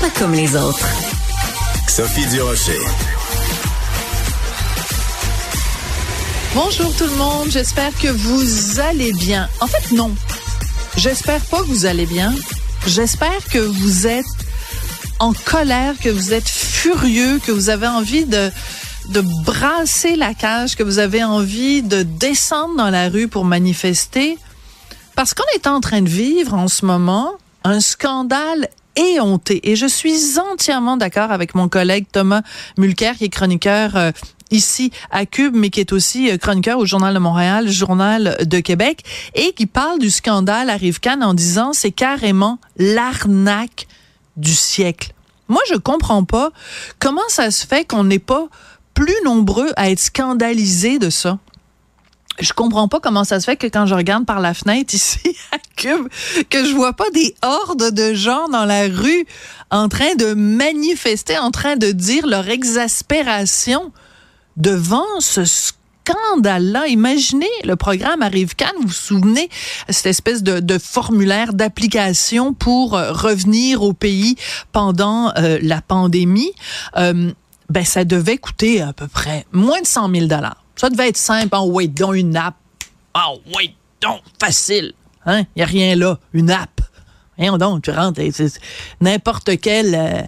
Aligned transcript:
pas 0.00 0.10
comme 0.10 0.32
les 0.32 0.54
autres. 0.56 0.86
Sophie 1.88 2.26
Durocher. 2.26 2.78
Bonjour 6.54 6.94
tout 6.96 7.04
le 7.04 7.16
monde, 7.16 7.48
j'espère 7.50 7.96
que 7.98 8.08
vous 8.08 8.80
allez 8.80 9.12
bien. 9.12 9.48
En 9.60 9.66
fait, 9.66 9.94
non. 9.94 10.14
J'espère 10.96 11.40
pas 11.46 11.58
que 11.58 11.66
vous 11.66 11.86
allez 11.86 12.06
bien. 12.06 12.32
J'espère 12.86 13.44
que 13.52 13.58
vous 13.58 14.06
êtes 14.06 14.26
en 15.18 15.32
colère, 15.32 15.94
que 16.00 16.08
vous 16.08 16.32
êtes 16.32 16.48
furieux, 16.48 17.40
que 17.44 17.52
vous 17.52 17.68
avez 17.68 17.86
envie 17.86 18.24
de 18.24 18.50
de 19.10 19.22
brasser 19.22 20.16
la 20.16 20.34
cage, 20.34 20.76
que 20.76 20.82
vous 20.82 20.98
avez 20.98 21.24
envie 21.24 21.82
de 21.82 22.02
descendre 22.02 22.76
dans 22.76 22.90
la 22.90 23.08
rue 23.08 23.26
pour 23.26 23.46
manifester, 23.46 24.36
parce 25.16 25.32
qu'on 25.32 25.44
est 25.54 25.66
en 25.66 25.80
train 25.80 26.02
de 26.02 26.08
vivre 26.10 26.52
en 26.52 26.68
ce 26.68 26.84
moment 26.84 27.32
un 27.64 27.80
scandale 27.80 28.68
Et 29.00 29.76
je 29.76 29.86
suis 29.86 30.38
entièrement 30.38 30.96
d'accord 30.96 31.30
avec 31.30 31.54
mon 31.54 31.68
collègue 31.68 32.06
Thomas 32.10 32.42
Mulcair, 32.76 33.16
qui 33.16 33.24
est 33.24 33.28
chroniqueur 33.28 33.96
euh, 33.96 34.10
ici 34.50 34.90
à 35.10 35.24
Cube, 35.24 35.54
mais 35.54 35.70
qui 35.70 35.80
est 35.80 35.92
aussi 35.92 36.30
euh, 36.30 36.36
chroniqueur 36.36 36.78
au 36.78 36.86
Journal 36.86 37.14
de 37.14 37.18
Montréal, 37.18 37.68
Journal 37.68 38.36
de 38.44 38.60
Québec, 38.60 39.04
et 39.34 39.52
qui 39.52 39.66
parle 39.66 39.98
du 39.98 40.10
scandale 40.10 40.68
à 40.68 40.76
Rivcan 40.76 41.20
en 41.22 41.34
disant 41.34 41.72
c'est 41.72 41.92
carrément 41.92 42.58
l'arnaque 42.76 43.86
du 44.36 44.54
siècle. 44.54 45.12
Moi, 45.48 45.60
je 45.70 45.76
comprends 45.76 46.24
pas 46.24 46.50
comment 46.98 47.28
ça 47.28 47.50
se 47.50 47.66
fait 47.66 47.84
qu'on 47.84 48.04
n'est 48.04 48.18
pas 48.18 48.48
plus 48.94 49.16
nombreux 49.24 49.70
à 49.76 49.90
être 49.90 50.00
scandalisés 50.00 50.98
de 50.98 51.10
ça. 51.10 51.38
Je 52.40 52.52
comprends 52.52 52.88
pas 52.88 53.00
comment 53.00 53.24
ça 53.24 53.40
se 53.40 53.44
fait 53.44 53.56
que 53.56 53.66
quand 53.66 53.86
je 53.86 53.94
regarde 53.94 54.24
par 54.24 54.40
la 54.40 54.54
fenêtre 54.54 54.94
ici 54.94 55.36
à 55.52 55.58
Cube, 55.76 56.08
que 56.50 56.64
je 56.64 56.74
vois 56.74 56.92
pas 56.92 57.10
des 57.10 57.34
hordes 57.42 57.90
de 57.92 58.14
gens 58.14 58.48
dans 58.48 58.64
la 58.64 58.84
rue 58.84 59.26
en 59.70 59.88
train 59.88 60.14
de 60.14 60.34
manifester, 60.34 61.38
en 61.38 61.50
train 61.50 61.76
de 61.76 61.90
dire 61.90 62.26
leur 62.26 62.48
exaspération 62.48 63.92
devant 64.56 65.20
ce 65.20 65.44
scandale-là. 65.44 66.86
Imaginez 66.86 67.46
le 67.64 67.76
programme 67.76 68.22
Arrive 68.22 68.54
Cannes, 68.54 68.70
vous 68.80 68.88
vous 68.88 68.92
souvenez, 68.92 69.48
cette 69.88 70.06
espèce 70.06 70.42
de, 70.42 70.78
formulaire 70.78 71.52
d'application 71.52 72.54
pour 72.54 72.96
euh, 72.96 73.12
revenir 73.12 73.82
au 73.82 73.92
pays 73.92 74.36
pendant 74.72 75.32
euh, 75.36 75.58
la 75.62 75.80
pandémie. 75.82 76.52
Euh, 76.96 77.32
ben 77.68 77.84
ça 77.84 78.04
devait 78.04 78.38
coûter 78.38 78.80
à 78.80 78.92
peu 78.94 79.08
près 79.08 79.44
moins 79.52 79.80
de 79.80 79.86
100 79.86 80.10
000 80.10 80.26
dollars. 80.26 80.64
Ça 80.78 80.90
devait 80.90 81.08
être 81.08 81.16
simple. 81.16 81.48
Oh, 81.52 81.70
wait, 81.72 81.88
donc 81.88 82.14
une 82.14 82.36
app. 82.36 82.54
Oh, 83.14 83.40
wait, 83.54 83.74
donc 84.00 84.20
facile. 84.40 84.94
Hein? 85.26 85.40
Il 85.54 85.58
n'y 85.58 85.62
a 85.62 85.66
rien 85.66 85.96
là. 85.96 86.18
Une 86.32 86.50
app. 86.50 86.80
Rien 87.36 87.56
donc, 87.58 87.82
tu 87.82 87.90
rentres. 87.90 88.20
N'importe 89.00 89.60
quelle 89.60 89.94
euh, 89.94 90.22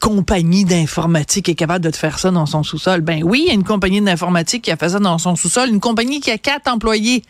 compagnie 0.00 0.64
d'informatique 0.64 1.48
est 1.48 1.54
capable 1.54 1.84
de 1.84 1.90
te 1.90 1.96
faire 1.96 2.18
ça 2.18 2.30
dans 2.30 2.46
son 2.46 2.62
sous-sol. 2.62 3.00
Ben 3.00 3.22
oui, 3.24 3.42
il 3.44 3.48
y 3.48 3.50
a 3.50 3.54
une 3.54 3.64
compagnie 3.64 4.00
d'informatique 4.00 4.64
qui 4.64 4.70
a 4.70 4.76
fait 4.76 4.90
ça 4.90 4.98
dans 4.98 5.18
son 5.18 5.36
sous-sol. 5.36 5.68
Une 5.68 5.80
compagnie 5.80 6.20
qui 6.20 6.30
a 6.30 6.38
quatre 6.38 6.68
employés. 6.68 7.22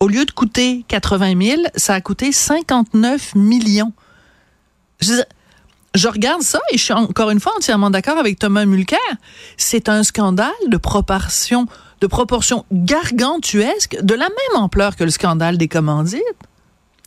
Au 0.00 0.08
lieu 0.08 0.24
de 0.24 0.32
coûter 0.32 0.84
80 0.88 1.40
000, 1.40 1.62
ça 1.76 1.94
a 1.94 2.00
coûté 2.00 2.32
59 2.32 3.34
millions. 3.36 3.92
Je 5.94 6.08
regarde 6.08 6.42
ça 6.42 6.60
et 6.70 6.78
je 6.78 6.82
suis 6.82 6.92
encore 6.92 7.30
une 7.30 7.40
fois 7.40 7.52
entièrement 7.56 7.90
d'accord 7.90 8.18
avec 8.18 8.38
Thomas 8.38 8.64
Mulcair. 8.64 8.98
C'est 9.56 9.88
un 9.88 10.02
scandale 10.02 10.50
de 10.68 10.76
proportion, 10.76 11.66
de 12.00 12.06
proportion 12.06 12.64
gargantuesque, 12.72 13.98
de 14.02 14.14
la 14.14 14.28
même 14.28 14.62
ampleur 14.62 14.96
que 14.96 15.04
le 15.04 15.10
scandale 15.10 15.58
des 15.58 15.68
commandites. 15.68 16.22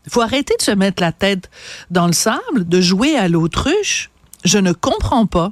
Il 0.06 0.12
faut 0.12 0.22
arrêter 0.22 0.56
de 0.58 0.62
se 0.62 0.72
mettre 0.72 1.02
la 1.02 1.12
tête 1.12 1.50
dans 1.90 2.06
le 2.06 2.14
sable, 2.14 2.68
de 2.68 2.80
jouer 2.80 3.18
à 3.18 3.28
l'autruche. 3.28 4.12
Je 4.44 4.60
ne 4.60 4.72
comprends 4.72 5.26
pas 5.26 5.52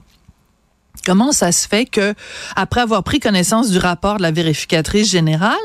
Comment 1.06 1.34
ça 1.34 1.52
se 1.52 1.68
fait 1.68 1.86
que, 1.86 2.14
après 2.56 2.80
avoir 2.80 3.04
pris 3.04 3.20
connaissance 3.20 3.70
du 3.70 3.78
rapport 3.78 4.18
de 4.18 4.22
la 4.22 4.32
vérificatrice 4.32 5.10
générale, 5.10 5.58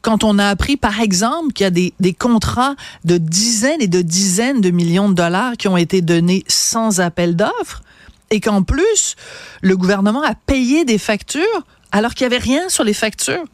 quand 0.00 0.24
on 0.24 0.38
a 0.38 0.46
appris, 0.46 0.78
par 0.78 1.00
exemple, 1.00 1.52
qu'il 1.52 1.64
y 1.64 1.66
a 1.66 1.70
des, 1.70 2.14
contrats 2.14 2.74
de 3.04 3.18
dizaines 3.18 3.82
et 3.82 3.88
de 3.88 4.00
dizaines 4.00 4.62
de 4.62 4.70
millions 4.70 5.10
de 5.10 5.14
dollars 5.14 5.58
qui 5.58 5.68
ont 5.68 5.76
été 5.76 6.00
donnés 6.00 6.42
sans 6.48 7.00
appel 7.00 7.36
d'offres, 7.36 7.82
et 8.30 8.40
qu'en 8.40 8.62
plus, 8.62 9.14
le 9.60 9.76
gouvernement 9.76 10.22
a 10.22 10.34
payé 10.34 10.84
des 10.84 10.98
factures 10.98 11.44
alors 11.92 12.14
qu'il 12.14 12.26
n'y 12.26 12.34
avait 12.34 12.42
rien 12.42 12.68
sur 12.68 12.84
les 12.84 12.94
factures? 12.94 13.44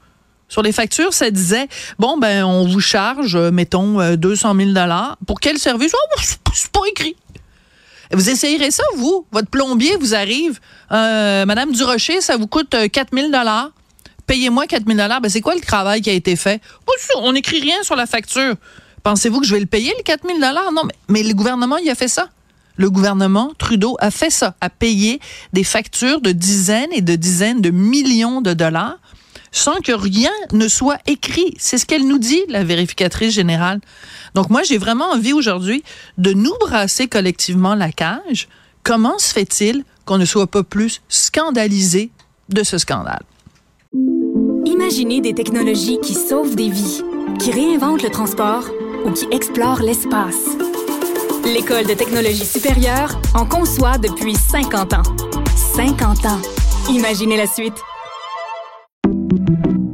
Sur 0.49 0.63
les 0.63 0.73
factures, 0.73 1.13
ça 1.13 1.31
disait, 1.31 1.69
bon, 1.99 2.17
ben, 2.17 2.45
on 2.45 2.69
vous 2.69 2.81
charge, 2.81 3.37
mettons, 3.37 4.15
200 4.15 4.55
000 4.55 4.71
dollars. 4.71 5.17
Pour 5.27 5.41
quel 5.41 5.59
service? 5.59 5.93
Oh, 5.95 6.21
c'est 6.55 6.71
pas 6.71 6.81
écrit. 6.91 7.17
Vous 8.15 8.31
essayerez 8.31 8.71
ça, 8.71 8.83
vous? 8.97 9.27
Votre 9.33 9.49
plombier 9.49 9.97
vous 9.97 10.15
arrive. 10.15 10.61
Euh, 10.93 11.45
Madame 11.47 11.73
Durocher, 11.73 12.21
ça 12.21 12.37
vous 12.37 12.47
coûte 12.47 12.75
4000 12.93 13.25
euh, 13.25 13.29
dollars. 13.29 13.71
Payez-moi 14.27 14.67
4000 14.67 14.97
dollars. 14.97 15.21
Ben, 15.21 15.29
c'est 15.29 15.41
quoi 15.41 15.55
le 15.55 15.61
travail 15.61 16.01
qui 16.01 16.11
a 16.11 16.13
été 16.13 16.37
fait? 16.37 16.61
On 17.17 17.33
n'écrit 17.33 17.61
rien 17.61 17.83
sur 17.83 17.97
la 17.97 18.07
facture. 18.07 18.55
Pensez-vous 19.03 19.41
que 19.41 19.47
je 19.47 19.55
vais 19.55 19.61
le 19.61 19.67
payer, 19.67 19.93
les 19.97 20.03
4000 20.03 20.37
dollars? 20.37 20.73
Non, 20.73 20.83
mais, 20.85 20.95
mais 21.09 21.23
le 21.23 21.35
gouvernement, 21.35 21.77
il 21.77 21.91
a 21.91 21.95
fait 21.95 22.09
ça. 22.09 22.29
Le 22.77 22.91
gouvernement 22.91 23.53
Trudeau 23.59 23.97
a 24.01 24.11
fait 24.11 24.31
ça, 24.31 24.55
a 24.61 24.69
payé 24.69 25.21
des 25.53 25.63
factures 25.63 26.21
de 26.21 26.33
dizaines 26.33 26.93
et 26.93 27.03
de 27.03 27.15
dizaines 27.15 27.61
de 27.61 27.71
millions 27.71 28.41
de 28.41 28.53
dollars 28.53 28.99
sans 29.55 29.81
que 29.81 29.93
rien 29.93 30.33
ne 30.53 30.67
soit 30.67 30.99
écrit. 31.07 31.55
C'est 31.59 31.79
ce 31.79 31.87
qu'elle 31.87 32.07
nous 32.07 32.19
dit, 32.19 32.43
la 32.49 32.65
vérificatrice 32.65 33.33
générale. 33.33 33.81
Donc 34.35 34.51
moi, 34.51 34.63
j'ai 34.65 34.79
vraiment 34.79 35.13
envie 35.13 35.33
aujourd'hui 35.33 35.85
de 36.19 36.33
nous 36.33 36.53
brasser 36.61 37.07
collectivement 37.07 37.77
la 37.77 37.93
cage. 37.93 38.49
Comment 38.83 39.17
se 39.19 39.33
fait-il 39.33 39.85
qu'on 40.05 40.19
ne 40.19 40.25
soit 40.25 40.49
pas 40.49 40.65
plus 40.65 41.03
scandalisé 41.09 42.11
de 42.49 42.65
ce 42.65 42.79
scandale? 42.79 43.23
Imaginez 44.67 45.21
des 45.21 45.35
technologies 45.35 46.01
qui 46.03 46.15
sauvent 46.15 46.57
des 46.57 46.69
vies, 46.69 47.03
qui 47.39 47.53
réinventent 47.53 48.03
le 48.03 48.11
transport 48.11 48.65
ou 49.07 49.13
qui 49.13 49.27
explorent 49.31 49.83
l'espace. 49.83 50.49
L'École 51.45 51.87
de 51.87 51.95
technologie 51.95 52.45
supérieure 52.45 53.21
en 53.35 53.47
conçoit 53.47 53.99
depuis 53.99 54.35
50 54.35 54.95
ans. 54.95 55.03
50 55.77 56.27
ans. 56.27 56.43
Imaginez 56.91 57.37
la 57.37 57.47
suite. 57.47 57.77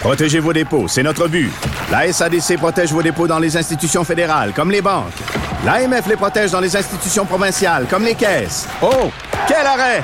Protégez 0.00 0.40
vos 0.40 0.52
dépôts, 0.52 0.88
c'est 0.88 1.02
notre 1.02 1.28
but. 1.28 1.50
La 1.90 2.10
SADC 2.12 2.56
protège 2.56 2.92
vos 2.92 3.02
dépôts 3.02 3.26
dans 3.26 3.38
les 3.38 3.56
institutions 3.56 4.04
fédérales, 4.04 4.52
comme 4.54 4.70
les 4.70 4.80
banques. 4.80 5.12
L'AMF 5.64 6.06
les 6.06 6.16
protège 6.16 6.52
dans 6.52 6.60
les 6.60 6.74
institutions 6.74 7.26
provinciales, 7.26 7.86
comme 7.88 8.04
les 8.04 8.14
caisses. 8.14 8.66
Oh, 8.82 9.10
quel 9.46 9.66
arrêt! 9.66 10.02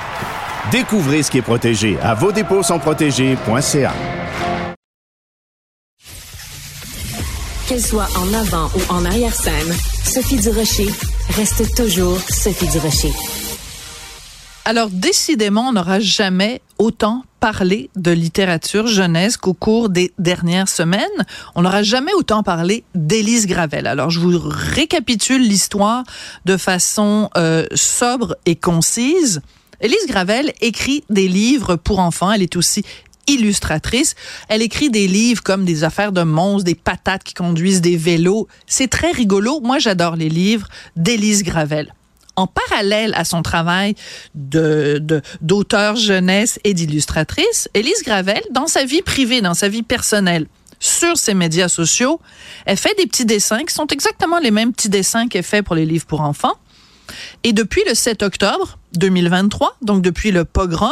Découvrez 0.71 1.23
ce 1.23 1.31
qui 1.31 1.39
est 1.39 1.43
protégé 1.43 1.97
à 2.03 2.15
vos 2.15 2.33
dépôts 2.33 2.63
sont 2.63 2.79
protégés.ca. 2.79 3.93
Qu'elle 7.69 7.81
soit 7.81 8.09
en 8.17 8.33
avant 8.35 8.71
ou 8.77 8.93
en 8.93 9.05
arrière-scène, 9.05 9.75
Sophie 10.05 10.37
Durocher 10.37 10.89
reste 11.37 11.75
toujours 11.75 12.19
Sophie 12.29 12.69
Durocher. 12.69 13.13
Alors, 14.65 14.89
décidément, 14.91 15.69
on 15.69 15.73
n'aura 15.73 16.01
jamais 16.01 16.61
autant 16.79 17.25
de 17.53 18.11
littérature 18.11 18.89
jeunesse 18.89 19.37
qu'au 19.37 19.55
cours 19.55 19.89
des 19.89 20.13
dernières 20.19 20.69
semaines. 20.69 21.05
On 21.55 21.63
n'aura 21.63 21.85
jamais 21.85 22.13
autant 22.15 22.43
parlé 22.43 22.83
d'Élise 22.97 23.47
Gravel. 23.47 23.87
Alors, 23.87 24.11
je 24.11 24.19
vous 24.19 24.41
récapitule 24.43 25.43
l'histoire 25.43 26.03
de 26.45 26.57
façon 26.57 27.31
euh, 27.37 27.65
sobre 27.75 28.37
et 28.47 28.57
concise. 28.57 29.43
Élise 29.81 30.07
Gravel 30.09 30.53
écrit 30.61 31.05
des 31.09 31.29
livres 31.29 31.77
pour 31.77 32.01
enfants. 32.01 32.33
Elle 32.33 32.43
est 32.43 32.57
aussi 32.57 32.83
illustratrice. 33.29 34.17
Elle 34.49 34.63
écrit 34.63 34.91
des 34.91 35.07
livres 35.07 35.45
comme 35.45 35.65
des 35.65 35.85
affaires 35.85 36.13
de 36.13 36.23
monstres, 36.23 36.65
des 36.65 36.75
patates 36.75 37.23
qui 37.23 37.35
conduisent 37.35 37.81
des 37.81 37.97
vélos. 37.97 38.49
C'est 38.67 38.89
très 38.89 39.13
rigolo. 39.13 39.61
Moi, 39.61 39.79
j'adore 39.79 40.17
les 40.17 40.29
livres 40.29 40.67
d'Élise 40.97 41.45
Gravel 41.45 41.93
en 42.37 42.47
parallèle 42.47 43.13
à 43.15 43.25
son 43.25 43.43
travail 43.43 43.95
d'auteur 44.35 45.97
jeunesse 45.97 46.61
et 46.65 46.75
d'illustratrice, 46.75 47.69
Élise 47.75 48.03
Gravel, 48.05 48.43
dans 48.51 48.67
sa 48.67 48.85
vie 48.85 49.03
privée, 49.03 49.41
dans 49.41 49.55
sa 49.55 49.69
vie 49.69 49.83
personnelle, 49.83 50.47
sur 50.79 51.17
ses 51.17 51.35
médias 51.35 51.69
sociaux, 51.69 52.21
elle 52.67 52.77
fait 52.77 52.95
des 52.99 53.07
petits 53.07 53.25
dessins 53.25 53.65
qui 53.65 53.75
sont 53.75 53.87
exactement 53.87 54.39
les 54.39 54.51
mêmes 54.51 54.73
petits 54.73 54.91
dessins 54.91 55.27
qu'elle 55.29 55.43
fait 55.43 55.63
pour 55.63 55.75
les 55.75 55.87
livres 55.87 56.07
pour 56.07 56.21
enfants. 56.21 56.55
Et 57.45 57.53
depuis 57.53 57.83
le 57.89 57.95
7 57.95 58.23
octobre 58.23 58.79
2023, 58.95 59.77
donc 59.83 60.03
depuis 60.03 60.33
le 60.33 60.45
pogrom, 60.45 60.91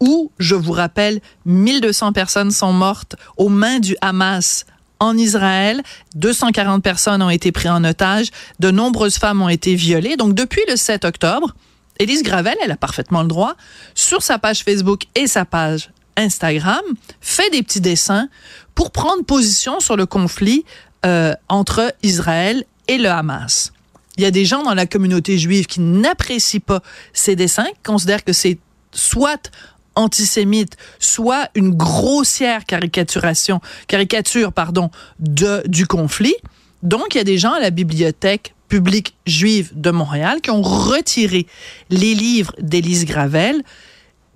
où, 0.00 0.30
je 0.38 0.54
vous 0.54 0.72
rappelle, 0.72 1.20
1200 1.46 2.12
personnes 2.12 2.50
sont 2.50 2.72
mortes 2.72 3.16
aux 3.36 3.48
mains 3.48 3.78
du 3.78 3.96
Hamas 4.00 4.66
en 5.00 5.16
Israël. 5.16 5.82
240 6.14 6.82
personnes 6.82 7.22
ont 7.22 7.30
été 7.30 7.52
prises 7.52 7.70
en 7.70 7.84
otage. 7.84 8.28
De 8.60 8.70
nombreuses 8.70 9.16
femmes 9.16 9.42
ont 9.42 9.48
été 9.48 9.74
violées. 9.74 10.16
Donc, 10.16 10.34
depuis 10.34 10.62
le 10.68 10.76
7 10.76 11.04
octobre, 11.04 11.54
Élise 11.98 12.22
Gravel, 12.22 12.56
elle 12.62 12.72
a 12.72 12.76
parfaitement 12.76 13.22
le 13.22 13.28
droit, 13.28 13.54
sur 13.94 14.22
sa 14.22 14.38
page 14.38 14.64
Facebook 14.64 15.04
et 15.14 15.26
sa 15.26 15.44
page 15.44 15.90
Instagram, 16.16 16.82
fait 17.20 17.50
des 17.50 17.62
petits 17.62 17.80
dessins 17.80 18.28
pour 18.74 18.90
prendre 18.90 19.24
position 19.24 19.80
sur 19.80 19.96
le 19.96 20.06
conflit 20.06 20.64
euh, 21.04 21.34
entre 21.48 21.94
Israël 22.02 22.64
et 22.88 22.98
le 22.98 23.08
Hamas. 23.08 23.72
Il 24.16 24.22
y 24.22 24.26
a 24.26 24.30
des 24.30 24.44
gens 24.44 24.62
dans 24.62 24.74
la 24.74 24.86
communauté 24.86 25.38
juive 25.38 25.66
qui 25.66 25.80
n'apprécient 25.80 26.60
pas 26.60 26.82
ces 27.12 27.34
dessins, 27.36 27.64
qui 27.64 27.82
considèrent 27.84 28.24
que 28.24 28.32
c'est 28.32 28.58
soit 28.92 29.50
antisémite, 29.96 30.76
soit 30.98 31.48
une 31.54 31.70
grossière 31.70 32.64
caricature, 32.66 34.52
pardon, 34.52 34.90
de, 35.18 35.62
du 35.66 35.86
conflit. 35.86 36.34
Donc, 36.82 37.14
il 37.14 37.18
y 37.18 37.20
a 37.20 37.24
des 37.24 37.38
gens 37.38 37.52
à 37.52 37.60
la 37.60 37.70
bibliothèque 37.70 38.54
publique 38.68 39.14
juive 39.26 39.70
de 39.74 39.90
Montréal 39.90 40.40
qui 40.40 40.50
ont 40.50 40.62
retiré 40.62 41.46
les 41.90 42.14
livres 42.14 42.54
d'Élise 42.58 43.04
Gravel 43.04 43.62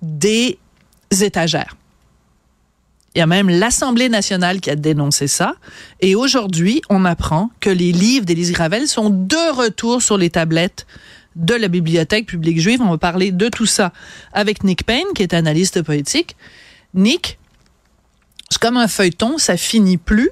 des 0.01 0.57
étagères. 1.21 1.75
Il 3.15 3.19
y 3.19 3.21
a 3.21 3.27
même 3.27 3.49
l'Assemblée 3.49 4.07
nationale 4.07 4.61
qui 4.61 4.69
a 4.69 4.75
dénoncé 4.75 5.27
ça. 5.27 5.55
Et 5.99 6.15
aujourd'hui, 6.15 6.81
on 6.89 7.05
apprend 7.05 7.49
que 7.59 7.69
les 7.69 7.91
livres 7.91 8.25
d'Élise 8.25 8.51
Gravel 8.51 8.87
sont 8.87 9.09
de 9.09 9.55
retour 9.55 10.01
sur 10.01 10.17
les 10.17 10.29
tablettes 10.29 10.85
de 11.39 11.55
la 11.55 11.69
Bibliothèque 11.69 12.27
publique 12.27 12.59
juive. 12.59 12.81
On 12.81 12.91
va 12.91 12.97
parler 12.97 13.31
de 13.31 13.47
tout 13.47 13.65
ça 13.65 13.91
avec 14.33 14.63
Nick 14.63 14.85
Payne, 14.85 15.07
qui 15.15 15.23
est 15.23 15.33
analyste 15.33 15.81
politique. 15.81 16.35
Nick, 16.93 17.39
c'est 18.49 18.61
comme 18.61 18.77
un 18.77 18.87
feuilleton, 18.87 19.37
ça 19.37 19.57
finit 19.57 19.97
plus. 19.97 20.29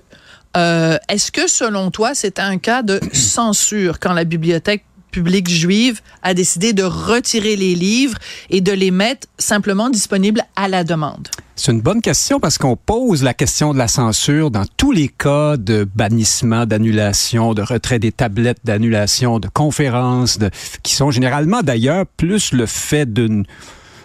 Euh, 0.56 0.98
est-ce 1.10 1.32
que, 1.32 1.48
selon 1.48 1.92
toi, 1.92 2.14
c'est 2.14 2.40
un 2.40 2.58
cas 2.58 2.84
de 2.84 3.00
censure 3.14 4.00
quand 4.00 4.14
la 4.14 4.24
Bibliothèque 4.24 4.84
publique 5.12 5.50
juive 5.50 6.02
a 6.24 6.34
décidé 6.34 6.74
de 6.74 6.84
retirer 6.84 7.56
les 7.56 7.74
livres 7.74 8.18
et 8.50 8.62
de 8.62 8.72
les 8.72 8.92
mettre 8.92 9.28
simplement 9.38 9.90
disponibles 9.90 10.44
à 10.56 10.68
la 10.68 10.84
demande? 10.84 11.30
C'est 11.60 11.72
une 11.72 11.82
bonne 11.82 12.04
question 12.04 12.40
parce 12.40 12.60
qu'on 12.60 12.76
pose 12.76 13.24
la 13.24 13.34
question 13.34 13.74
de 13.74 13.80
la 13.80 13.88
censure 13.88 14.52
dans 14.52 14.66
tous 14.78 14.92
les 14.92 15.08
cas 15.08 15.58
de 15.58 15.88
bannissement, 15.96 16.68
d'annulation, 16.68 17.56
de 17.56 17.64
retrait 17.64 17.98
des 17.98 18.12
tablettes, 18.12 18.60
d'annulation, 18.64 19.40
de 19.40 19.48
conférences, 19.48 20.38
de, 20.38 20.52
qui 20.84 20.94
sont 20.94 21.10
généralement 21.10 21.64
d'ailleurs 21.64 22.06
plus 22.16 22.54
le 22.54 22.68
fait 22.68 23.12
d'une 23.12 23.44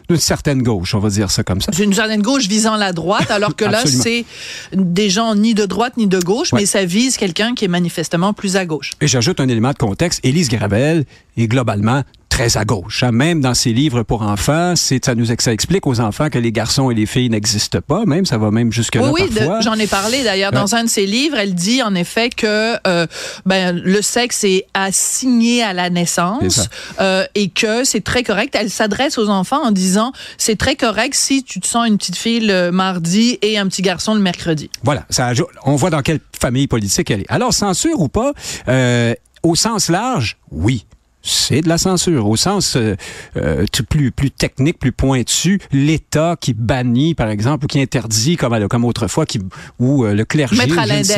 d'une 0.09 0.19
certaine 0.19 0.63
gauche, 0.63 0.95
on 0.95 0.99
va 0.99 1.11
dire 1.11 1.31
ça 1.31 1.45
comme 1.45 1.61
ça. 1.61 1.71
Une 1.81 1.93
certaine 1.93 2.23
gauche 2.23 2.49
visant 2.49 2.77
la 2.77 2.93
droite, 2.93 3.31
alors 3.31 3.55
que 3.55 3.65
là, 3.65 3.83
c'est 3.87 4.25
des 4.73 5.11
gens 5.11 5.35
ni 5.35 5.55
de 5.55 5.65
droite 5.65 5.97
ni 5.97 6.07
de 6.07 6.19
gauche, 6.19 6.53
mais 6.53 6.67
ça 6.67 6.85
vise 6.85 7.17
quelqu'un 7.17 7.55
qui 7.55 7.67
est 7.67 7.69
manifestement 7.69 8.33
plus 8.33 8.57
à 8.57 8.67
gauche. 8.67 8.93
Et 9.01 9.07
j'ajoute 9.07 9.41
un 9.41 9.49
élément 9.49 9.71
de 9.71 9.79
contexte. 9.79 10.21
Élise 10.25 10.49
Gravel 10.49 11.05
est 11.37 11.47
globalement 11.47 12.03
très 12.33 12.57
à 12.57 12.65
gauche. 12.65 13.03
Hein. 13.03 13.13
Même 13.13 13.43
dans 13.43 13.53
ses 13.53 13.75
livres 13.75 14.05
pour 14.05 14.23
enfants, 14.23 14.73
c'est 14.75 15.05
ça 15.05 15.15
nous 15.15 15.27
ça 15.39 15.53
explique 15.53 15.87
aux 15.87 16.01
enfants 16.01 16.31
que 16.31 16.39
les 16.39 16.51
garçons 16.51 16.91
et 16.91 16.95
les 16.95 17.05
filles 17.05 17.29
n'existent 17.29 17.83
pas. 17.87 18.07
Même 18.07 18.25
ça 18.25 18.39
va 18.39 18.51
même 18.51 18.73
jusque 18.73 18.95
là 18.95 19.11
oui, 19.13 19.29
j'en 19.61 19.75
ai 19.75 19.87
parlé 19.87 20.25
d'ailleurs 20.25 20.51
dans 20.51 20.75
un 20.75 20.85
de 20.85 20.89
ses 20.89 21.05
livres. 21.05 21.37
Elle 21.37 21.55
dit 21.55 21.83
en 21.83 21.95
effet 21.95 22.31
que 22.31 22.77
euh, 22.87 23.07
ben, 23.45 23.79
le 23.79 24.01
sexe 24.01 24.45
est 24.45 24.65
assigné 24.73 25.63
à 25.63 25.75
la 25.75 25.91
naissance 25.91 26.71
euh, 27.01 27.27
et 27.35 27.51
que 27.51 27.85
c'est 27.85 28.03
très 28.03 28.23
correct. 28.23 28.57
Elle 28.59 28.71
s'adresse 28.71 29.19
aux 29.19 29.29
enfants 29.29 29.63
en 29.63 29.71
disant 29.71 30.13
c'est 30.39 30.57
très 30.57 30.75
correct 30.75 31.15
si 31.15 31.45
tu 31.45 31.61
te 31.61 31.67
sens 31.67 31.87
une 31.87 31.99
petite 31.99 32.17
fille 32.17 32.41
le 32.41 32.71
mardi 32.71 33.39
et 33.43 33.59
un 33.59 33.67
petit 33.67 33.83
garçon 33.83 34.15
le 34.15 34.21
mercredi. 34.21 34.71
Voilà, 34.83 35.05
ça, 35.11 35.33
on 35.65 35.77
voit 35.77 35.91
dans 35.91 36.01
quelle 36.01 36.21
famille 36.41 36.67
politique 36.67 37.11
elle 37.11 37.21
est. 37.21 37.31
Alors 37.31 37.53
censure 37.53 38.01
ou 38.01 38.09
pas, 38.09 38.33
euh, 38.69 39.13
au 39.43 39.55
sens 39.55 39.91
large, 39.91 40.39
oui 40.51 40.87
c'est 41.23 41.61
de 41.61 41.69
la 41.69 41.79
censure 41.79 42.29
au 42.29 42.37
sens 42.37 42.77
euh, 42.77 42.97
euh, 43.37 43.65
plus 43.89 44.11
plus 44.11 44.31
technique, 44.31 44.79
plus 44.79 44.93
pointu. 44.93 45.61
L'État 45.73 46.37
qui 46.41 46.55
bannit, 46.55 47.15
par 47.15 47.29
exemple, 47.29 47.65
ou 47.65 47.69
qui 47.69 47.81
interdit, 47.81 48.37
comme 48.37 48.69
comme 48.69 48.85
autrefois, 48.85 49.27
qui 49.27 49.41
ou 49.79 50.05
euh, 50.05 50.15
le 50.15 50.25
clergé, 50.25 50.57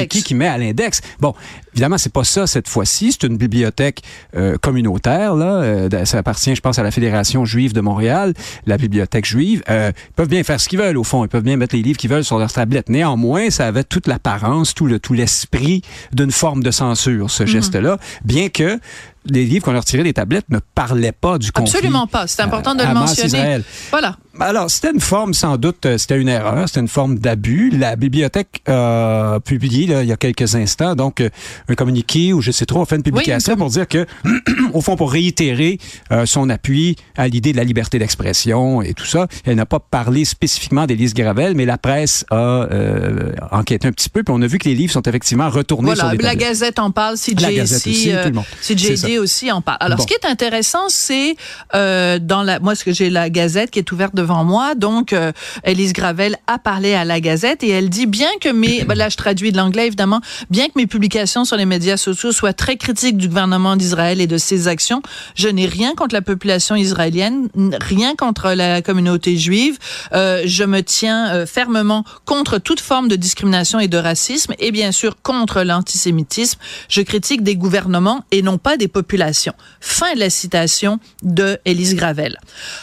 qui, 0.08 0.22
qui 0.22 0.34
met 0.34 0.46
à 0.46 0.58
l'index. 0.58 1.00
Bon, 1.20 1.34
évidemment, 1.72 1.98
c'est 1.98 2.12
pas 2.12 2.24
ça 2.24 2.46
cette 2.46 2.68
fois-ci. 2.68 3.12
C'est 3.12 3.26
une 3.26 3.36
bibliothèque 3.36 4.02
communautaire. 4.60 5.34
Là, 5.34 5.88
ça 6.04 6.18
appartient, 6.18 6.54
je 6.54 6.60
pense, 6.60 6.78
à 6.78 6.82
la 6.82 6.90
Fédération 6.90 7.44
juive 7.44 7.72
de 7.72 7.80
Montréal, 7.80 8.34
la 8.66 8.76
bibliothèque 8.76 9.24
juive. 9.24 9.62
ils 9.68 9.92
peuvent 10.16 10.28
bien 10.28 10.42
faire 10.42 10.60
ce 10.60 10.68
qu'ils 10.68 10.78
veulent 10.78 10.96
au 10.96 11.04
fond. 11.04 11.24
Ils 11.24 11.28
peuvent 11.28 11.42
bien 11.42 11.56
mettre 11.56 11.74
les 11.74 11.82
livres 11.82 11.98
qu'ils 11.98 12.10
veulent 12.10 12.24
sur 12.24 12.38
leur 12.38 12.52
tablette. 12.52 12.88
Néanmoins, 12.88 13.50
ça 13.50 13.66
avait 13.66 13.84
toute 13.84 14.06
l'apparence, 14.06 14.74
tout 14.74 14.86
le 14.86 14.98
tout 14.98 15.12
l'esprit 15.12 15.82
d'une 16.12 16.30
forme 16.30 16.62
de 16.62 16.70
censure, 16.70 17.30
ce 17.30 17.42
mhm. 17.42 17.48
geste-là, 17.48 17.98
bien 18.24 18.48
que 18.48 18.78
les 19.26 19.44
livres 19.44 19.64
qu'on 19.64 19.74
a 19.74 19.80
retirés 19.80 20.02
des 20.02 20.12
tablettes 20.12 20.48
ne 20.50 20.58
parlaient 20.74 21.12
pas 21.12 21.38
du 21.38 21.52
conflit. 21.52 21.76
Absolument 21.76 22.06
pas. 22.06 22.26
C'est 22.26 22.42
important 22.42 22.74
de 22.74 22.82
le 22.82 22.94
mentionner. 22.94 23.58
Voilà. 23.90 24.16
Alors, 24.40 24.68
c'était 24.68 24.90
une 24.90 25.00
forme, 25.00 25.32
sans 25.32 25.56
doute, 25.56 25.86
euh, 25.86 25.96
c'était 25.96 26.20
une 26.20 26.28
erreur, 26.28 26.66
c'était 26.66 26.80
une 26.80 26.88
forme 26.88 27.18
d'abus. 27.18 27.70
La 27.70 27.94
bibliothèque 27.94 28.62
a 28.66 29.38
publié, 29.44 29.86
là, 29.86 30.02
il 30.02 30.08
y 30.08 30.12
a 30.12 30.16
quelques 30.16 30.56
instants, 30.56 30.96
donc, 30.96 31.20
euh, 31.20 31.28
un 31.68 31.74
communiqué 31.74 32.32
où, 32.32 32.40
je 32.40 32.50
sais 32.50 32.66
trop, 32.66 32.80
on 32.80 32.84
fait 32.84 32.96
une 32.96 33.04
publication 33.04 33.56
pour 33.56 33.70
dire 33.70 33.86
que, 33.86 34.06
au 34.72 34.80
fond, 34.80 34.96
pour 34.96 35.12
réitérer 35.12 35.78
euh, 36.10 36.26
son 36.26 36.50
appui 36.50 36.96
à 37.16 37.28
l'idée 37.28 37.52
de 37.52 37.58
la 37.58 37.64
liberté 37.64 38.00
d'expression 38.00 38.82
et 38.82 38.92
tout 38.92 39.04
ça, 39.04 39.28
elle 39.44 39.54
n'a 39.54 39.66
pas 39.66 39.78
parlé 39.78 40.24
spécifiquement 40.24 40.86
d'Élise 40.86 41.14
Gravel, 41.14 41.54
mais 41.54 41.64
la 41.64 41.78
presse 41.78 42.24
a 42.30 42.68
enquêté 43.52 43.86
un 43.86 43.92
petit 43.92 44.08
peu, 44.08 44.24
puis 44.24 44.34
on 44.36 44.42
a 44.42 44.46
vu 44.46 44.58
que 44.58 44.68
les 44.68 44.74
livres 44.74 44.92
sont 44.92 45.02
effectivement 45.02 45.48
retournés 45.48 45.94
sur 45.94 46.10
les 46.10 46.18
la 46.18 46.34
Gazette 46.34 46.78
en 46.78 46.90
parle, 46.90 47.16
Gazette 47.34 47.86
aussi. 47.86 48.10
CJD 48.62 49.18
aussi 49.18 49.52
en 49.52 49.60
parle. 49.60 49.78
Alors, 49.80 50.00
ce 50.00 50.06
qui 50.06 50.14
est 50.14 50.26
intéressant, 50.26 50.88
c'est 50.88 51.36
dans 51.72 52.42
la, 52.44 52.58
moi, 52.58 52.74
ce 52.74 52.84
que 52.84 52.92
j'ai 52.92 53.10
la 53.10 53.30
Gazette 53.30 53.70
qui 53.70 53.78
est 53.78 53.92
ouverte 53.92 54.14
devant 54.24 54.44
moi. 54.44 54.74
Donc, 54.74 55.12
euh, 55.12 55.32
Elise 55.64 55.92
Gravel 55.92 56.36
a 56.46 56.58
parlé 56.58 56.94
à 56.94 57.04
la 57.04 57.20
Gazette 57.20 57.62
et 57.62 57.68
elle 57.68 57.90
dit 57.90 58.06
bien 58.06 58.30
que 58.40 58.48
mes, 58.48 58.84
ben 58.88 58.96
là 58.96 59.10
je 59.10 59.16
traduis 59.16 59.52
de 59.52 59.58
l'anglais 59.58 59.86
évidemment, 59.86 60.20
bien 60.48 60.66
que 60.66 60.72
mes 60.76 60.86
publications 60.86 61.44
sur 61.44 61.56
les 61.58 61.66
médias 61.66 61.98
sociaux 61.98 62.32
soient 62.32 62.54
très 62.54 62.76
critiques 62.76 63.18
du 63.18 63.28
gouvernement 63.28 63.76
d'Israël 63.76 64.22
et 64.22 64.26
de 64.26 64.38
ses 64.38 64.66
actions, 64.66 65.02
je 65.34 65.48
n'ai 65.48 65.66
rien 65.66 65.94
contre 65.94 66.14
la 66.14 66.22
population 66.22 66.74
israélienne, 66.74 67.48
rien 67.82 68.14
contre 68.14 68.52
la 68.52 68.80
communauté 68.80 69.36
juive. 69.36 69.78
Euh, 70.14 70.42
je 70.46 70.64
me 70.64 70.82
tiens 70.82 71.34
euh, 71.34 71.46
fermement 71.46 72.04
contre 72.24 72.58
toute 72.58 72.80
forme 72.80 73.08
de 73.08 73.16
discrimination 73.16 73.78
et 73.78 73.88
de 73.88 73.98
racisme 73.98 74.54
et 74.58 74.72
bien 74.72 74.90
sûr 74.90 75.20
contre 75.22 75.62
l'antisémitisme. 75.62 76.58
Je 76.88 77.02
critique 77.02 77.42
des 77.42 77.56
gouvernements 77.56 78.24
et 78.30 78.40
non 78.40 78.56
pas 78.56 78.78
des 78.78 78.88
populations. 78.88 79.54
Fin 79.80 80.14
de 80.14 80.20
la 80.20 80.30
citation 80.30 80.98
de 81.22 81.58
Elise 81.66 81.94
Gravel. 81.94 82.38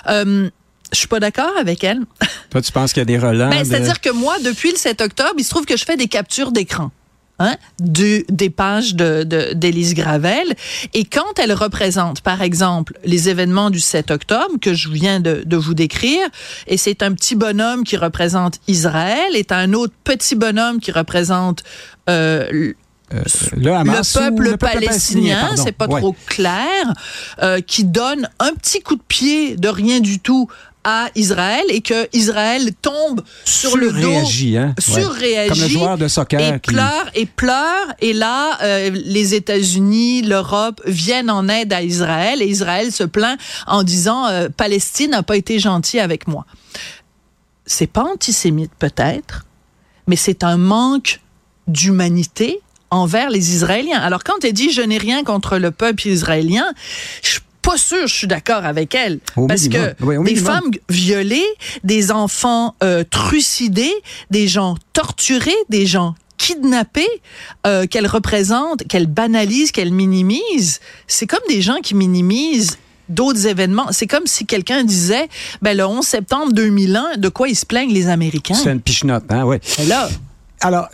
Euh, 0.07 0.49
je 0.91 0.99
suis 0.99 1.07
pas 1.07 1.19
d'accord 1.19 1.51
avec 1.59 1.83
elle. 1.83 2.01
Toi, 2.49 2.61
tu 2.61 2.71
penses 2.71 2.93
qu'il 2.93 3.01
y 3.01 3.03
a 3.03 3.05
des 3.05 3.17
relents? 3.17 3.49
Ben, 3.49 3.63
C'est-à-dire 3.63 4.01
que 4.01 4.09
moi, 4.09 4.35
depuis 4.43 4.71
le 4.71 4.77
7 4.77 5.01
octobre, 5.01 5.33
il 5.37 5.43
se 5.43 5.49
trouve 5.49 5.65
que 5.65 5.77
je 5.77 5.85
fais 5.85 5.97
des 5.97 6.07
captures 6.07 6.51
d'écran. 6.51 6.91
Hein, 7.39 7.55
du, 7.79 8.23
des 8.29 8.51
pages 8.51 8.93
d'Élise 8.93 9.95
de, 9.95 9.95
Gravel. 9.95 10.53
Et 10.93 11.05
quand 11.05 11.39
elle 11.39 11.53
représente, 11.53 12.21
par 12.21 12.43
exemple, 12.43 12.99
les 13.03 13.29
événements 13.29 13.71
du 13.71 13.79
7 13.79 14.11
octobre 14.11 14.59
que 14.61 14.75
je 14.75 14.89
viens 14.89 15.19
de, 15.19 15.41
de 15.43 15.57
vous 15.57 15.73
décrire, 15.73 16.21
et 16.67 16.77
c'est 16.77 17.01
un 17.01 17.13
petit 17.13 17.33
bonhomme 17.33 17.83
qui 17.83 17.97
représente 17.97 18.59
Israël, 18.67 19.35
et 19.35 19.47
un 19.49 19.73
autre 19.73 19.93
petit 20.03 20.35
bonhomme 20.35 20.79
qui 20.79 20.91
représente 20.91 21.63
euh, 22.11 22.73
euh, 23.13 23.23
le, 23.57 24.51
peuple 24.51 24.57
palestinien, 24.57 25.55
c'est 25.55 25.71
pas 25.71 25.87
trop 25.87 26.15
clair, 26.27 26.93
euh, 27.41 27.59
qui 27.59 27.83
donne 27.83 28.29
un 28.39 28.53
petit 28.53 28.81
coup 28.81 28.95
de 28.95 29.03
pied 29.07 29.55
de 29.57 29.67
rien 29.67 29.99
du 29.99 30.19
tout 30.19 30.47
à 30.83 31.09
Israël 31.15 31.63
et 31.69 31.81
que 31.81 32.07
Israël 32.11 32.71
tombe 32.81 33.21
sur 33.45 33.77
le 33.77 33.91
dos, 33.91 33.99
Surréagit, 33.99 34.57
hein? 34.57 34.73
Ouais. 34.87 35.01
surréagit, 35.03 35.49
Comme 35.49 35.61
le 35.61 35.67
joueur 35.67 35.97
de 35.97 36.07
soccer 36.07 36.39
et 36.55 36.59
qui- 36.59 36.71
pleure 36.73 37.09
et 37.13 37.25
pleure. 37.27 37.93
Et 37.99 38.13
là, 38.13 38.57
euh, 38.63 38.89
les 38.91 39.35
États-Unis, 39.35 40.23
l'Europe 40.23 40.81
viennent 40.85 41.29
en 41.29 41.47
aide 41.49 41.71
à 41.71 41.83
Israël 41.83 42.41
et 42.41 42.47
Israël 42.47 42.91
se 42.91 43.03
plaint 43.03 43.39
en 43.67 43.83
disant 43.83 44.25
euh, 44.27 44.49
Palestine 44.49 45.11
n'a 45.11 45.23
pas 45.23 45.37
été 45.37 45.59
gentil 45.59 45.99
avec 45.99 46.27
moi. 46.27 46.45
C'est 47.65 47.87
pas 47.87 48.03
antisémite 48.03 48.71
peut-être, 48.79 49.45
mais 50.07 50.15
c'est 50.15 50.43
un 50.43 50.57
manque 50.57 51.19
d'humanité 51.67 52.59
envers 52.89 53.29
les 53.29 53.53
Israéliens. 53.53 53.99
Alors 53.99 54.23
quand 54.23 54.43
elle 54.43 54.53
dit 54.53 54.71
je 54.71 54.81
n'ai 54.81 54.97
rien 54.97 55.23
contre 55.23 55.57
le 55.57 55.71
peuple 55.71 56.07
israélien, 56.07 56.65
je 57.23 57.39
pas 57.71 57.77
sûre, 57.77 58.07
je 58.07 58.13
suis 58.13 58.27
d'accord 58.27 58.65
avec 58.65 58.93
elle, 58.95 59.19
Au 59.35 59.47
parce 59.47 59.63
minimum. 59.63 59.93
que 59.99 60.03
Oui, 60.03 60.15
des 60.17 60.33
minimum. 60.33 60.45
femmes 60.53 60.71
violées, 60.89 61.45
des 61.83 62.11
enfants 62.11 62.75
euh, 62.83 63.03
trucidés, 63.09 63.93
des 64.29 64.47
gens 64.47 64.75
torturés, 64.93 65.55
des 65.69 65.85
gens 65.85 66.15
kidnappés, 66.37 67.07
euh, 67.67 67.85
qu'elle 67.85 68.07
représente, 68.07 68.87
qu'elle 68.87 69.07
banalise, 69.07 69.71
qu'elle 69.71 69.93
minimise, 69.93 70.79
c'est 71.07 71.27
comme 71.27 71.39
des 71.47 71.61
gens 71.61 71.77
qui 71.83 71.93
minimisent 71.95 72.77
d'autres 73.09 73.45
événements. 73.45 73.87
C'est 73.91 74.07
comme 74.07 74.25
si 74.25 74.45
quelqu'un 74.45 74.83
disait, 74.83 75.27
ben, 75.61 75.77
le 75.77 75.85
11 75.85 76.05
septembre 76.05 76.51
2001, 76.53 77.17
de 77.17 77.29
quoi 77.29 77.47
ils 77.47 77.55
se 77.55 77.65
plaignent 77.65 77.93
les 77.93 78.07
Américains? 78.07 78.55
C'est 78.55 78.71
une 78.71 78.81
pichenote, 78.81 79.25
hein. 79.31 79.47
Et 79.79 79.85
là, 79.85 80.09
Alors, 80.61 80.87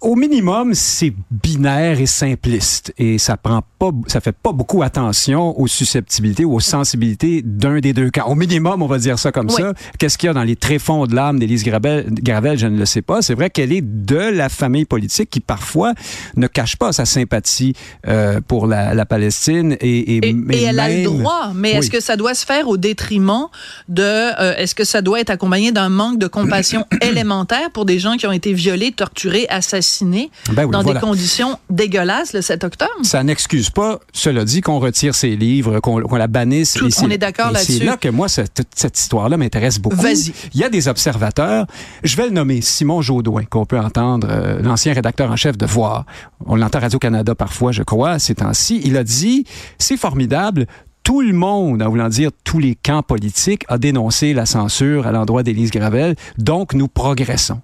au 0.00 0.14
minimum, 0.16 0.74
c'est 0.74 1.12
binaire 1.30 2.00
et 2.00 2.06
simpliste 2.06 2.92
et 2.98 3.18
ça 3.18 3.36
prend 3.36 3.62
pas, 3.80 3.90
ça 4.08 4.20
fait 4.20 4.36
pas 4.36 4.52
beaucoup 4.52 4.82
attention 4.82 5.58
aux 5.58 5.66
susceptibilités 5.66 6.44
ou 6.44 6.54
aux 6.54 6.60
sensibilités 6.60 7.40
d'un 7.42 7.80
des 7.80 7.94
deux 7.94 8.10
camps. 8.10 8.26
Au 8.28 8.34
minimum, 8.34 8.82
on 8.82 8.86
va 8.86 8.98
dire 8.98 9.18
ça 9.18 9.32
comme 9.32 9.46
Oui. 9.48 9.54
ça. 9.62 9.72
Qu'est-ce 9.98 10.18
qu'il 10.18 10.26
y 10.26 10.30
a 10.30 10.34
dans 10.34 10.42
les 10.44 10.54
tréfonds 10.54 11.06
de 11.06 11.14
l'âme 11.14 11.38
d'Élise 11.38 11.64
Gravel, 11.64 12.06
Gravel, 12.22 12.58
je 12.58 12.66
ne 12.66 12.78
le 12.78 12.84
sais 12.84 13.00
pas. 13.00 13.22
C'est 13.22 13.34
vrai 13.34 13.48
qu'elle 13.48 13.72
est 13.72 13.80
de 13.80 14.18
la 14.18 14.50
famille 14.50 14.84
politique 14.84 15.30
qui 15.30 15.40
parfois 15.40 15.94
ne 16.36 16.46
cache 16.46 16.76
pas 16.76 16.92
sa 16.92 17.06
sympathie 17.06 17.72
euh, 18.06 18.40
pour 18.46 18.66
la, 18.66 18.92
la 18.94 19.06
Palestine 19.06 19.76
et, 19.80 20.16
et, 20.18 20.62
elle 20.62 20.78
a 20.78 20.88
le 20.90 21.04
droit, 21.04 21.52
mais 21.54 21.70
est-ce 21.72 21.90
que 21.90 22.00
ça 22.00 22.16
doit 22.16 22.34
se 22.34 22.44
faire 22.44 22.68
au 22.68 22.76
détriment 22.76 23.46
de... 23.88 24.02
euh, 24.02 24.54
est-ce 24.58 24.74
que 24.74 24.84
ça 24.84 25.00
doit 25.00 25.20
être 25.20 25.30
accompagné 25.30 25.72
d'un 25.72 25.88
manque 25.88 26.18
de 26.18 26.26
compassion 26.26 26.84
élémentaire 27.00 27.70
pour 27.72 27.86
des 27.86 27.98
gens 27.98 28.16
qui 28.18 28.26
ont 28.26 28.32
été 28.32 28.52
violés, 28.52 28.92
torturés, 28.92 29.46
assassinés 29.48 30.30
Ben 30.52 30.66
oui, 30.66 30.70
dans 30.72 30.82
voilà. 30.82 31.00
des 31.00 31.06
conditions 31.06 31.58
dégueulasses 31.70 32.34
le 32.34 32.42
7 32.42 32.64
octobre? 32.64 32.90
Ça 33.02 33.22
n'excuse 33.24 33.69
pas, 33.70 34.00
cela 34.12 34.44
dit, 34.44 34.60
qu'on 34.60 34.78
retire 34.78 35.14
ses 35.14 35.36
livres, 35.36 35.80
qu'on 35.80 35.98
la 36.16 36.26
bannisse. 36.26 36.74
Tout- 36.74 36.88
on 37.02 37.10
est 37.10 37.18
d'accord 37.18 37.50
là-dessus. 37.52 37.78
C'est 37.78 37.84
là 37.84 37.96
que 37.96 38.08
moi, 38.08 38.28
cette, 38.28 38.62
cette 38.74 38.98
histoire-là 38.98 39.36
m'intéresse 39.36 39.78
beaucoup. 39.78 39.96
Vas-y. 39.96 40.32
Il 40.54 40.60
y 40.60 40.64
a 40.64 40.68
des 40.68 40.88
observateurs. 40.88 41.66
Je 42.02 42.16
vais 42.16 42.24
le 42.26 42.32
nommer 42.32 42.60
Simon 42.60 43.02
Jaudoin, 43.02 43.44
qu'on 43.44 43.66
peut 43.66 43.78
entendre, 43.78 44.26
euh, 44.30 44.60
l'ancien 44.62 44.92
rédacteur 44.92 45.30
en 45.30 45.36
chef 45.36 45.56
de 45.56 45.66
Voir. 45.66 46.04
On 46.46 46.56
l'entend 46.56 46.78
à 46.78 46.82
Radio-Canada 46.82 47.34
parfois, 47.34 47.72
je 47.72 47.82
crois, 47.82 48.18
ces 48.18 48.34
temps-ci. 48.34 48.80
Il 48.84 48.96
a 48.96 49.04
dit, 49.04 49.44
c'est 49.78 49.96
formidable, 49.96 50.66
tout 51.02 51.20
le 51.22 51.32
monde, 51.32 51.82
en 51.82 51.88
voulant 51.88 52.08
dire 52.08 52.30
tous 52.44 52.58
les 52.58 52.74
camps 52.74 53.02
politiques, 53.02 53.64
a 53.68 53.78
dénoncé 53.78 54.34
la 54.34 54.46
censure 54.46 55.06
à 55.06 55.12
l'endroit 55.12 55.42
d'Élise 55.42 55.70
Gravel, 55.70 56.14
donc 56.38 56.74
nous 56.74 56.88
progressons. 56.88 57.60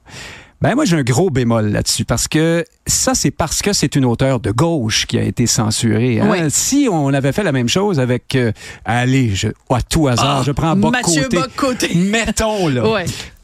Ben 0.63 0.75
moi 0.75 0.85
j'ai 0.87 0.97
un 0.97 1.03
gros 1.03 1.29
bémol 1.29 1.69
là-dessus 1.69 2.05
parce 2.07 2.29
que 2.29 2.65
ça 2.87 3.15
c'est 3.15 3.31
parce 3.31 3.61
que 3.61 3.73
c'est 3.75 3.95
une 3.95 4.07
auteure 4.07 4.41
de 4.41 4.51
gauche 4.51 5.07
qui 5.07 5.19
a 5.19 5.23
été 5.23 5.47
censurée. 5.47 6.19
hein. 6.21 6.29
Oui. 6.31 6.39
Si 6.49 6.89
on 6.91 7.13
avait 7.13 7.33
fait 7.33 7.43
la 7.43 7.53
même 7.53 7.69
chose 7.69 8.01
avec 8.01 8.35
euh, 8.37 8.53
allez, 8.85 9.35
je, 9.35 9.49
à 9.69 9.83
tout 9.83 10.09
hasard, 10.09 10.39
Ah, 10.41 10.43
je 10.47 10.53
prends 10.53 10.75
Boc 10.75 10.93
Mathieu 10.93 11.25
côté. 11.25 11.37
Bock-Côté. 11.37 11.95
Mettons 11.95 12.69
là. 12.69 12.83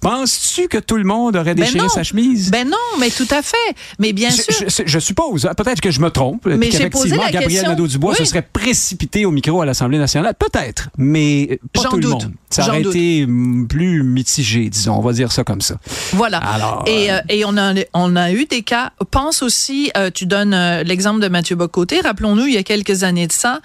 Penses-tu 0.02 0.68
que 0.68 0.78
tout 0.78 0.96
le 0.96 1.04
monde 1.04 1.36
aurait 1.36 1.54
Ben 1.54 1.64
déchiré 1.64 1.88
sa 1.88 2.02
chemise? 2.02 2.50
Ben 2.50 2.68
non, 2.68 2.76
mais 3.00 3.08
tout 3.10 3.28
à 3.30 3.40
fait. 3.40 3.56
Mais 3.98 4.12
bien 4.12 4.30
je, 4.30 4.42
sûr. 4.52 4.68
je- 4.68 4.82
je 4.84 4.98
suppose, 4.98 5.46
hein, 5.46 5.54
peut-être 5.56 5.80
que 5.80 5.90
je 5.90 6.00
me 6.00 6.10
trompe, 6.10 6.46
Mais 6.46 6.68
qu'effectivement, 6.68 6.90
posé 7.02 7.16
la 7.16 7.30
Gabriel 7.30 7.50
question. 7.50 7.70
Nadeau-Dubois 7.70 8.14
se 8.16 8.22
Oui. 8.22 8.26
serait 8.28 8.42
précipité 8.42 9.24
au 9.24 9.30
micro 9.30 9.62
à 9.62 9.66
l'Assemblée 9.66 9.98
nationale. 9.98 10.34
Peut-être, 10.38 10.88
mais 10.98 11.60
pas 11.72 11.82
tout 11.84 11.96
le 11.98 12.08
monde. 12.08 12.32
Ça 12.50 12.66
aurait 12.68 12.82
été 12.82 13.24
mm, 13.26 13.66
plus 13.68 14.02
mitigé, 14.02 14.68
disons. 14.68 14.94
On 14.96 15.00
va 15.00 15.12
dire 15.12 15.32
ça 15.32 15.44
comme 15.44 15.60
ça. 15.62 15.76
Voilà. 16.12 16.38
Alors, 16.38 16.84
et 16.86 17.10
euh, 17.10 17.16
euh, 17.16 17.20
et 17.28 17.44
on, 17.44 17.56
a, 17.56 17.72
on 17.94 18.16
a 18.16 18.32
eu 18.32 18.44
des 18.46 18.62
cas. 18.62 18.90
Pense 19.10 19.42
aussi, 19.42 19.90
euh, 19.96 20.10
tu 20.12 20.26
donnes 20.26 20.52
euh, 20.54 20.82
l'exemple 20.82 21.20
de 21.20 21.28
Mathieu 21.28 21.56
Bocoté. 21.56 22.00
Rappelons-nous, 22.00 22.46
il 22.46 22.54
y 22.54 22.58
a 22.58 22.62
quelques 22.62 23.04
années 23.04 23.26
de 23.26 23.32
ça, 23.32 23.60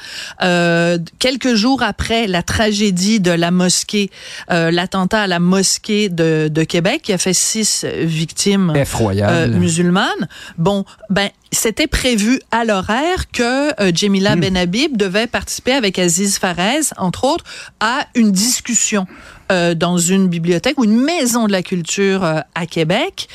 quelques 1.19 1.55
jours 1.55 1.81
après 1.83 2.27
la 2.27 2.43
tragédie 2.43 3.19
de 3.19 3.31
la 3.31 3.51
mosquée, 3.51 4.09
l'attentat 4.49 5.21
à 5.23 5.27
la 5.27 5.39
mosquée 5.39 6.09
de, 6.09 6.26
de 6.49 6.63
Québec, 6.63 7.01
qui 7.03 7.13
a 7.13 7.17
fait 7.17 7.33
six 7.33 7.85
victimes 7.85 8.73
euh, 8.75 9.47
musulmanes. 9.47 10.27
Bon, 10.57 10.85
ben 11.09 11.29
c'était 11.51 11.87
prévu 11.87 12.39
à 12.51 12.65
l'horaire 12.65 13.31
que 13.31 13.81
euh, 13.81 13.91
Jemila 13.93 14.35
Hmm. 14.35 14.41
Benhabib 14.41 14.97
devait 14.97 15.27
participer 15.27 15.73
avec 15.73 15.99
Aziz 15.99 16.37
Farez, 16.37 16.81
entre 16.97 17.23
autres, 17.23 17.45
à 17.79 18.07
une 18.15 18.31
discussion 18.31 19.07
euh, 19.51 19.73
dans 19.73 19.97
une 19.97 20.27
bibliothèque 20.27 20.77
ou 20.77 20.83
une 20.83 20.99
maison 20.99 21.47
de 21.47 21.51
la 21.51 21.63
culture 21.63 22.23
euh, 22.23 22.39
à 22.55 22.65
Québec. 22.65 23.27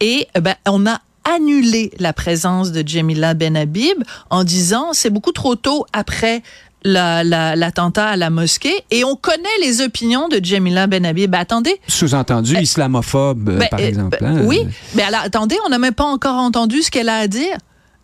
Et 0.00 0.26
ben, 0.40 0.54
on 0.66 0.86
a 0.86 1.00
annulé 1.24 1.92
la 1.98 2.12
présence 2.12 2.72
de 2.72 2.86
Jemila 2.86 3.34
Benhabib 3.34 4.02
en 4.30 4.44
disant 4.44 4.92
c'est 4.92 5.10
beaucoup 5.10 5.32
trop 5.32 5.56
tôt 5.56 5.84
après 5.92 6.42
la- 6.84 7.24
la- 7.24 7.56
l'attentat 7.56 8.08
à 8.08 8.16
la 8.16 8.30
mosquée 8.30 8.84
et 8.90 9.04
on 9.04 9.16
connaît 9.16 9.48
les 9.62 9.80
opinions 9.80 10.28
de 10.28 10.40
Jemila 10.42 10.86
Benhabib. 10.86 11.30
Ben, 11.30 11.40
attendez, 11.40 11.80
Sous-entendu, 11.88 12.56
islamophobe, 12.58 13.48
euh, 13.48 13.58
ben, 13.58 13.68
par 13.70 13.80
euh, 13.80 13.86
exemple. 13.86 14.18
ben, 14.20 14.38
hein. 14.38 14.42
oui, 14.44 14.66
mais 14.94 15.02
alors, 15.02 15.20
attendez, 15.24 15.56
on 15.66 15.70
n'a 15.70 15.78
même 15.78 15.94
pas 15.94 16.04
encore 16.04 16.36
entendu 16.36 16.82
ce 16.82 16.90
qu'elle 16.90 17.08
a 17.08 17.18
à 17.18 17.26
dire. 17.26 17.56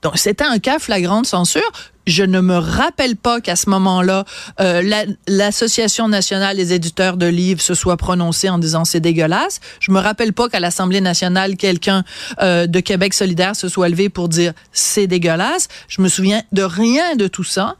Donc, 0.02 0.18
c'était 0.18 0.44
un 0.44 0.58
cas 0.58 0.78
flagrant 0.78 1.22
de 1.22 1.26
censure. 1.26 1.62
Je 2.06 2.22
ne 2.24 2.40
me 2.42 2.56
rappelle 2.58 3.16
pas 3.16 3.40
qu'à 3.40 3.56
ce 3.56 3.70
moment-là, 3.70 4.26
euh, 4.60 4.82
la- 4.82 5.06
l'Association 5.26 6.08
nationale 6.08 6.56
des 6.58 6.74
éditeurs 6.74 7.16
de 7.16 7.24
livres 7.24 7.62
se 7.62 7.72
soit 7.74 7.96
prononcée 7.96 8.50
en 8.50 8.58
disant 8.58 8.84
c'est 8.84 9.00
dégueulasse. 9.00 9.60
Je 9.80 9.90
me 9.92 9.98
rappelle 10.00 10.34
pas 10.34 10.50
qu'à 10.50 10.60
l'Assemblée 10.60 11.00
nationale, 11.00 11.56
quelqu'un 11.56 12.04
euh, 12.42 12.66
de 12.66 12.80
Québec 12.80 13.14
solidaire 13.14 13.56
se 13.56 13.68
soit 13.68 13.88
levé 13.88 14.10
pour 14.10 14.28
dire 14.28 14.52
c'est 14.72 15.06
dégueulasse. 15.06 15.68
Je 15.88 16.02
me 16.02 16.08
souviens 16.08 16.42
de 16.52 16.62
rien 16.62 17.16
de 17.16 17.26
tout 17.26 17.44
ça. 17.44 17.76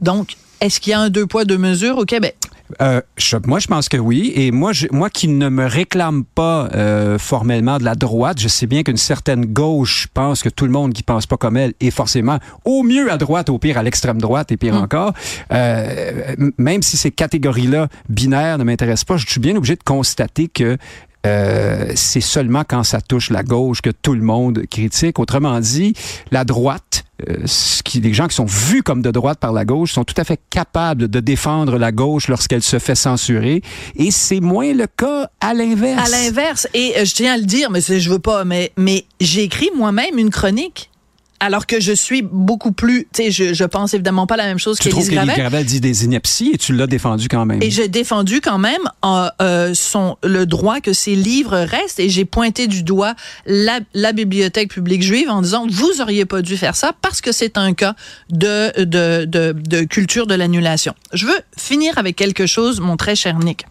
Donc, 0.00 0.36
est-ce 0.60 0.80
qu'il 0.80 0.90
y 0.92 0.94
a 0.94 1.00
un 1.00 1.10
deux 1.10 1.26
poids, 1.26 1.44
deux 1.44 1.58
mesures 1.58 1.98
au 1.98 2.04
Québec? 2.04 2.36
Euh, 2.82 3.00
je- 3.16 3.36
moi, 3.44 3.60
je 3.60 3.68
pense 3.68 3.88
que 3.88 3.96
oui. 3.96 4.32
Et 4.34 4.50
moi, 4.50 4.72
je- 4.72 4.88
moi 4.90 5.08
qui 5.08 5.28
ne 5.28 5.48
me 5.48 5.66
réclame 5.66 6.24
pas 6.24 6.68
euh, 6.74 7.16
formellement 7.16 7.78
de 7.78 7.84
la 7.84 7.94
droite, 7.94 8.40
je 8.40 8.48
sais 8.48 8.66
bien 8.66 8.82
qu'une 8.82 8.96
certaine 8.96 9.46
gauche 9.46 10.08
pense 10.12 10.42
que 10.42 10.48
tout 10.48 10.64
le 10.64 10.72
monde 10.72 10.92
qui 10.92 11.04
pense 11.04 11.26
pas 11.26 11.36
comme 11.36 11.56
elle 11.56 11.74
est 11.78 11.92
forcément 11.92 12.38
au 12.64 12.82
mieux 12.82 13.12
à 13.12 13.18
droite, 13.18 13.50
au 13.50 13.58
pire 13.58 13.78
à 13.78 13.84
l'extrême 13.84 14.20
droite 14.20 14.50
et 14.50 14.56
pire 14.56 14.74
encore. 14.74 15.12
Euh, 15.52 16.34
même 16.58 16.82
si 16.82 16.96
ces 16.96 17.10
catégories-là 17.12 17.88
binaires 18.08 18.58
ne 18.58 18.64
m'intéressent 18.64 19.04
pas, 19.04 19.16
je 19.16 19.26
suis 19.26 19.40
bien 19.40 19.54
obligé 19.56 19.76
de 19.76 19.82
constater 19.84 20.48
que 20.48 20.76
euh, 21.24 21.92
c'est 21.94 22.20
seulement 22.20 22.62
quand 22.68 22.82
ça 22.84 23.00
touche 23.00 23.30
la 23.30 23.42
gauche 23.42 23.80
que 23.80 23.90
tout 23.90 24.14
le 24.14 24.22
monde 24.22 24.62
critique. 24.70 25.18
Autrement 25.18 25.58
dit, 25.60 25.92
la 26.30 26.44
droite, 26.44 27.04
ce 27.46 27.82
qui, 27.82 28.00
les 28.00 28.12
gens 28.12 28.28
qui 28.28 28.34
sont 28.34 28.44
vus 28.44 28.82
comme 28.82 29.00
de 29.00 29.10
droite 29.10 29.38
par 29.38 29.52
la 29.52 29.64
gauche 29.64 29.92
sont 29.92 30.04
tout 30.04 30.14
à 30.18 30.24
fait 30.24 30.38
capables 30.50 31.08
de 31.08 31.20
défendre 31.20 31.78
la 31.78 31.92
gauche 31.92 32.28
lorsqu'elle 32.28 32.62
se 32.62 32.78
fait 32.78 32.94
censurer. 32.94 33.62
Et 33.96 34.10
c'est 34.10 34.40
moins 34.40 34.74
le 34.74 34.86
cas 34.86 35.30
à 35.40 35.54
l'inverse. 35.54 36.06
À 36.06 36.10
l'inverse, 36.10 36.68
et 36.74 36.94
euh, 36.98 37.04
je 37.04 37.14
tiens 37.14 37.34
à 37.34 37.36
le 37.38 37.44
dire, 37.44 37.70
mais 37.70 37.80
je 37.80 38.10
veux 38.10 38.18
pas, 38.18 38.44
mais, 38.44 38.72
mais 38.76 39.04
j'ai 39.20 39.44
écrit 39.44 39.70
moi-même 39.76 40.18
une 40.18 40.30
chronique. 40.30 40.90
Alors 41.38 41.66
que 41.66 41.80
je 41.80 41.92
suis 41.92 42.22
beaucoup 42.22 42.72
plus, 42.72 43.06
tu 43.12 43.24
sais, 43.24 43.30
je, 43.30 43.52
je 43.54 43.64
pense 43.64 43.92
évidemment 43.94 44.26
pas 44.26 44.36
la 44.36 44.46
même 44.46 44.58
chose 44.58 44.78
Tu 44.78 44.88
trouves 44.88 45.04
qu'Élise 45.04 45.16
Gravel. 45.16 45.36
Gravel 45.36 45.64
dit 45.66 45.80
des 45.80 46.04
inepties 46.04 46.52
et 46.54 46.58
tu 46.58 46.72
l'as 46.72 46.86
défendu 46.86 47.28
quand 47.28 47.44
même? 47.44 47.62
Et 47.62 47.70
j'ai 47.70 47.88
défendu 47.88 48.40
quand 48.40 48.58
même 48.58 48.82
euh, 49.04 49.28
euh, 49.42 49.74
son, 49.74 50.16
le 50.22 50.46
droit 50.46 50.80
que 50.80 50.92
ces 50.92 51.14
livres 51.14 51.58
restent 51.58 52.00
et 52.00 52.08
j'ai 52.08 52.24
pointé 52.24 52.66
du 52.68 52.82
doigt 52.82 53.14
la, 53.44 53.80
la 53.92 54.12
bibliothèque 54.12 54.70
publique 54.70 55.02
juive 55.02 55.28
en 55.28 55.42
disant 55.42 55.66
vous 55.68 56.00
auriez 56.00 56.24
pas 56.24 56.40
dû 56.42 56.56
faire 56.56 56.74
ça 56.74 56.92
parce 57.02 57.20
que 57.20 57.32
c'est 57.32 57.58
un 57.58 57.74
cas 57.74 57.94
de, 58.30 58.84
de, 58.84 59.24
de, 59.26 59.52
de 59.52 59.82
culture 59.82 60.26
de 60.26 60.34
l'annulation. 60.34 60.94
Je 61.12 61.26
veux 61.26 61.40
finir 61.56 61.98
avec 61.98 62.16
quelque 62.16 62.46
chose, 62.46 62.80
mon 62.80 62.96
très 62.96 63.14
cher 63.14 63.38
Nick. 63.38 63.66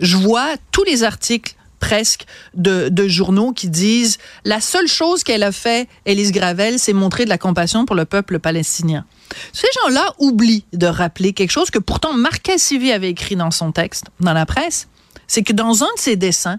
Je 0.00 0.16
vois 0.16 0.56
tous 0.70 0.84
les 0.84 1.02
articles 1.02 1.54
presque 1.78 2.26
de, 2.54 2.90
journaux 3.08 3.52
qui 3.52 3.68
disent 3.68 4.18
la 4.44 4.60
seule 4.60 4.88
chose 4.88 5.22
qu'elle 5.22 5.42
a 5.42 5.52
fait, 5.52 5.88
Élise 6.04 6.32
Gravel, 6.32 6.78
c'est 6.78 6.92
montrer 6.92 7.24
de 7.24 7.30
la 7.30 7.38
compassion 7.38 7.86
pour 7.86 7.96
le 7.96 8.04
peuple 8.04 8.38
palestinien. 8.38 9.04
Ces 9.52 9.68
gens-là 9.82 10.14
oublient 10.18 10.64
de 10.72 10.86
rappeler 10.86 11.32
quelque 11.32 11.50
chose 11.50 11.70
que 11.70 11.78
pourtant 11.78 12.12
Marc 12.12 12.42
Cassivi 12.42 12.92
avait 12.92 13.10
écrit 13.10 13.36
dans 13.36 13.50
son 13.50 13.72
texte, 13.72 14.06
dans 14.20 14.32
la 14.32 14.46
presse, 14.46 14.88
c'est 15.26 15.42
que 15.42 15.52
dans 15.52 15.82
un 15.82 15.88
de 15.96 16.00
ses 16.00 16.16
dessins, 16.16 16.58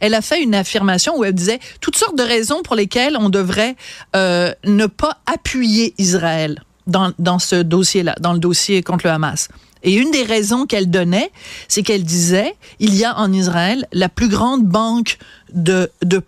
elle 0.00 0.14
a 0.14 0.22
fait 0.22 0.42
une 0.42 0.54
affirmation 0.54 1.16
où 1.16 1.24
elle 1.24 1.34
disait 1.34 1.60
toutes 1.80 1.96
sortes 1.96 2.16
de 2.16 2.22
raisons 2.22 2.62
pour 2.62 2.76
lesquelles 2.76 3.16
on 3.18 3.28
devrait 3.28 3.76
euh, 4.16 4.52
ne 4.64 4.86
pas 4.86 5.18
appuyer 5.26 5.94
Israël 5.98 6.62
dans, 6.86 7.12
dans 7.18 7.38
ce 7.38 7.56
dossier-là, 7.56 8.16
dans 8.20 8.32
le 8.32 8.38
dossier 8.38 8.82
contre 8.82 9.06
le 9.06 9.12
Hamas. 9.12 9.48
Et 9.82 9.94
une 9.94 10.10
des 10.10 10.22
raisons 10.22 10.66
qu'elle 10.66 10.90
donnait, 10.90 11.30
c'est 11.68 11.82
qu'elle 11.82 12.04
disait, 12.04 12.56
il 12.78 12.94
y 12.94 13.04
a 13.04 13.16
en 13.16 13.32
Israël 13.32 13.86
la 13.92 14.08
plus 14.08 14.28
grande 14.28 14.64
banque 14.64 15.18
de, 15.52 15.90
de 16.02 16.20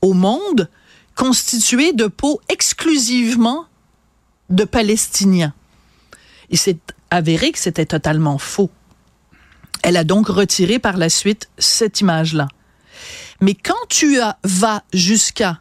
au 0.00 0.12
monde, 0.12 0.68
constituée 1.14 1.92
de 1.92 2.06
peau 2.06 2.40
exclusivement 2.48 3.66
de 4.50 4.64
Palestiniens. 4.64 5.52
Il 6.50 6.58
s'est 6.58 6.78
avéré 7.10 7.50
que 7.50 7.58
c'était 7.58 7.86
totalement 7.86 8.38
faux. 8.38 8.70
Elle 9.82 9.96
a 9.96 10.04
donc 10.04 10.28
retiré 10.28 10.78
par 10.78 10.96
la 10.96 11.08
suite 11.08 11.48
cette 11.58 12.00
image-là. 12.00 12.48
Mais 13.40 13.54
quand 13.54 13.86
tu 13.88 14.20
as, 14.20 14.38
vas 14.44 14.82
jusqu'à 14.92 15.60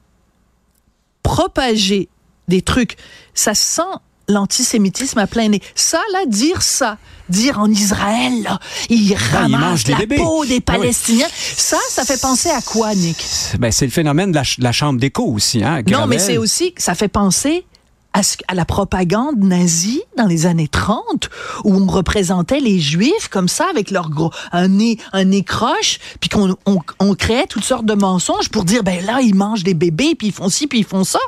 propager 1.24 2.10
des 2.48 2.62
trucs, 2.62 2.98
ça 3.34 3.54
sent 3.54 3.82
l'antisémitisme 4.28 5.20
à 5.20 5.28
plein 5.28 5.50
nez. 5.50 5.62
Ça, 5.76 6.02
là, 6.12 6.26
dire 6.26 6.62
ça, 6.62 6.98
dire 7.30 7.60
en 7.60 7.70
Israël, 7.70 8.44
là, 8.44 8.60
ils 8.90 9.16
ramassent 9.16 9.88
la 9.88 9.98
peau 10.18 10.46
des 10.46 10.58
ah 10.68 10.74
Palestiniens, 10.74 11.28
ça, 11.32 11.78
ça 11.90 12.04
fait 12.04 12.20
penser 12.20 12.50
à 12.50 12.62
quoi, 12.62 12.94
Nick? 12.94 13.18
Ben, 13.60 13.72
c'est 13.72 13.86
le 13.86 13.92
phénomène 13.92 14.32
de 14.32 14.40
la, 14.60 14.72
chambre 14.72 15.00
d'écho 15.00 15.24
aussi. 15.24 15.64
Hein, 15.64 15.82
non, 15.90 16.08
mais 16.08 16.20
c'est 16.20 16.38
aussi, 16.38 16.74
ça 16.78 16.96
fait 16.96 17.08
penser 17.08 17.66
à, 18.14 18.56
la 18.56 18.66
propagande 18.66 19.38
nazie 19.38 20.02
dans 20.18 20.26
les 20.26 20.46
années 20.46 20.68
30 20.68 21.30
où 21.64 21.76
on 21.76 21.86
représentait 21.86 22.60
les 22.60 22.80
juifs 22.80 23.28
comme 23.30 23.48
ça 23.48 23.68
avec 23.70 23.92
leur 23.92 24.10
gros 24.10 24.32
un 24.52 24.70
nez 24.70 24.98
un 25.14 25.26
nez 25.26 25.44
croche 25.44 26.00
puis 26.20 26.30
qu'on 26.30 26.56
on, 26.66 27.16
créait 27.16 27.46
toutes 27.46 27.64
sortes 27.64 27.86
de 27.86 27.94
mensonges 27.94 28.50
pour 28.50 28.64
dire 28.64 28.84
ben 28.84 29.06
là 29.06 29.22
ils 29.22 29.36
mangent 29.36 29.64
des 29.64 29.76
bébés 29.76 30.16
puis 30.16 30.30
ils 30.30 30.34
font 30.34 30.50
ci 30.50 30.66
puis 30.66 30.80
ils 30.80 30.86
font 30.86 31.04
ça 31.04 31.20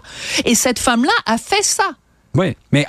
et 0.45 0.55
cette 0.55 0.79
femme 0.79 1.03
là 1.03 1.11
a 1.25 1.37
fait 1.37 1.63
ça 1.63 1.91
oui, 2.35 2.55
mais 2.71 2.85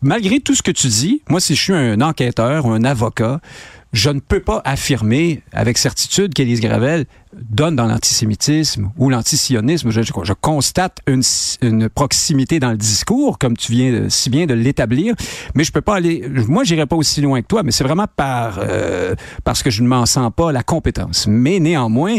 malgré 0.00 0.40
tout 0.40 0.54
ce 0.54 0.62
que 0.62 0.70
tu 0.70 0.88
dis, 0.88 1.22
moi, 1.28 1.40
si 1.40 1.54
je 1.54 1.60
suis 1.60 1.72
un 1.72 2.00
enquêteur 2.00 2.64
ou 2.66 2.70
un 2.70 2.84
avocat, 2.84 3.40
je 3.92 4.10
ne 4.10 4.20
peux 4.20 4.40
pas 4.40 4.62
affirmer 4.64 5.42
avec 5.52 5.76
certitude 5.76 6.32
qu'Élise 6.32 6.60
Gravel 6.60 7.06
donne 7.32 7.74
dans 7.74 7.86
l'antisémitisme 7.86 8.92
ou 8.96 9.10
l'antisionisme. 9.10 9.90
Je, 9.90 10.02
je, 10.02 10.32
constate 10.32 10.98
une, 11.08 11.22
une, 11.60 11.88
proximité 11.88 12.60
dans 12.60 12.70
le 12.70 12.76
discours, 12.76 13.38
comme 13.38 13.56
tu 13.56 13.72
viens 13.72 14.08
si 14.08 14.30
bien 14.30 14.46
de 14.46 14.54
l'établir, 14.54 15.14
mais 15.54 15.64
je 15.64 15.72
peux 15.72 15.80
pas 15.80 15.96
aller. 15.96 16.24
Moi, 16.46 16.62
j'irai 16.64 16.86
pas 16.86 16.96
aussi 16.96 17.20
loin 17.20 17.42
que 17.42 17.46
toi, 17.46 17.62
mais 17.64 17.72
c'est 17.72 17.84
vraiment 17.84 18.06
par 18.14 18.60
euh, 18.60 19.14
parce 19.44 19.62
que 19.62 19.70
je 19.70 19.82
ne 19.82 19.88
m'en 19.88 20.06
sens 20.06 20.30
pas 20.34 20.52
la 20.52 20.62
compétence. 20.62 21.26
Mais 21.26 21.58
néanmoins, 21.58 22.18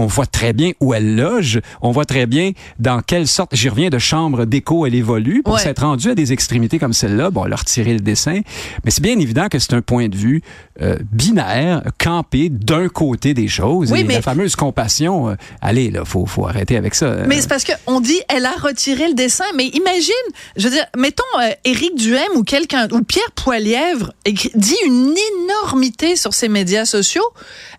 on 0.00 0.06
voit 0.06 0.26
très 0.26 0.52
bien 0.52 0.72
où 0.80 0.94
elle 0.94 1.16
loge, 1.16 1.60
on 1.82 1.90
voit 1.90 2.04
très 2.04 2.26
bien 2.26 2.52
dans 2.78 3.00
quelle 3.02 3.26
sorte, 3.26 3.54
j'y 3.54 3.68
reviens, 3.68 3.90
de 3.90 3.98
chambre 3.98 4.44
d'écho 4.44 4.86
elle 4.86 4.94
évolue 4.94 5.42
pour 5.42 5.58
s'être 5.58 5.82
rendue 5.82 6.10
à 6.10 6.14
des 6.14 6.32
extrémités 6.32 6.78
comme 6.78 6.92
celle-là. 6.92 7.30
Bon, 7.30 7.44
leur 7.44 7.64
tirer 7.64 7.92
le 7.92 8.00
dessin, 8.00 8.40
mais 8.84 8.90
c'est 8.90 9.02
bien 9.02 9.18
évident 9.18 9.48
que 9.48 9.58
c'est 9.58 9.74
un 9.74 9.82
point 9.82 10.08
de 10.08 10.16
vue 10.16 10.42
euh, 10.80 10.96
binaire, 11.12 11.82
campé 11.98 12.48
d'un 12.48 12.88
côté 12.88 13.34
des 13.34 13.48
choses. 13.48 13.92
Oui, 13.92 14.04
mais... 14.04 14.14
La 14.14 14.22
fameuse 14.22 14.56
compassion, 14.56 15.28
euh, 15.28 15.34
allez, 15.60 15.90
là, 15.90 16.04
faut, 16.04 16.24
faut 16.24 16.46
arrêter 16.46 16.76
avec 16.76 16.94
ça. 16.94 17.16
Mais 17.26 17.40
c'est 17.40 17.48
parce 17.48 17.64
qu'on 17.64 18.00
dit, 18.00 18.20
elle 18.28 18.46
a 18.46 18.52
retiré 18.52 19.08
le 19.08 19.14
dessin, 19.14 19.44
mais 19.56 19.66
imagine, 19.66 20.14
je 20.56 20.64
veux 20.68 20.74
dire, 20.74 20.86
mettons 20.96 21.22
euh, 21.40 21.50
Éric 21.64 21.96
Duhem 21.96 22.30
ou 22.36 22.42
quelqu'un, 22.42 22.88
ou 22.92 23.02
Pierre 23.02 23.30
Poilièvre 23.34 24.12
dit 24.54 24.76
une 24.86 25.14
énormité 25.44 26.16
sur 26.16 26.32
ses 26.32 26.48
médias 26.48 26.86
sociaux. 26.86 27.24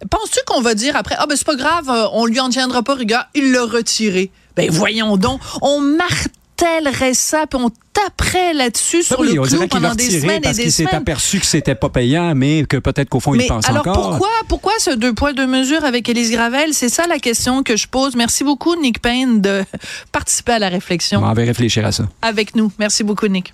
Penses-tu 0.10 0.40
qu'on 0.46 0.62
va 0.62 0.76
dire 0.76 0.96
après, 0.96 1.16
ah 1.18 1.26
ben 1.28 1.36
c'est 1.36 1.46
pas 1.46 1.56
grave, 1.56 1.90
on 2.12 2.26
lui 2.26 2.40
en 2.40 2.50
tiendra 2.50 2.84
pas 2.84 2.96
rigueur, 2.96 3.26
il 3.34 3.52
l'a 3.52 3.66
retiré. 3.66 4.32
Ben 4.56 4.70
voyons 4.70 5.18
donc, 5.18 5.40
on 5.62 5.80
martèlerait 5.80 7.14
ça, 7.14 7.46
puis 7.48 7.60
on 7.62 7.72
taperait 7.94 8.54
là-dessus 8.54 9.04
sur 9.04 9.24
le 9.24 9.34
clou 9.34 9.68
pendant 9.68 9.96
des 9.96 10.22
semaines 10.22 10.38
et 10.38 10.42
parce 10.42 10.58
des 10.58 10.72
semaines. 10.72 10.90
s'est 10.90 10.96
aperçu 10.96 11.40
que 11.40 11.46
c'était 11.46 11.76
pas 11.76 11.90
payant, 11.90 12.34
mais 12.36 12.66
que 12.68 12.78
peut-être 12.78 13.10
qu'au 13.10 13.20
fond, 13.20 13.34
il 13.34 13.46
pense 13.48 13.68
alors 13.68 13.82
encore. 13.88 14.10
pourquoi, 14.10 14.30
pourquoi 14.48 14.74
ce 14.80 14.92
deux 14.92 15.14
poids, 15.14 15.34
deux 15.34 15.48
mesures 15.48 15.84
avec 15.84 16.08
Élise 16.10 16.32
Gravel? 16.32 16.74
C'est 16.74 16.90
ça 16.90 17.08
la 17.08 17.20
question 17.20 17.64
que 17.64 17.76
je 17.76 17.88
pose. 17.88 18.16
Merci 18.16 18.44
beaucoup, 18.44 18.76
Nick 18.76 19.02
Payne, 19.02 19.42
de 19.42 19.64
participer 20.12 20.54
à 20.54 20.60
la 20.60 20.70
réflexion. 20.70 21.20
On 21.24 21.34
va 21.34 21.42
réfléchir 21.42 21.86
à 21.86 21.92
ça. 21.92 22.08
Avec 22.22 22.56
nous. 22.56 22.72
Merci 22.80 23.04
beaucoup, 23.04 23.28
Nick. 23.28 23.54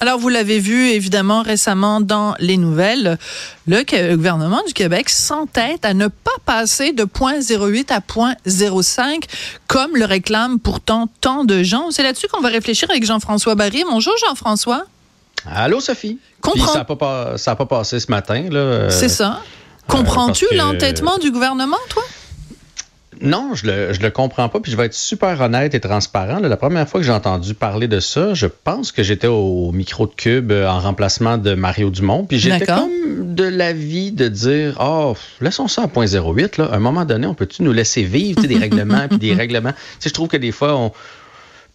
Alors, 0.00 0.18
vous 0.18 0.28
l'avez 0.28 0.60
vu 0.60 0.90
évidemment 0.90 1.42
récemment 1.42 2.00
dans 2.00 2.34
les 2.38 2.56
nouvelles, 2.56 3.18
le 3.66 4.14
gouvernement 4.14 4.62
du 4.66 4.72
Québec 4.72 5.08
s'entête 5.08 5.84
à 5.84 5.92
ne 5.92 6.06
pas 6.06 6.30
passer 6.46 6.92
de 6.92 7.04
0.08 7.04 7.92
à 7.92 7.98
0.05 7.98 9.24
comme 9.66 9.96
le 9.96 10.04
réclament 10.04 10.60
pourtant 10.60 11.08
tant 11.20 11.44
de 11.44 11.62
gens. 11.64 11.90
C'est 11.90 12.04
là-dessus 12.04 12.28
qu'on 12.28 12.40
va 12.40 12.48
réfléchir 12.48 12.88
avec 12.90 13.04
Jean-François 13.04 13.56
Barry. 13.56 13.82
Bonjour 13.90 14.14
Jean-François. 14.26 14.84
Allô 15.46 15.80
Sophie. 15.80 16.18
ça 16.44 16.74
n'a 16.74 16.84
pas, 16.84 16.96
pas, 17.36 17.66
passé 17.66 17.98
ce 17.98 18.10
matin. 18.10 18.48
Euh, 18.52 18.90
C'est 18.90 19.08
ça. 19.08 19.40
Comprends-tu 19.88 20.46
l'entêtement 20.52 21.18
du 21.18 21.32
gouvernement, 21.32 21.76
toi? 21.88 22.02
Non, 23.20 23.54
je 23.54 23.66
le, 23.66 23.92
je 23.92 24.00
le 24.00 24.10
comprends 24.10 24.48
pas. 24.48 24.60
Puis 24.60 24.70
je 24.72 24.76
vais 24.76 24.86
être 24.86 24.94
super 24.94 25.40
honnête 25.40 25.74
et 25.74 25.80
transparent. 25.80 26.38
la 26.38 26.56
première 26.56 26.88
fois 26.88 27.00
que 27.00 27.06
j'ai 27.06 27.12
entendu 27.12 27.54
parler 27.54 27.88
de 27.88 28.00
ça, 28.00 28.34
je 28.34 28.46
pense 28.46 28.92
que 28.92 29.02
j'étais 29.02 29.26
au 29.26 29.72
micro 29.72 30.06
de 30.06 30.14
Cube 30.14 30.52
euh, 30.52 30.68
en 30.68 30.80
remplacement 30.80 31.38
de 31.38 31.54
Mario 31.54 31.90
Dumont. 31.90 32.24
Puis 32.24 32.38
j'étais 32.38 32.66
comme 32.66 33.34
de 33.34 33.44
l'avis 33.44 34.12
de 34.12 34.28
dire 34.28 34.76
Oh, 34.80 35.14
laissons 35.40 35.68
ça 35.68 35.82
à 35.82 35.86
0.08. 35.86 36.60
Là. 36.60 36.68
À 36.72 36.76
un 36.76 36.80
moment 36.80 37.04
donné, 37.04 37.26
on 37.26 37.34
peut-tu 37.34 37.62
nous 37.62 37.72
laisser 37.72 38.02
vivre 38.02 38.42
des 38.42 38.56
règlements 38.58 39.08
puis 39.08 39.18
des 39.18 39.34
règlements? 39.34 39.72
Tu 40.00 40.08
je 40.08 40.14
trouve 40.14 40.28
que 40.28 40.36
des 40.36 40.52
fois, 40.52 40.76
on, 40.76 40.92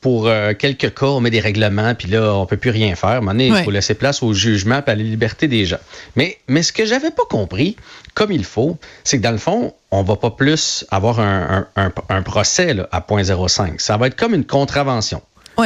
pour 0.03 0.27
euh, 0.27 0.53
quelques 0.53 0.93
cas, 0.93 1.05
on 1.05 1.21
met 1.21 1.29
des 1.29 1.39
règlements, 1.39 1.95
puis 1.95 2.09
là, 2.09 2.35
on 2.35 2.45
peut 2.45 2.57
plus 2.57 2.71
rien 2.71 2.93
faire. 2.93 3.09
À 3.09 3.13
un 3.13 3.19
moment 3.21 3.31
donné, 3.31 3.47
il 3.47 3.63
faut 3.63 3.71
laisser 3.71 3.93
place 3.93 4.21
au 4.21 4.33
jugement 4.33 4.83
et 4.85 4.91
à 4.91 4.95
la 4.95 5.01
liberté 5.01 5.47
des 5.47 5.65
gens. 5.65 5.79
Mais, 6.17 6.39
mais 6.49 6.61
ce 6.61 6.73
que 6.73 6.85
j'avais 6.85 7.09
pas 7.09 7.23
compris, 7.29 7.77
comme 8.13 8.33
il 8.33 8.43
faut, 8.43 8.77
c'est 9.05 9.17
que 9.17 9.23
dans 9.23 9.31
le 9.31 9.37
fond, 9.37 9.73
on 9.91 10.03
va 10.03 10.17
pas 10.17 10.31
plus 10.31 10.85
avoir 10.91 11.21
un, 11.21 11.67
un, 11.77 12.21
procès 12.21 12.75
à 12.91 12.99
0.05. 12.99 13.79
Ça 13.79 13.95
va 13.95 14.07
être 14.07 14.17
comme 14.17 14.33
une 14.33 14.45
contravention. 14.45 15.21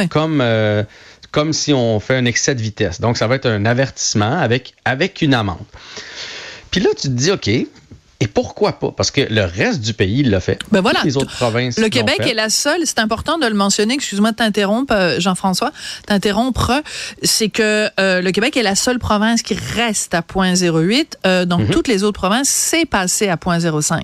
Comme, 0.08 0.40
euh, 0.40 0.84
comme 1.32 1.52
si 1.52 1.72
on 1.72 1.98
fait 1.98 2.14
un 2.14 2.24
excès 2.24 2.54
de 2.54 2.62
vitesse. 2.62 3.00
Donc, 3.00 3.18
ça 3.18 3.26
va 3.26 3.34
être 3.34 3.46
un 3.46 3.64
avertissement 3.64 4.38
avec, 4.38 4.74
avec 4.84 5.20
une 5.20 5.34
amende. 5.34 5.58
Puis 6.70 6.80
là, 6.80 6.90
tu 6.90 7.08
te 7.08 7.12
dis, 7.12 7.32
OK, 7.32 7.50
et 8.20 8.26
pourquoi 8.26 8.80
pas? 8.80 8.90
Parce 8.90 9.12
que 9.12 9.20
le 9.30 9.44
reste 9.44 9.80
du 9.80 9.94
pays 9.94 10.24
l'a 10.24 10.40
fait. 10.40 10.58
Ben 10.72 10.80
voilà. 10.80 11.00
Les 11.04 11.16
autres 11.16 11.36
provinces. 11.36 11.78
Le 11.78 11.88
Québec 11.88 12.20
est 12.26 12.34
la 12.34 12.50
seule. 12.50 12.80
C'est 12.84 12.98
important 12.98 13.38
de 13.38 13.46
le 13.46 13.54
mentionner. 13.54 13.94
Excuse-moi 13.94 14.32
de 14.32 14.36
t'interrompre, 14.36 14.92
euh, 14.92 15.20
Jean-François. 15.20 15.70
T'interrompre. 16.06 16.82
C'est 17.22 17.48
que 17.48 17.88
euh, 18.00 18.20
le 18.20 18.30
Québec 18.32 18.56
est 18.56 18.64
la 18.64 18.74
seule 18.74 18.98
province 18.98 19.42
qui 19.42 19.54
reste 19.54 20.14
à 20.14 20.22
0.08. 20.22 21.12
Euh, 21.26 21.44
donc, 21.44 21.60
mhm. 21.60 21.70
toutes 21.70 21.86
les 21.86 22.02
autres 22.02 22.18
provinces, 22.18 22.48
c'est 22.48 22.86
passé 22.86 23.28
à 23.28 23.36
0.05. 23.36 24.02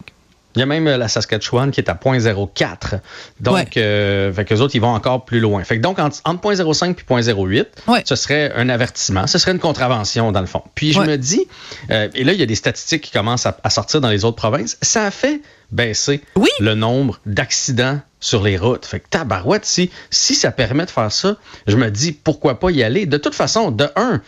Il 0.56 0.60
y 0.60 0.62
a 0.62 0.66
même 0.66 0.86
euh, 0.86 0.96
la 0.96 1.08
Saskatchewan 1.08 1.70
qui 1.70 1.80
est 1.80 1.90
à 1.90 1.94
0.04. 1.94 3.00
Donc, 3.40 3.76
euh, 3.76 4.32
fait 4.32 4.44
que 4.44 4.54
les 4.54 4.60
autres, 4.60 4.74
ils 4.76 4.80
vont 4.80 4.94
encore 4.94 5.24
plus 5.24 5.40
loin. 5.40 5.64
Fait 5.64 5.76
que 5.76 5.82
donc, 5.82 5.98
entre, 5.98 6.20
0.05 6.24 6.90
et 6.90 7.22
0.08, 7.22 8.02
ce 8.04 8.16
serait 8.16 8.52
un 8.54 8.68
avertissement. 8.68 9.26
Ce 9.26 9.38
serait 9.38 9.52
une 9.52 9.58
contravention, 9.58 10.32
dans 10.32 10.40
le 10.40 10.46
fond. 10.46 10.62
Puis, 10.74 10.92
je 10.92 11.00
me 11.00 11.16
dis, 11.16 11.46
euh, 11.90 12.08
et 12.14 12.24
là, 12.24 12.32
il 12.32 12.40
y 12.40 12.42
a 12.42 12.46
des 12.46 12.54
statistiques 12.54 13.02
qui 13.02 13.10
commencent 13.10 13.46
à, 13.46 13.70
sortir 13.70 14.00
dans 14.00 14.10
les 14.10 14.24
autres 14.24 14.36
provinces. 14.36 14.78
Ça 14.82 15.04
a 15.04 15.10
fait 15.10 15.40
baisser 15.72 16.22
le 16.60 16.74
nombre 16.74 17.20
d'accidents 17.26 18.00
sur 18.20 18.42
les 18.42 18.56
routes. 18.56 18.86
Fait 18.86 19.00
que 19.00 19.08
tabarouette, 19.08 19.64
si, 19.64 19.90
si 20.10 20.34
ça 20.34 20.52
permet 20.52 20.86
de 20.86 20.90
faire 20.90 21.10
ça, 21.10 21.36
je 21.66 21.76
me 21.76 21.90
dis, 21.90 22.12
pourquoi 22.12 22.60
pas 22.60 22.70
y 22.70 22.82
aller? 22.82 23.06
De 23.06 23.16
toute 23.16 23.34
façon, 23.34 23.70
de 23.70 23.88
un, 23.96 24.22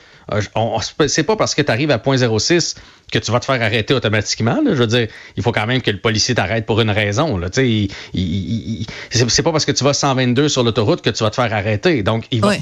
c'est 1.06 1.22
pas 1.22 1.36
parce 1.36 1.54
que 1.54 1.62
tu 1.62 1.70
arrives 1.70 1.90
à 1.90 1.98
0.06 1.98 2.74
que 3.12 3.18
tu 3.18 3.30
vas 3.30 3.40
te 3.40 3.44
faire 3.44 3.62
arrêter 3.62 3.94
automatiquement. 3.94 4.58
Je 4.66 4.72
veux 4.72 4.86
dire, 4.86 5.06
il 5.36 5.42
faut 5.42 5.52
quand 5.52 5.66
même 5.66 5.80
que 5.80 5.90
le 5.90 5.98
policier 5.98 6.34
t'arrête 6.34 6.66
pour 6.66 6.80
une 6.80 6.90
raison. 6.90 7.36
Là. 7.36 7.48
Il, 7.56 7.88
il, 8.14 8.86
c'est 9.10 9.42
pas 9.42 9.52
parce 9.52 9.64
que 9.64 9.72
tu 9.72 9.84
vas 9.84 9.92
122 9.92 10.48
sur 10.48 10.64
l'autoroute 10.64 11.02
que 11.02 11.10
tu 11.10 11.22
vas 11.22 11.30
te 11.30 11.36
faire 11.36 11.52
arrêter. 11.52 12.02
Donc, 12.02 12.26
il 12.30 12.40
va, 12.40 12.54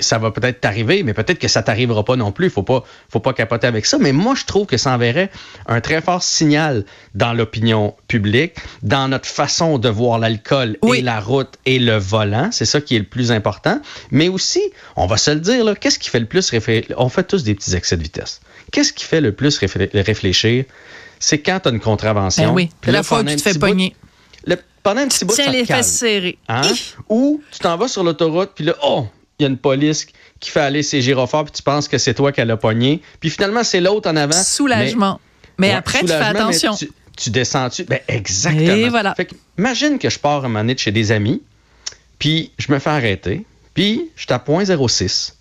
ça 0.00 0.18
va 0.18 0.30
peut-être 0.30 0.60
t'arriver, 0.60 1.02
mais 1.02 1.12
peut-être 1.12 1.38
que 1.38 1.48
ça 1.48 1.62
t'arrivera 1.62 2.04
pas 2.04 2.16
non 2.16 2.32
plus. 2.32 2.46
Il 2.46 2.50
faut 2.50 2.62
pas, 2.62 2.84
faut 3.10 3.20
pas 3.20 3.34
capoter 3.34 3.66
avec 3.66 3.84
ça. 3.84 3.98
Mais 3.98 4.12
moi, 4.12 4.34
je 4.34 4.44
trouve 4.44 4.66
que 4.66 4.76
ça 4.76 4.94
enverrait 4.94 5.30
un 5.66 5.80
très 5.80 6.00
fort 6.00 6.22
signal 6.22 6.84
dans 7.14 7.34
l'opinion 7.34 7.94
publique, 8.08 8.54
dans 8.82 9.08
notre 9.08 9.28
façon 9.28 9.78
de 9.78 9.88
voir 9.88 10.18
l'alcool 10.18 10.78
et 10.94 11.02
la 11.02 11.20
route 11.20 11.54
et 11.66 11.78
le 11.78 11.96
volant. 11.96 12.48
C'est 12.50 12.64
ça 12.64 12.80
qui 12.80 12.96
est 12.96 13.00
le 13.00 13.04
plus 13.04 13.30
important. 13.30 13.80
Mais 14.10 14.28
aussi, 14.28 14.62
on 14.96 15.06
va 15.06 15.18
se 15.18 15.30
le 15.30 15.40
dire, 15.40 15.78
qu'est-ce 15.78 15.98
qui 15.98 16.08
fait 16.08 16.20
le 16.20 16.26
plus? 16.26 16.50
On 16.96 17.08
fait 17.08 17.24
tous 17.24 17.44
des 17.44 17.54
petits 17.54 17.74
excès 17.74 17.96
de 17.96 18.02
vitesse. 18.02 18.40
Qu'est-ce 18.70 18.92
qui 18.92 19.04
fait 19.04 19.20
le 19.20 19.32
plus 19.32 19.58
réfléchir? 19.58 20.64
C'est 21.18 21.38
quand 21.38 21.60
tu 21.60 21.68
as 21.68 21.72
une 21.72 21.80
contravention. 21.80 22.48
Ben 22.48 22.54
oui, 22.54 22.70
la 22.86 23.02
fois 23.02 23.20
où 23.20 23.24
tu 23.24 23.36
te 23.36 23.42
fais 23.42 23.58
pogner. 23.58 23.94
Le, 24.44 24.56
pendant 24.82 25.02
un 25.02 25.08
petit 25.08 25.24
bout, 25.24 25.34
Tiens 25.34 25.50
les 25.50 25.64
fesses 25.64 25.92
serrées. 25.92 26.38
Hein? 26.48 26.62
Ou 27.08 27.42
tu 27.52 27.60
t'en 27.60 27.76
vas 27.76 27.88
sur 27.88 28.02
l'autoroute, 28.02 28.50
puis 28.54 28.64
là, 28.64 28.74
oh, 28.82 29.06
il 29.38 29.44
y 29.44 29.46
a 29.46 29.48
une 29.48 29.58
police 29.58 30.06
qui 30.40 30.50
fait 30.50 30.60
aller 30.60 30.82
ses 30.82 31.00
gyrophares, 31.00 31.44
puis 31.44 31.52
tu 31.52 31.62
penses 31.62 31.86
que 31.86 31.98
c'est 31.98 32.14
toi 32.14 32.32
qui 32.32 32.44
l'a 32.44 32.56
pogné. 32.56 33.00
Puis 33.20 33.30
finalement, 33.30 33.62
c'est 33.62 33.80
l'autre 33.80 34.10
en 34.10 34.16
avant. 34.16 34.42
Soulagement. 34.42 35.20
Mais, 35.58 35.70
après, 35.72 36.00
tu 36.00 36.08
fais 36.08 36.14
attention. 36.14 36.74
Tu, 37.16 37.30
descends-tu? 37.30 37.84
Ben, 37.84 38.00
exactement. 38.08 38.74
Et 38.74 38.88
voilà. 38.88 39.14
imagine 39.58 39.98
que 39.98 40.10
je 40.10 40.18
pars 40.18 40.38
un 40.44 40.48
moment 40.48 40.60
donné 40.60 40.74
de 40.74 40.78
chez 40.80 40.90
des 40.90 41.12
amis, 41.12 41.42
puis 42.18 42.50
je 42.58 42.72
me 42.72 42.78
fais 42.78 42.90
arrêter, 42.90 43.44
puis 43.74 44.10
je 44.16 44.22
suis 44.22 44.32
à 44.32 44.38
0.06 44.38 45.34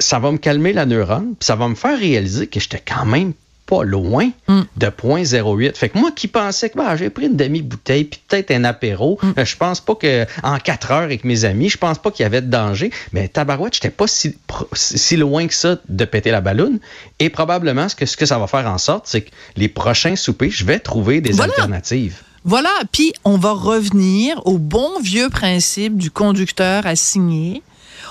ça 0.00 0.18
va 0.18 0.30
me 0.32 0.38
calmer 0.38 0.72
la 0.72 0.86
neurone, 0.86 1.34
puis 1.38 1.46
ça 1.46 1.56
va 1.56 1.68
me 1.68 1.74
faire 1.74 1.98
réaliser 1.98 2.46
que 2.46 2.60
j'étais 2.60 2.82
quand 2.86 3.04
même 3.04 3.32
pas 3.68 3.84
loin 3.84 4.30
mm. 4.48 4.62
de 4.76 4.86
0.08. 4.86 5.76
Fait 5.76 5.90
que 5.90 5.98
moi 5.98 6.10
qui 6.10 6.26
pensais 6.26 6.70
que 6.70 6.78
bah, 6.78 6.96
j'ai 6.96 7.10
pris 7.10 7.26
une 7.26 7.36
demi-bouteille 7.36 8.04
puis 8.04 8.20
peut-être 8.26 8.50
un 8.50 8.64
apéro, 8.64 9.18
mm. 9.22 9.32
euh, 9.38 9.44
je 9.44 9.56
pense 9.56 9.80
pas 9.80 9.94
que 9.94 10.26
en 10.42 10.58
quatre 10.58 10.90
heures 10.90 11.02
avec 11.02 11.24
mes 11.24 11.44
amis, 11.44 11.68
je 11.68 11.76
pense 11.76 11.98
pas 11.98 12.10
qu'il 12.10 12.22
y 12.22 12.26
avait 12.26 12.40
de 12.40 12.50
danger. 12.50 12.90
Mais 13.12 13.28
tabarouette, 13.28 13.74
j'étais 13.74 13.90
pas 13.90 14.06
si, 14.06 14.36
si 14.72 15.16
loin 15.16 15.46
que 15.46 15.54
ça 15.54 15.76
de 15.88 16.04
péter 16.04 16.30
la 16.30 16.40
balloune. 16.40 16.78
Et 17.18 17.28
probablement, 17.28 17.88
ce 17.88 17.94
que, 17.94 18.06
ce 18.06 18.16
que 18.16 18.26
ça 18.26 18.38
va 18.38 18.46
faire 18.46 18.66
en 18.66 18.78
sorte, 18.78 19.06
c'est 19.06 19.22
que 19.22 19.30
les 19.56 19.68
prochains 19.68 20.16
soupers, 20.16 20.50
je 20.50 20.64
vais 20.64 20.78
trouver 20.78 21.20
des 21.20 21.40
alternatives. 21.40 22.22
Voilà, 22.44 22.70
puis 22.92 23.12
on 23.24 23.36
va 23.36 23.52
revenir 23.52 24.40
au 24.46 24.58
bon 24.58 25.00
vieux 25.02 25.28
principe 25.28 25.98
du 25.98 26.10
conducteur 26.10 26.86
assigné 26.86 27.62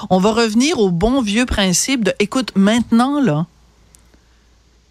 on 0.10 0.20
va 0.20 0.32
revenir 0.32 0.80
au 0.80 0.90
bon 0.90 1.22
vieux 1.22 1.46
principe 1.46 2.04
de, 2.04 2.14
écoute, 2.20 2.52
maintenant, 2.56 3.20
là, 3.22 3.46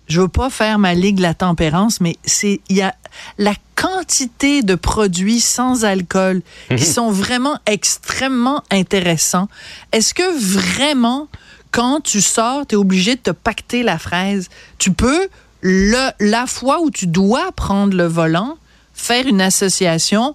je 0.07 0.21
veux 0.21 0.29
pas 0.29 0.51
faire 0.51 0.79
ma 0.79 0.95
ligue 0.95 1.19
la 1.19 1.35
tempérance, 1.35 2.01
mais 2.01 2.17
c'est 2.25 2.61
il 2.69 2.77
y 2.77 2.83
a 2.83 2.95
la 3.39 3.55
quantité 3.75 4.63
de 4.63 4.75
produits 4.75 5.41
sans 5.41 5.85
alcool 5.85 6.43
qui 6.69 6.75
mhm. 6.75 6.79
sont 6.79 7.11
vraiment 7.11 7.59
extrêmement 7.67 8.63
intéressants. 8.71 9.49
Est-ce 9.93 10.15
que 10.15 10.39
vraiment, 10.39 11.29
quand 11.73 12.01
tu 12.01 12.21
sors, 12.21 12.67
tu 12.67 12.75
es 12.75 12.79
obligé 12.79 13.17
de 13.17 13.21
te 13.21 13.31
pacter 13.31 13.83
la 13.83 13.99
fraise? 13.99 14.49
Tu 14.79 14.93
peux, 14.93 15.29
le, 15.61 16.11
la 16.21 16.47
fois 16.47 16.81
où 16.81 16.91
tu 16.91 17.07
dois 17.07 17.51
prendre 17.53 17.97
le 17.97 18.07
volant, 18.07 18.57
faire 18.95 19.27
une 19.27 19.41
association 19.41 20.35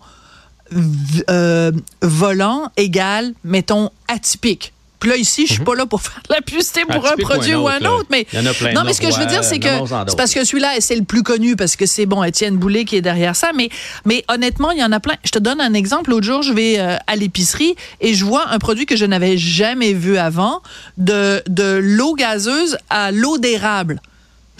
euh, 1.30 1.72
volant 2.02 2.72
égale, 2.78 3.34
mettons, 3.44 3.90
atypique. 4.08 4.74
Puis 5.02 5.10
là, 5.10 5.18
ici, 5.18 5.48
je 5.48 5.54
suis 5.54 5.62
mhm. 5.62 5.66
pas 5.66 5.76
là 5.76 5.86
pour 5.88 6.02
faire 6.04 6.22
la 6.30 6.42
publicité 6.42 6.82
pour 6.88 7.06
un 7.06 7.16
produit 7.18 7.56
ou 7.56 7.68
un 7.68 7.80
autre, 7.80 8.06
mais 8.12 8.28
non, 8.74 8.84
mais 8.86 8.94
ce 8.94 9.02
que 9.02 9.12
je 9.12 9.20
veux 9.20 9.26
dire, 9.26 9.44
c'est 9.44 9.60
que 9.60 9.68
c'est 10.08 10.16
parce 10.16 10.34
que 10.34 10.46
celui-là, 10.46 10.74
c'est 10.80 10.96
le 10.96 11.04
plus 11.04 11.24
connu 11.24 11.56
parce 11.56 11.76
que 11.76 11.88
c'est 11.88 12.06
bon, 12.06 12.24
Étienne 12.24 12.58
Boulay 12.58 12.86
qui 12.86 12.96
est 12.96 13.02
derrière 13.02 13.36
ça. 13.36 13.52
Mais, 13.56 13.70
mais 14.06 14.24
honnêtement, 14.30 14.72
il 14.72 14.80
y 14.80 14.84
en 14.84 14.92
a 14.92 15.00
plein. 15.00 15.16
Je 15.24 15.32
te 15.32 15.40
donne 15.40 15.60
un 15.60 15.74
exemple. 15.74 16.12
L'autre 16.12 16.26
jour, 16.26 16.44
je 16.44 16.54
vais 16.54 16.80
euh, 16.80 16.98
à 17.08 17.16
l'épicerie 17.16 17.76
et 18.00 18.14
je 18.14 18.24
vois 18.24 18.50
un 18.50 18.60
produit 18.60 18.86
que 18.86 18.96
je 18.96 19.06
n'avais 19.06 19.38
jamais 19.38 19.94
vu 19.94 20.18
avant 20.18 20.62
de 20.98 21.42
de 21.48 21.80
l'eau 21.82 22.14
gazeuse 22.14 22.78
à 22.92 23.12
l'eau 23.12 23.40
d'érable. 23.40 24.02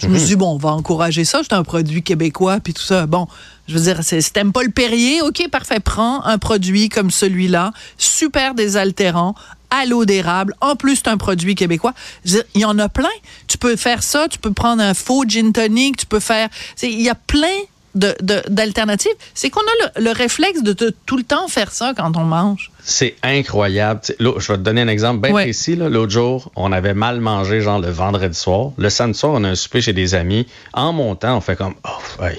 Je 0.02 0.08
me 0.08 0.14
mhm. 0.14 0.18
suis 0.18 0.28
dit, 0.28 0.36
bon, 0.36 0.54
on 0.54 0.58
va 0.58 0.70
encourager 0.70 1.24
ça. 1.24 1.42
C'est 1.44 1.52
un 1.52 1.62
produit 1.62 2.02
québécois, 2.02 2.58
puis 2.58 2.74
tout 2.74 2.82
ça. 2.82 3.06
Bon, 3.06 3.28
je 3.72 3.78
veux 3.78 3.84
dire, 3.84 4.02
si 4.02 4.32
t'aimes 4.32 4.52
pas 4.52 4.62
le 4.62 4.70
Perrier, 4.70 5.22
OK, 5.22 5.48
parfait, 5.50 5.80
prends 5.80 6.22
un 6.24 6.38
produit 6.38 6.88
comme 6.88 7.10
celui-là, 7.10 7.72
super 7.96 8.54
désaltérant, 8.54 9.34
à 9.70 9.86
l'eau 9.86 10.04
d'érable. 10.04 10.54
En 10.60 10.76
plus, 10.76 10.96
c'est 10.96 11.08
un 11.08 11.16
produit 11.16 11.54
québécois. 11.54 11.94
il 12.26 12.60
y 12.60 12.64
en 12.64 12.78
a 12.78 12.88
plein. 12.88 13.08
Tu 13.48 13.56
peux 13.56 13.76
faire 13.76 14.02
ça, 14.02 14.28
tu 14.28 14.38
peux 14.38 14.52
prendre 14.52 14.82
un 14.82 14.92
faux 14.92 15.24
gin 15.26 15.52
tonic, 15.52 15.96
tu 15.96 16.06
peux 16.06 16.20
faire... 16.20 16.48
Il 16.82 17.00
y 17.00 17.08
a 17.08 17.14
plein 17.14 17.48
d'alternatives. 17.94 19.12
C'est 19.34 19.50
qu'on 19.50 19.60
a 19.60 20.00
le, 20.00 20.12
réflexe 20.12 20.62
de 20.62 20.72
tout 21.06 21.16
le 21.16 21.22
temps 21.22 21.48
faire 21.48 21.72
ça 21.72 21.92
quand 21.96 22.16
on 22.16 22.24
mange. 22.24 22.70
C'est 22.82 23.16
incroyable. 23.22 24.00
je 24.18 24.24
vais 24.24 24.58
te 24.58 24.62
donner 24.62 24.82
un 24.82 24.88
exemple 24.88 25.20
bien 25.20 25.32
précis. 25.32 25.76
L'autre 25.76 26.12
jour, 26.12 26.50
on 26.56 26.72
avait 26.72 26.94
mal 26.94 27.20
mangé, 27.20 27.60
genre 27.60 27.80
le 27.80 27.90
vendredi 27.90 28.38
soir. 28.38 28.72
Le 28.76 28.90
samedi 28.90 29.18
soir, 29.18 29.32
on 29.34 29.44
a 29.44 29.48
un 29.48 29.54
souper 29.54 29.80
chez 29.80 29.92
des 29.92 30.14
amis. 30.14 30.46
En 30.72 30.92
montant, 30.92 31.36
on 31.36 31.40
fait 31.40 31.56
comme, 31.56 31.74
oh, 31.84 32.22
hey, 32.22 32.38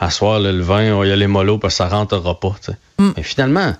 à 0.00 0.10
soir, 0.10 0.40
le 0.40 0.60
vin, 0.60 0.94
on 0.94 1.00
va 1.00 1.06
y 1.06 1.12
aller 1.12 1.26
mollo 1.26 1.58
parce 1.58 1.74
que 1.74 1.78
ça 1.78 1.88
rentrera 1.88 2.40
pas. 2.40 2.56
Mm. 2.98 3.10
Mais 3.16 3.22
finalement, 3.22 3.74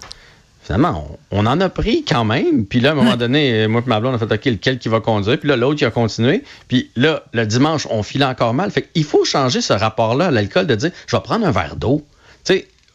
finalement, 0.63 1.19
on, 1.31 1.47
en 1.47 1.61
a 1.61 1.69
pris 1.71 2.05
quand 2.05 2.25
même. 2.25 2.67
Puis 2.67 2.81
là, 2.81 2.91
à 2.91 2.93
un 2.93 2.95
moment 2.95 3.17
donné, 3.17 3.67
moi 3.67 3.83
et 3.85 3.89
ma 3.89 4.01
blonde, 4.01 4.13
on 4.13 4.17
a 4.17 4.29
fait 4.29 4.35
OK, 4.35 4.45
lequel 4.45 4.79
qui 4.79 4.91
va 4.91 5.01
conduire? 5.01 5.41
Puis 5.41 5.49
là, 5.49 5.57
l'autre, 5.57 5.79
qui 5.79 5.85
a 5.87 5.91
continué. 5.91 6.45
Puis 6.69 6.91
là, 6.95 7.25
le 7.33 7.47
dimanche, 7.47 7.87
on 7.91 8.03
filait 8.03 8.27
encore 8.27 8.53
mal. 8.53 8.71
Fait 8.71 8.83
qu'il 8.83 9.05
faut 9.05 9.25
changer 9.25 9.63
ce 9.63 9.73
rapport-là 9.73 10.27
à 10.27 10.31
l'alcool 10.31 10.67
de 10.67 10.75
dire 10.75 10.91
je 11.07 11.17
vais 11.17 11.23
prendre 11.23 11.47
un 11.47 11.51
verre 11.51 11.77
d'eau. 11.77 12.05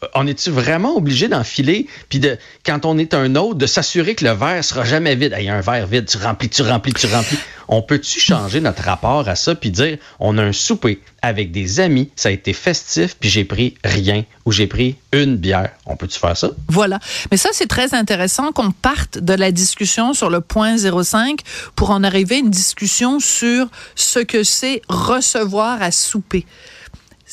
Sais, 0.05 0.11
on 0.13 0.27
est-tu 0.27 0.51
vraiment 0.51 0.95
obligé 0.95 1.27
d'enfiler, 1.27 1.87
puis 2.09 2.19
de, 2.19 2.37
quand 2.65 2.85
on 2.85 2.97
est 2.97 3.13
un 3.13 3.35
autre, 3.35 3.55
de 3.55 3.65
s'assurer 3.65 4.15
que 4.15 4.25
le 4.25 4.31
verre 4.31 4.63
sera 4.63 4.83
jamais 4.83 5.15
vide? 5.15 5.35
Il 5.39 5.45
y 5.45 5.49
a 5.49 5.55
un 5.55 5.61
verre 5.61 5.87
vide, 5.87 6.05
tu 6.05 6.17
remplis, 6.17 6.49
tu 6.49 6.61
remplis, 6.61 6.93
tu 6.93 7.07
remplis. 7.07 7.37
On 7.67 7.81
peut-tu 7.81 8.19
changer 8.19 8.61
notre 8.61 8.83
rapport 8.83 9.27
à 9.27 9.35
ça, 9.35 9.55
puis 9.55 9.71
dire, 9.71 9.97
on 10.19 10.37
a 10.37 10.43
un 10.43 10.51
souper 10.53 11.01
avec 11.21 11.51
des 11.51 11.79
amis, 11.79 12.11
ça 12.15 12.29
a 12.29 12.31
été 12.31 12.53
festif, 12.53 13.15
puis 13.19 13.29
j'ai 13.29 13.43
pris 13.43 13.75
rien, 13.83 14.23
ou 14.45 14.51
j'ai 14.51 14.67
pris 14.67 14.95
une 15.11 15.37
bière. 15.37 15.71
On 15.87 15.95
peut-tu 15.95 16.19
faire 16.19 16.37
ça? 16.37 16.51
Voilà. 16.67 16.99
Mais 17.31 17.37
ça, 17.37 17.49
c'est 17.53 17.67
très 17.67 17.95
intéressant 17.95 18.51
qu'on 18.51 18.71
parte 18.71 19.17
de 19.17 19.33
la 19.33 19.51
discussion 19.51 20.13
sur 20.13 20.29
le 20.29 20.41
point 20.41 20.77
05 20.77 21.39
pour 21.75 21.89
en 21.89 22.03
arriver 22.03 22.35
à 22.35 22.39
une 22.39 22.51
discussion 22.51 23.19
sur 23.19 23.67
ce 23.95 24.19
que 24.19 24.43
c'est 24.43 24.81
recevoir 24.87 25.81
à 25.81 25.91
souper. 25.91 26.45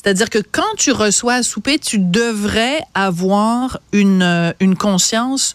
C'est-à-dire 0.02 0.30
que 0.30 0.38
quand 0.38 0.74
tu 0.76 0.90
reçois 0.90 1.34
à 1.34 1.42
souper, 1.42 1.78
tu 1.78 1.98
devrais 1.98 2.80
avoir 2.94 3.78
une, 3.92 4.22
euh, 4.22 4.52
une 4.58 4.76
conscience 4.76 5.54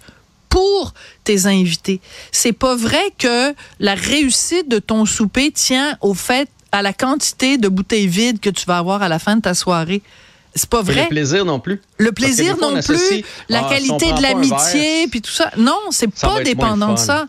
pour 0.50 0.94
tes 1.24 1.46
invités. 1.46 2.00
C'est 2.32 2.54
pas 2.54 2.76
vrai 2.76 3.14
que 3.18 3.54
la 3.80 3.96
réussite 3.96 4.70
de 4.70 4.80
ton 4.80 5.06
souper 5.06 5.52
tient 5.52 5.98
au 6.02 6.14
fait 6.14 6.50
à 6.72 6.82
la 6.82 6.94
quantité 6.94 7.58
de 7.58 7.68
bouteilles 7.68 8.08
vides 8.08 8.40
que 8.40 8.50
tu 8.50 8.66
vas 8.66 8.78
avoir 8.78 9.02
à 9.02 9.10
la 9.10 9.20
fin 9.20 9.36
de 9.36 9.42
ta 9.42 9.54
soirée. 9.54 10.02
C'est 10.58 10.70
pas 10.70 10.82
vrai. 10.82 11.04
Le 11.04 11.10
plaisir 11.10 11.46
non 11.46 11.60
plus. 11.60 11.82
Le 11.98 12.12
plaisir 12.12 12.58
non 12.60 12.82
plus, 12.82 13.24
la 13.48 13.64
ah, 13.66 13.70
qualité 13.70 14.12
de 14.12 14.22
l'amitié, 14.22 15.08
puis 15.10 15.22
tout 15.22 15.32
ça. 15.32 15.52
Non, 15.58 15.78
c'est 15.92 16.14
pas 16.14 16.44
dépendant 16.44 16.94
de 16.94 17.00
ça. 17.00 17.28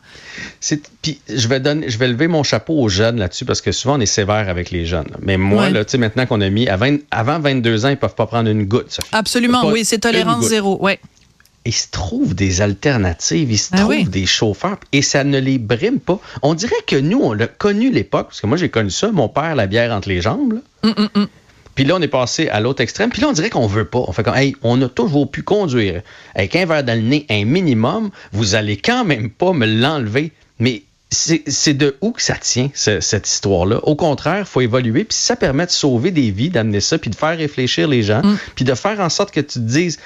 Puis 1.03 1.21
je 1.29 1.49
vais 1.49 1.61
donner, 1.61 1.89
je 1.89 1.99
vais 1.99 2.09
lever 2.09 2.27
mon 2.27 2.43
chapeau 2.43 2.75
aux 2.75 2.89
jeunes 2.89 3.19
là-dessus 3.19 3.45
parce 3.45 3.61
que 3.61 3.73
souvent 3.73 3.97
on 3.97 4.01
est 4.01 4.07
sévère 4.07 4.49
avec 4.49 4.71
les 4.71 4.87
jeunes. 4.87 5.11
Mais 5.21 5.37
moi, 5.37 5.71
là, 5.71 5.85
tu 5.85 5.93
sais, 5.93 5.99
maintenant 5.99 6.27
qu'on 6.27 6.41
a 6.41 6.49
mis 6.49 6.69
avant 6.69 7.39
22 7.39 7.87
ans, 7.87 7.89
ils 7.91 7.97
peuvent 7.97 8.15
pas 8.15 8.27
prendre 8.27 8.51
une 8.51 8.65
goutte. 8.65 8.99
Absolument, 9.13 9.69
oui, 9.69 9.85
c'est 9.85 9.99
tolérance 9.99 10.47
zéro, 10.47 10.83
ouais. 10.83 10.99
Ils 11.65 11.75
se 11.75 11.89
trouvent 11.91 12.35
des 12.35 12.63
alternatives, 12.63 13.53
ils 13.53 13.59
se 13.59 13.71
ah 13.73 13.79
trouvent 13.79 14.09
des 14.09 14.25
chauffeurs 14.25 14.79
et 14.93 15.03
ça 15.03 15.23
ne 15.23 15.39
les 15.39 15.59
brime 15.59 16.01
pas. 16.01 16.19
On 16.41 16.55
dirait 16.55 16.75
que 16.87 16.97
nous, 16.97 17.21
on 17.21 17.35
l'a 17.35 17.47
connu 17.47 17.91
l'époque, 17.91 18.29
parce 18.29 18.41
que 18.41 18.47
moi 18.47 18.57
j'ai 18.57 18.71
connu 18.71 18.91
ça, 18.91 19.13
mon 19.13 19.29
père 19.29 19.55
la 19.55 19.67
bière 19.67 19.93
entre 19.93 20.09
les 20.09 20.23
jambes. 20.23 20.63
Hum, 20.83 20.95
hum, 20.97 21.09
hum. 21.15 21.29
Puis 21.79 21.85
là, 21.85 21.95
on 21.95 22.03
est 22.03 22.09
passé 22.09 22.49
à 22.49 22.59
l'autre 22.59 22.83
extrême. 22.83 23.09
Puis 23.09 23.23
là, 23.23 23.29
on 23.29 23.33
dirait 23.33 23.51
qu'on 23.51 23.69
veut 23.69 23.85
pas. 23.85 24.01
On 24.09 24.11
fait 24.11 24.25
comme, 24.25 24.35
hey, 24.35 24.57
on 24.65 24.83
a 24.83 24.89
toujours 24.89 25.31
pu 25.31 25.45
conduire 25.45 26.03
avec 26.35 26.57
un 26.57 26.67
verre 26.67 26.83
dans 26.83 26.99
le 26.99 27.07
nez, 27.07 27.25
un 27.31 27.45
minimum. 27.45 28.11
Vous 28.33 28.57
allez 28.57 28.77
quand 28.77 29.05
même 29.05 29.31
pas 29.31 29.53
me 29.53 29.65
l'enlever. 29.65 30.33
Mais 30.59 30.83
c'est 31.09 31.75
de 31.75 31.97
où 32.01 32.11
que 32.11 32.21
ça 32.21 32.35
tient, 32.35 32.69
cette 32.75 33.29
histoire-là? 33.29 33.79
Au 33.85 33.95
contraire, 33.95 34.41
il 34.41 34.45
faut 34.45 34.61
évoluer. 34.61 35.05
Puis 35.05 35.17
ça 35.17 35.37
permet 35.37 35.67
de 35.67 35.71
sauver 35.71 36.11
des 36.11 36.33
vies, 36.33 36.51
d'amener 36.51 36.81
ça, 36.81 36.99
puis 36.99 37.11
de 37.11 37.15
faire 37.15 37.39
réfléchir 37.39 37.87
les 37.87 38.03
gens, 38.03 38.23
mm. 38.25 38.39
puis 38.57 38.65
de 38.65 38.75
faire 38.75 38.99
en 38.99 39.09
sorte 39.09 39.31
que 39.31 39.39
tu 39.39 39.47
te 39.47 39.59
dises, 39.61 40.01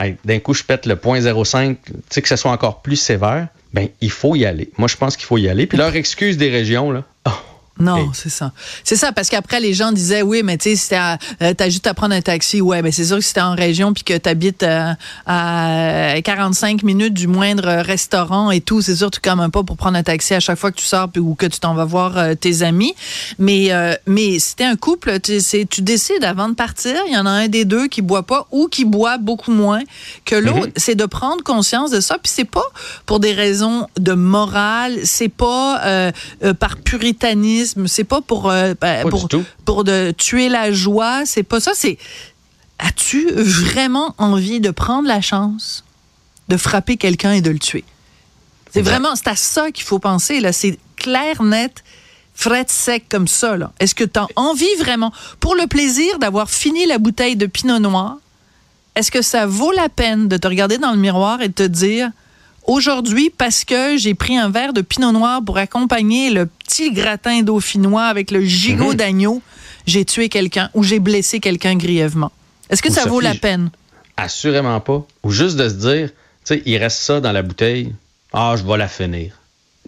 hey, 0.00 0.16
d'un 0.24 0.38
coup, 0.38 0.54
je 0.54 0.64
pète 0.64 0.86
le 0.86 0.96
point 0.96 1.20
0,5, 1.20 1.76
tu 1.84 1.92
sais, 2.08 2.22
que 2.22 2.28
ce 2.28 2.36
soit 2.36 2.52
encore 2.52 2.80
plus 2.80 2.96
sévère. 2.96 3.48
Ben, 3.74 3.88
il 4.00 4.10
faut 4.10 4.34
y 4.34 4.46
aller. 4.46 4.70
Moi, 4.78 4.88
je 4.88 4.96
pense 4.96 5.18
qu'il 5.18 5.26
faut 5.26 5.36
y 5.36 5.46
aller. 5.50 5.66
Puis 5.66 5.76
leur 5.76 5.94
excuse 5.94 6.38
des 6.38 6.48
régions, 6.48 6.90
là, 6.90 7.04
oh, 7.26 7.55
Non, 7.78 8.10
c'est 8.14 8.30
ça. 8.30 8.52
C'est 8.84 8.96
ça, 8.96 9.12
parce 9.12 9.28
qu'après, 9.28 9.60
les 9.60 9.74
gens 9.74 9.92
disaient, 9.92 10.22
oui, 10.22 10.42
mais 10.42 10.56
tu 10.56 10.74
sais, 10.76 10.96
euh, 11.42 11.52
t'as 11.54 11.68
juste 11.68 11.86
à 11.86 11.92
prendre 11.92 12.14
un 12.14 12.22
taxi. 12.22 12.60
Ouais, 12.60 12.80
mais 12.80 12.90
c'est 12.90 13.04
sûr 13.04 13.16
que 13.18 13.24
si 13.24 13.34
t'es 13.34 13.42
en 13.42 13.54
région 13.54 13.92
puis 13.92 14.02
que 14.02 14.16
t'habites 14.16 14.62
euh, 14.62 14.94
à 15.26 16.14
45 16.24 16.82
minutes 16.82 17.12
du 17.12 17.26
moindre 17.26 17.82
restaurant 17.82 18.50
et 18.50 18.62
tout, 18.62 18.80
c'est 18.80 18.96
sûr 18.96 19.10
que 19.10 19.20
tu 19.20 19.36
même 19.36 19.50
pas 19.50 19.62
pour 19.62 19.76
prendre 19.76 19.98
un 19.98 20.02
taxi 20.02 20.32
à 20.32 20.40
chaque 20.40 20.58
fois 20.58 20.70
que 20.70 20.76
tu 20.76 20.86
sors 20.86 21.08
ou 21.18 21.34
que 21.34 21.46
tu 21.46 21.60
t'en 21.60 21.74
vas 21.74 21.84
voir 21.84 22.16
euh, 22.16 22.34
tes 22.34 22.62
amis. 22.62 22.94
Mais, 23.38 23.70
mais 24.06 24.38
si 24.38 24.56
t'es 24.56 24.64
un 24.64 24.76
couple, 24.76 25.20
tu 25.20 25.82
décides 25.82 26.24
avant 26.24 26.48
de 26.48 26.54
partir, 26.54 26.96
il 27.06 27.12
y 27.12 27.18
en 27.18 27.26
a 27.26 27.30
un 27.30 27.48
des 27.48 27.64
deux 27.64 27.88
qui 27.88 28.00
boit 28.00 28.22
pas 28.22 28.46
ou 28.50 28.68
qui 28.68 28.84
boit 28.84 29.18
beaucoup 29.18 29.52
moins 29.52 29.82
que 30.24 30.36
l'autre. 30.36 30.68
Mm-hmm. 30.68 30.72
C'est 30.76 30.94
de 30.94 31.06
prendre 31.06 31.42
conscience 31.42 31.90
de 31.90 32.00
ça. 32.00 32.16
Puis 32.22 32.32
c'est 32.34 32.44
pas 32.44 32.64
pour 33.04 33.20
des 33.20 33.32
raisons 33.32 33.86
de 33.98 34.12
morale, 34.12 34.98
c'est 35.04 35.28
pas 35.28 36.12
par 36.58 36.78
puritanisme 36.78 37.65
c'est 37.86 38.04
pas 38.04 38.20
pour 38.20 38.50
euh, 38.50 38.74
ben, 38.80 39.08
pour, 39.08 39.28
pour 39.64 39.84
de 39.84 40.12
tuer 40.16 40.48
la 40.48 40.72
joie, 40.72 41.26
c'est 41.26 41.42
pas 41.42 41.60
ça, 41.60 41.72
c'est 41.74 41.98
as-tu 42.78 43.30
vraiment 43.32 44.14
envie 44.18 44.60
de 44.60 44.70
prendre 44.70 45.08
la 45.08 45.20
chance 45.20 45.84
de 46.48 46.56
frapper 46.56 46.96
quelqu'un 46.96 47.32
et 47.32 47.40
de 47.40 47.50
le 47.50 47.58
tuer? 47.58 47.84
C'est 48.72 48.82
vraiment 48.82 49.16
c'est 49.16 49.28
à 49.28 49.36
ça 49.36 49.70
qu'il 49.70 49.84
faut 49.84 49.98
penser 49.98 50.40
là, 50.40 50.52
c'est 50.52 50.78
clair 50.96 51.42
net. 51.42 51.82
Fred 52.38 52.68
sec 52.68 53.06
comme 53.08 53.26
ça, 53.26 53.56
là. 53.56 53.72
Est-ce 53.80 53.94
que 53.94 54.04
tu 54.04 54.20
as 54.20 54.26
envie 54.36 54.74
vraiment, 54.78 55.10
pour 55.40 55.54
le 55.54 55.66
plaisir 55.66 56.18
d'avoir 56.18 56.50
fini 56.50 56.84
la 56.84 56.98
bouteille 56.98 57.34
de 57.34 57.46
Pinot 57.46 57.78
Noir, 57.78 58.18
est-ce 58.94 59.10
que 59.10 59.22
ça 59.22 59.46
vaut 59.46 59.72
la 59.72 59.88
peine 59.88 60.28
de 60.28 60.36
te 60.36 60.46
regarder 60.46 60.76
dans 60.76 60.92
le 60.92 60.98
miroir 60.98 61.40
et 61.40 61.48
de 61.48 61.54
te 61.54 61.62
dire, 61.62 62.10
Aujourd'hui, 62.66 63.30
parce 63.30 63.64
que 63.64 63.96
j'ai 63.96 64.14
pris 64.14 64.36
un 64.36 64.50
verre 64.50 64.72
de 64.72 64.80
pinot 64.80 65.12
noir 65.12 65.40
pour 65.44 65.56
accompagner 65.56 66.30
le 66.30 66.46
petit 66.46 66.92
gratin 66.92 67.42
dauphinois 67.42 68.06
avec 68.06 68.30
le 68.30 68.42
gigot 68.44 68.90
mhm. 68.90 68.96
d'agneau, 68.96 69.42
j'ai 69.86 70.04
tué 70.04 70.28
quelqu'un 70.28 70.70
ou 70.74 70.82
j'ai 70.82 70.98
blessé 70.98 71.38
quelqu'un 71.38 71.76
grièvement. 71.76 72.32
Est-ce 72.68 72.82
que 72.82 72.92
ça 72.92 73.06
vaut 73.06 73.20
la 73.20 73.34
peine? 73.34 73.70
Assurément 74.16 74.80
pas. 74.80 75.06
Ou 75.22 75.30
juste 75.30 75.56
de 75.56 75.68
se 75.68 75.74
dire, 75.74 76.08
tu 76.08 76.54
sais, 76.54 76.62
il 76.66 76.76
reste 76.78 76.98
ça 76.98 77.20
dans 77.20 77.32
la 77.32 77.42
bouteille. 77.42 77.94
Ah, 78.32 78.54
je 78.58 78.64
vais 78.64 78.76
la 78.76 78.88
finir 78.88 79.32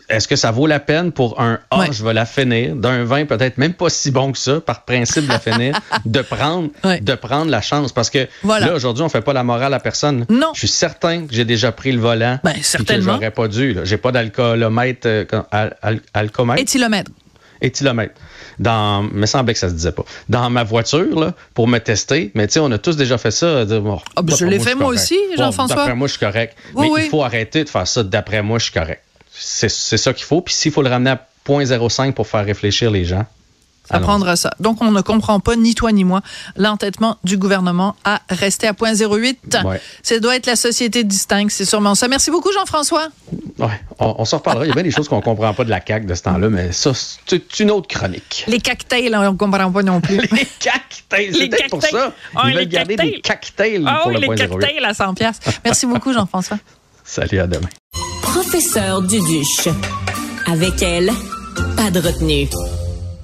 est-ce 0.08 0.26
que 0.26 0.36
ça 0.36 0.50
vaut 0.50 0.66
la 0.66 0.80
peine 0.80 1.12
pour 1.12 1.40
un 1.40 1.58
Ah, 1.70 1.86
je 1.90 2.02
vais 2.02 2.14
la 2.14 2.24
finir, 2.24 2.74
d'un 2.74 3.04
vin 3.04 3.26
peut-être 3.26 3.58
même 3.58 3.74
pas 3.74 3.90
si 3.90 4.10
bon 4.10 4.32
que 4.32 4.38
ça, 4.38 4.60
par 4.60 4.84
principe 4.84 5.24
de 5.24 5.28
la 5.28 5.38
finir, 5.38 5.78
de 6.04 6.22
prendre, 6.22 6.70
de 6.84 7.14
prendre 7.14 7.50
la 7.50 7.60
chance? 7.60 7.92
Parce 7.92 8.10
que 8.10 8.26
là, 8.44 8.74
aujourd'hui, 8.74 9.02
on 9.04 9.08
fait 9.08 9.20
pas 9.20 9.32
la 9.32 9.44
morale 9.44 9.74
à 9.74 9.80
personne. 9.80 10.24
Non. 10.28 10.52
Je 10.54 10.60
suis 10.60 10.68
certain 10.68 11.26
que 11.26 11.34
j'ai 11.34 11.44
déjà 11.44 11.72
pris 11.72 11.92
le 11.92 12.00
volant. 12.00 12.38
Ben, 12.42 12.54
certainement. 12.62 13.14
j'aurais 13.14 13.30
pas 13.30 13.48
dû. 13.48 13.76
J'ai 13.84 13.98
pas 13.98 14.12
d'alcoolomètre. 14.12 15.06
Euh, 15.06 15.24
alcomètre. 16.14 16.60
Éthylomètre. 16.60 17.10
Éthylomètre. 17.60 18.14
Dans, 18.58 19.02
me 19.02 19.26
semblait 19.26 19.52
que 19.52 19.60
ça 19.60 19.68
se 19.68 19.74
disait 19.74 19.92
pas. 19.92 20.04
Dans 20.28 20.48
ma 20.50 20.64
voiture, 20.64 21.18
là, 21.18 21.34
pour 21.54 21.68
me 21.68 21.78
tester, 21.78 22.30
mais 22.34 22.46
tu 22.46 22.54
sais, 22.54 22.60
on 22.60 22.70
a 22.70 22.78
tous 22.78 22.96
déjà 22.96 23.18
fait 23.18 23.30
ça. 23.30 23.62
Ah, 23.62 24.22
ben, 24.22 24.36
je 24.36 24.44
l'ai 24.46 24.58
fait 24.58 24.74
moi 24.74 24.88
aussi, 24.88 25.18
Jean-François. 25.36 25.76
d'après 25.76 25.94
moi, 25.94 26.08
je 26.08 26.12
suis 26.12 26.20
correct. 26.20 26.56
mais 26.76 26.88
il 26.98 27.10
faut 27.10 27.22
arrêter 27.22 27.64
de 27.64 27.68
faire 27.68 27.86
ça. 27.86 28.02
D'après 28.02 28.42
moi, 28.42 28.58
je 28.58 28.64
suis 28.64 28.72
correct 28.72 29.02
c'est 29.38 29.68
ça 29.68 30.12
qu'il 30.12 30.24
faut. 30.24 30.40
Puis 30.40 30.54
s'il 30.54 30.72
faut 30.72 30.82
le 30.82 30.90
ramener 30.90 31.10
à 31.10 31.26
0.05 31.46 32.12
pour 32.12 32.26
faire 32.26 32.44
réfléchir 32.44 32.90
les 32.90 33.04
gens, 33.04 33.24
apprendre 33.90 34.34
ça. 34.36 34.50
Donc, 34.60 34.82
on 34.82 34.90
ne 34.90 35.00
comprend 35.00 35.40
pas, 35.40 35.56
ni 35.56 35.74
toi 35.74 35.92
ni 35.92 36.04
moi, 36.04 36.20
l'entêtement 36.56 37.16
du 37.24 37.36
gouvernement 37.36 37.96
à 38.04 38.20
rester 38.28 38.66
à 38.66 38.72
0.08. 38.72 39.64
Ouais. 39.64 39.80
Ça 40.02 40.18
doit 40.18 40.36
être 40.36 40.46
la 40.46 40.56
société 40.56 41.04
distincte, 41.04 41.50
c'est 41.50 41.64
sûrement 41.64 41.94
ça. 41.94 42.08
Merci 42.08 42.30
beaucoup, 42.30 42.52
Jean-François. 42.52 43.08
Oui, 43.58 43.66
on, 43.98 44.24
s'en 44.24 44.38
reparlera. 44.38 44.66
Il 44.66 44.68
y 44.68 44.72
a 44.72 44.74
bien 44.74 44.84
des 44.84 44.90
choses 44.90 45.08
qu'on 45.08 45.16
ne 45.16 45.22
comprend 45.22 45.52
pas 45.52 45.64
de 45.64 45.70
la 45.70 45.80
CAQ 45.84 46.06
de 46.06 46.14
ce 46.14 46.22
temps-là, 46.22 46.48
mais 46.48 46.72
ça, 46.72 46.92
c'est 46.94 47.60
une 47.60 47.70
autre 47.70 47.88
chronique. 47.88 48.44
Les 48.46 48.60
cocktails, 48.60 49.14
on 49.14 49.32
ne 49.32 49.36
comprend 49.36 49.72
pas 49.72 49.82
non 49.82 50.00
plus. 50.00 50.16
les 50.32 50.46
cocktails, 50.62 51.34
c'est 51.34 51.48
peut-être 51.48 51.70
pour 51.70 51.82
ça. 51.82 52.12
Oh, 52.36 52.40
Ils 52.46 52.54
veulent 52.54 52.68
garder 52.68 52.96
des 52.96 53.20
cocktails 53.20 53.84
oh, 53.86 54.02
pour 54.02 54.12
le 54.12 54.20
les 54.20 54.46
cocktails 54.46 54.84
à 54.84 54.94
100 54.94 55.14
Merci 55.64 55.86
beaucoup, 55.86 56.12
Jean-François. 56.12 56.58
Salut, 57.04 57.40
à 57.40 57.46
demain. 57.46 57.68
Professeur 58.30 59.00
Duduche. 59.00 59.68
Avec 60.46 60.82
elle, 60.82 61.10
pas 61.76 61.90
de 61.90 61.98
retenue. 61.98 62.46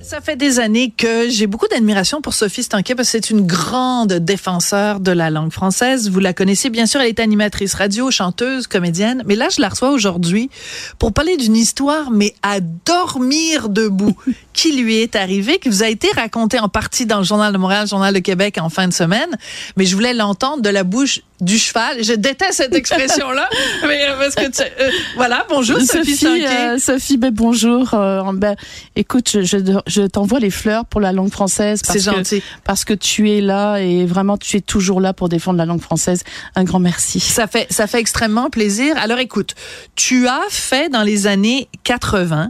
Ça 0.02 0.20
fait 0.20 0.36
des 0.36 0.60
années 0.60 0.92
que 0.94 1.28
j'ai 1.30 1.46
beaucoup 1.46 1.66
d'admiration 1.66 2.20
pour 2.20 2.34
Sophie 2.34 2.62
Stanquet 2.62 2.94
parce 2.94 3.08
que 3.08 3.12
c'est 3.12 3.30
une 3.30 3.46
grande 3.46 4.12
défenseur 4.12 5.00
de 5.00 5.10
la 5.12 5.30
langue 5.30 5.50
française. 5.50 6.10
Vous 6.10 6.20
la 6.20 6.32
connaissez 6.32 6.68
bien 6.68 6.86
sûr, 6.86 7.00
elle 7.00 7.08
est 7.08 7.20
animatrice 7.20 7.74
radio, 7.74 8.10
chanteuse, 8.10 8.66
comédienne. 8.66 9.22
Mais 9.26 9.34
là, 9.34 9.48
je 9.48 9.60
la 9.60 9.70
reçois 9.70 9.90
aujourd'hui 9.90 10.50
pour 10.98 11.12
parler 11.12 11.36
d'une 11.36 11.56
histoire, 11.56 12.10
mais 12.10 12.34
à 12.42 12.60
dormir 12.60 13.68
debout, 13.70 14.16
qui 14.52 14.72
lui 14.76 14.98
est 14.98 15.16
arrivée, 15.16 15.58
qui 15.58 15.68
vous 15.68 15.82
a 15.82 15.88
été 15.88 16.08
racontée 16.14 16.58
en 16.58 16.68
partie 16.68 17.06
dans 17.06 17.18
le 17.18 17.24
Journal 17.24 17.52
de 17.52 17.58
Montréal, 17.58 17.82
le 17.82 17.88
Journal 17.88 18.12
de 18.12 18.20
Québec 18.20 18.58
en 18.60 18.68
fin 18.68 18.88
de 18.88 18.92
semaine. 18.92 19.30
Mais 19.76 19.86
je 19.86 19.94
voulais 19.94 20.14
l'entendre 20.14 20.62
de 20.62 20.70
la 20.70 20.84
bouche 20.84 21.20
du 21.44 21.58
cheval. 21.58 22.02
Je 22.02 22.14
déteste 22.14 22.54
cette 22.54 22.74
expression-là, 22.74 23.48
mais 23.86 24.08
euh, 24.08 24.18
parce 24.18 24.34
que 24.34 24.44
euh, 24.44 24.90
voilà. 25.16 25.46
Bonjour 25.48 25.80
Sophie. 25.80 26.16
Sophie, 26.16 26.46
euh, 26.46 26.78
Sophie 26.78 27.16
ben, 27.18 27.30
bonjour. 27.32 27.94
ben, 28.34 28.56
écoute, 28.96 29.30
je, 29.42 29.80
je, 29.86 30.02
t'envoie 30.02 30.40
les 30.40 30.50
fleurs 30.50 30.86
pour 30.86 31.00
la 31.00 31.12
langue 31.12 31.30
française. 31.30 31.82
C'est 31.84 32.00
gentil. 32.00 32.42
Parce 32.64 32.84
que 32.84 32.94
tu 32.94 33.30
es 33.30 33.40
là 33.40 33.78
et 33.78 34.06
vraiment 34.06 34.36
tu 34.36 34.56
es 34.56 34.60
toujours 34.60 35.00
là 35.00 35.12
pour 35.12 35.28
défendre 35.28 35.58
la 35.58 35.66
langue 35.66 35.82
française. 35.82 36.24
Un 36.56 36.64
grand 36.64 36.80
merci. 36.80 37.20
Ça 37.20 37.46
fait 37.46 37.66
ça 37.70 37.86
fait 37.86 37.98
extrêmement 37.98 38.50
plaisir. 38.50 38.96
Alors 38.96 39.18
écoute, 39.18 39.54
tu 39.94 40.26
as 40.26 40.42
fait 40.48 40.88
dans 40.88 41.02
les 41.02 41.26
années 41.26 41.68
80 41.84 42.48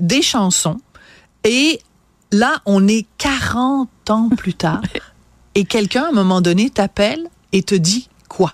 des 0.00 0.22
chansons 0.22 0.78
et 1.42 1.80
là 2.30 2.60
on 2.64 2.86
est 2.86 3.06
40 3.18 3.88
ans 4.08 4.28
plus 4.28 4.54
tard 4.54 4.82
et 5.56 5.64
quelqu'un 5.64 6.04
à 6.04 6.08
un 6.10 6.12
moment 6.12 6.40
donné 6.40 6.70
t'appelle 6.70 7.28
et 7.54 7.62
te 7.62 7.74
dit 7.74 8.08
quoi? 8.28 8.52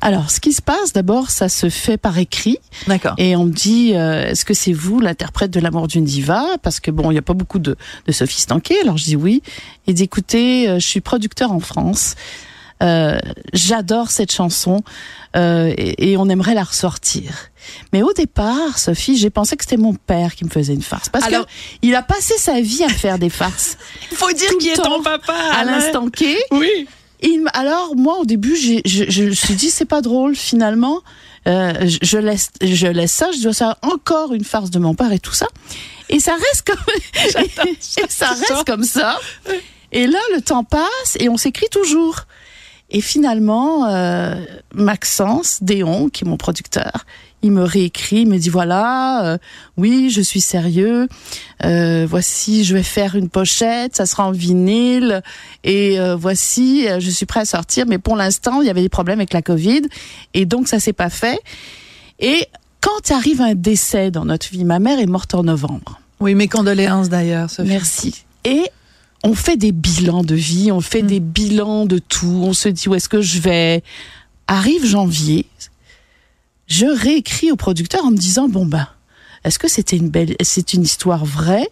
Alors, 0.00 0.30
ce 0.30 0.40
qui 0.40 0.52
se 0.52 0.62
passe, 0.62 0.92
d'abord, 0.92 1.30
ça 1.30 1.48
se 1.48 1.68
fait 1.68 1.96
par 1.96 2.18
écrit. 2.18 2.58
D'accord. 2.88 3.14
Et 3.18 3.36
on 3.36 3.44
me 3.44 3.52
dit, 3.52 3.92
euh, 3.94 4.30
est-ce 4.30 4.44
que 4.44 4.54
c'est 4.54 4.72
vous 4.72 4.98
l'interprète 4.98 5.52
de 5.52 5.60
l'amour 5.60 5.86
d'une 5.86 6.04
diva? 6.04 6.44
Parce 6.62 6.80
que 6.80 6.90
bon, 6.90 7.10
il 7.10 7.14
n'y 7.14 7.18
a 7.18 7.22
pas 7.22 7.34
beaucoup 7.34 7.60
de, 7.60 7.76
de 8.06 8.12
Sophie 8.12 8.44
Alors 8.82 8.96
je 8.96 9.04
dis 9.04 9.16
oui. 9.16 9.42
Il 9.86 9.94
dit, 9.94 10.04
écoutez, 10.04 10.68
euh, 10.68 10.80
je 10.80 10.86
suis 10.86 11.00
producteur 11.00 11.52
en 11.52 11.60
France. 11.60 12.16
Euh, 12.82 13.18
j'adore 13.52 14.10
cette 14.10 14.32
chanson 14.32 14.82
euh, 15.36 15.72
et, 15.76 16.12
et, 16.12 16.16
on 16.16 16.30
aimerait 16.30 16.54
la 16.54 16.64
ressortir. 16.64 17.50
Mais 17.92 18.02
au 18.02 18.14
départ, 18.14 18.78
Sophie, 18.78 19.18
j'ai 19.18 19.28
pensé 19.28 19.54
que 19.56 19.64
c'était 19.64 19.76
mon 19.76 19.92
père 19.94 20.34
qui 20.34 20.46
me 20.46 20.50
faisais 20.50 20.72
une 20.72 20.82
farce 20.82 21.10
parce 21.10 21.26
Alors, 21.26 21.44
que 21.44 21.50
il 21.82 21.94
a 21.94 22.02
passé 22.02 22.34
sa 22.38 22.58
vie 22.62 22.82
à 22.82 22.88
faire 22.88 23.18
des 23.18 23.28
farces. 23.28 23.76
Il 24.10 24.16
faut 24.16 24.32
dire 24.32 24.48
qui 24.58 24.70
est 24.70 24.76
ton 24.76 25.02
papa 25.02 25.36
à 25.54 25.64
l'instant 25.64 26.08
K. 26.08 26.24
Oui 26.52 26.88
alors 27.54 27.96
moi 27.96 28.18
au 28.18 28.24
début, 28.24 28.56
je, 28.56 28.80
je 28.84 29.24
me 29.24 29.32
suis 29.32 29.54
dit 29.54 29.70
c'est 29.70 29.84
pas 29.84 30.00
drôle 30.00 30.34
finalement. 30.34 31.00
Euh, 31.48 31.72
je 32.02 32.18
laisse, 32.18 32.50
je 32.60 32.86
laisse 32.86 33.12
ça. 33.12 33.30
Je 33.32 33.42
dois 33.42 33.52
ça 33.54 33.78
encore 33.82 34.34
une 34.34 34.44
farce 34.44 34.70
de 34.70 34.78
mon 34.78 34.94
père 34.94 35.12
et 35.12 35.18
tout 35.18 35.32
ça. 35.32 35.46
Et 36.08 36.20
ça 36.20 36.34
reste 36.34 36.66
comme, 36.66 36.76
et 37.44 38.08
ça 38.08 38.28
reste 38.28 38.64
comme 38.66 38.84
ça. 38.84 39.18
Et 39.92 40.06
là, 40.06 40.18
le 40.34 40.40
temps 40.40 40.64
passe 40.64 41.16
et 41.18 41.28
on 41.28 41.36
s'écrit 41.36 41.68
toujours. 41.70 42.26
Et 42.90 43.00
finalement, 43.00 43.86
euh, 43.86 44.34
Maxence 44.74 45.62
Déon, 45.62 46.08
qui 46.08 46.24
est 46.24 46.28
mon 46.28 46.36
producteur, 46.36 47.06
il 47.42 47.52
me 47.52 47.62
réécrit, 47.62 48.22
il 48.22 48.28
me 48.28 48.38
dit 48.38 48.48
voilà, 48.48 49.24
euh, 49.24 49.38
oui, 49.76 50.10
je 50.10 50.20
suis 50.20 50.40
sérieux. 50.40 51.08
Euh, 51.64 52.06
voici, 52.08 52.64
je 52.64 52.74
vais 52.74 52.82
faire 52.82 53.16
une 53.16 53.28
pochette, 53.28 53.96
ça 53.96 54.06
sera 54.06 54.26
en 54.26 54.30
vinyle, 54.30 55.22
et 55.64 56.00
euh, 56.00 56.16
voici, 56.16 56.86
euh, 56.88 57.00
je 57.00 57.10
suis 57.10 57.26
prêt 57.26 57.40
à 57.40 57.44
sortir. 57.44 57.86
Mais 57.86 57.98
pour 57.98 58.16
l'instant, 58.16 58.60
il 58.60 58.66
y 58.66 58.70
avait 58.70 58.82
des 58.82 58.88
problèmes 58.88 59.18
avec 59.18 59.32
la 59.32 59.42
Covid, 59.42 59.82
et 60.34 60.46
donc 60.46 60.68
ça 60.68 60.80
s'est 60.80 60.92
pas 60.92 61.10
fait. 61.10 61.40
Et 62.18 62.46
quand 62.80 63.10
arrive 63.10 63.40
un 63.40 63.54
décès 63.54 64.10
dans 64.10 64.24
notre 64.24 64.48
vie, 64.50 64.64
ma 64.64 64.78
mère 64.78 64.98
est 64.98 65.06
morte 65.06 65.34
en 65.34 65.42
novembre. 65.42 66.00
Oui, 66.20 66.34
mes 66.34 66.48
condoléances 66.48 67.08
d'ailleurs. 67.08 67.48
Merci. 67.64 68.24
Et 68.44 68.64
on 69.22 69.34
fait 69.34 69.56
des 69.56 69.72
bilans 69.72 70.22
de 70.22 70.34
vie, 70.34 70.72
on 70.72 70.80
fait 70.80 71.02
mm. 71.02 71.06
des 71.06 71.20
bilans 71.20 71.86
de 71.86 71.98
tout, 71.98 72.42
on 72.44 72.52
se 72.52 72.68
dit 72.68 72.88
où 72.88 72.94
est-ce 72.94 73.08
que 73.08 73.20
je 73.20 73.40
vais? 73.40 73.82
Arrive 74.46 74.84
janvier, 74.84 75.46
je 76.70 76.86
réécris 76.86 77.52
au 77.52 77.56
producteur 77.56 78.04
en 78.04 78.10
me 78.10 78.16
disant 78.16 78.48
bon 78.48 78.64
ben, 78.64 78.86
est-ce 79.44 79.58
que 79.58 79.68
c'était 79.68 79.96
une 79.96 80.08
belle, 80.08 80.34
c'est 80.42 80.72
une 80.72 80.82
histoire 80.82 81.24
vraie? 81.24 81.68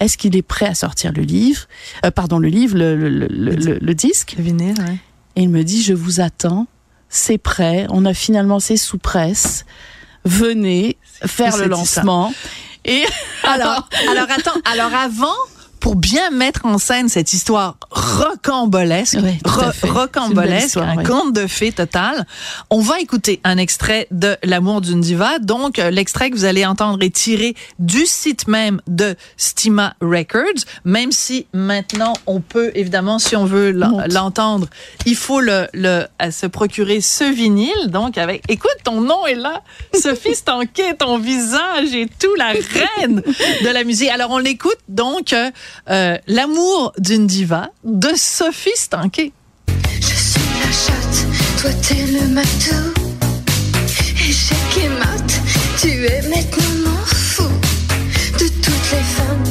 Est-ce 0.00 0.18
qu'il 0.18 0.36
est 0.36 0.42
prêt 0.42 0.66
à 0.66 0.74
sortir 0.74 1.12
le 1.12 1.22
livre? 1.22 1.62
Euh, 2.04 2.10
Pardon, 2.10 2.38
le 2.38 2.48
livre, 2.48 2.76
le, 2.76 2.96
le, 2.96 3.08
le, 3.08 3.78
le, 3.78 3.94
disque? 3.94 4.34
Le 4.36 4.44
vinyle, 4.44 4.74
ouais. 4.78 4.98
Et 5.36 5.42
il 5.42 5.48
me 5.48 5.62
dit 5.62 5.82
je 5.82 5.94
vous 5.94 6.20
attends, 6.20 6.66
c'est 7.08 7.38
prêt, 7.38 7.86
on 7.90 8.04
a 8.04 8.12
finalement 8.12 8.60
c'est 8.60 8.76
sous 8.76 8.98
presse. 8.98 9.64
Venez 10.24 10.96
faire 11.26 11.56
le 11.56 11.66
lancement. 11.66 12.32
Et 12.84 13.04
alors, 13.44 13.88
alors 14.10 14.26
attends, 14.30 14.60
alors 14.64 14.94
avant 14.94 15.34
pour 15.84 15.96
bien 15.96 16.30
mettre 16.30 16.64
en 16.64 16.78
scène 16.78 17.10
cette 17.10 17.34
histoire 17.34 17.76
rocambolesque, 17.90 19.18
rocambolesque, 19.82 20.78
un 20.78 21.04
conte 21.04 21.34
de 21.34 21.46
fées 21.46 21.72
total, 21.72 22.26
on 22.70 22.80
va 22.80 23.00
écouter 23.00 23.42
un 23.44 23.58
extrait 23.58 24.08
de 24.10 24.38
L'amour 24.42 24.80
d'une 24.80 25.02
diva. 25.02 25.38
Donc, 25.40 25.78
euh, 25.78 25.90
l'extrait 25.90 26.30
que 26.30 26.36
vous 26.36 26.46
allez 26.46 26.64
entendre 26.64 27.04
est 27.04 27.14
tiré 27.14 27.54
du 27.78 28.06
site 28.06 28.48
même 28.48 28.80
de 28.86 29.14
Stima 29.36 29.94
Records, 30.00 30.64
même 30.86 31.12
si 31.12 31.48
maintenant 31.52 32.14
on 32.26 32.40
peut, 32.40 32.72
évidemment, 32.74 33.18
si 33.18 33.36
on 33.36 33.44
veut 33.44 33.70
l'entendre, 33.70 34.68
il 35.04 35.16
faut 35.16 35.42
le, 35.42 35.68
le 35.74 36.06
se 36.30 36.46
procurer 36.46 37.02
ce 37.02 37.24
vinyle. 37.24 37.88
Donc, 37.88 38.16
avec, 38.16 38.42
écoute, 38.48 38.78
ton 38.84 39.02
nom 39.02 39.26
est 39.26 39.34
là, 39.34 39.62
Sophie 39.92 40.34
Stanquet, 40.34 40.94
ton 40.94 41.18
visage 41.18 41.92
et 41.92 42.08
tout, 42.18 42.34
la 42.36 42.52
reine 42.52 43.22
de 43.62 43.68
la 43.68 43.84
musique. 43.84 44.08
Alors, 44.08 44.30
on 44.30 44.38
l'écoute 44.38 44.78
donc, 44.88 45.34
euh, 45.90 46.16
L'amour 46.26 46.92
d'une 46.98 47.26
diva 47.26 47.70
de 47.84 48.08
Sophie 48.16 48.70
Stanquet. 48.76 49.32
Je 50.00 50.06
suis 50.06 50.40
la 50.60 50.72
chatte, 50.72 51.26
toi 51.60 51.70
t'es 51.82 52.06
le 52.12 52.28
matou. 52.28 52.92
Échec 54.28 54.84
et 54.84 54.88
mat, 54.88 55.40
tu 55.80 55.88
es 55.88 56.22
maintenant 56.22 56.90
mon 56.90 57.04
fou. 57.06 57.48
De 58.38 58.48
toutes 58.48 58.90
les 58.92 59.02
femmes 59.02 59.44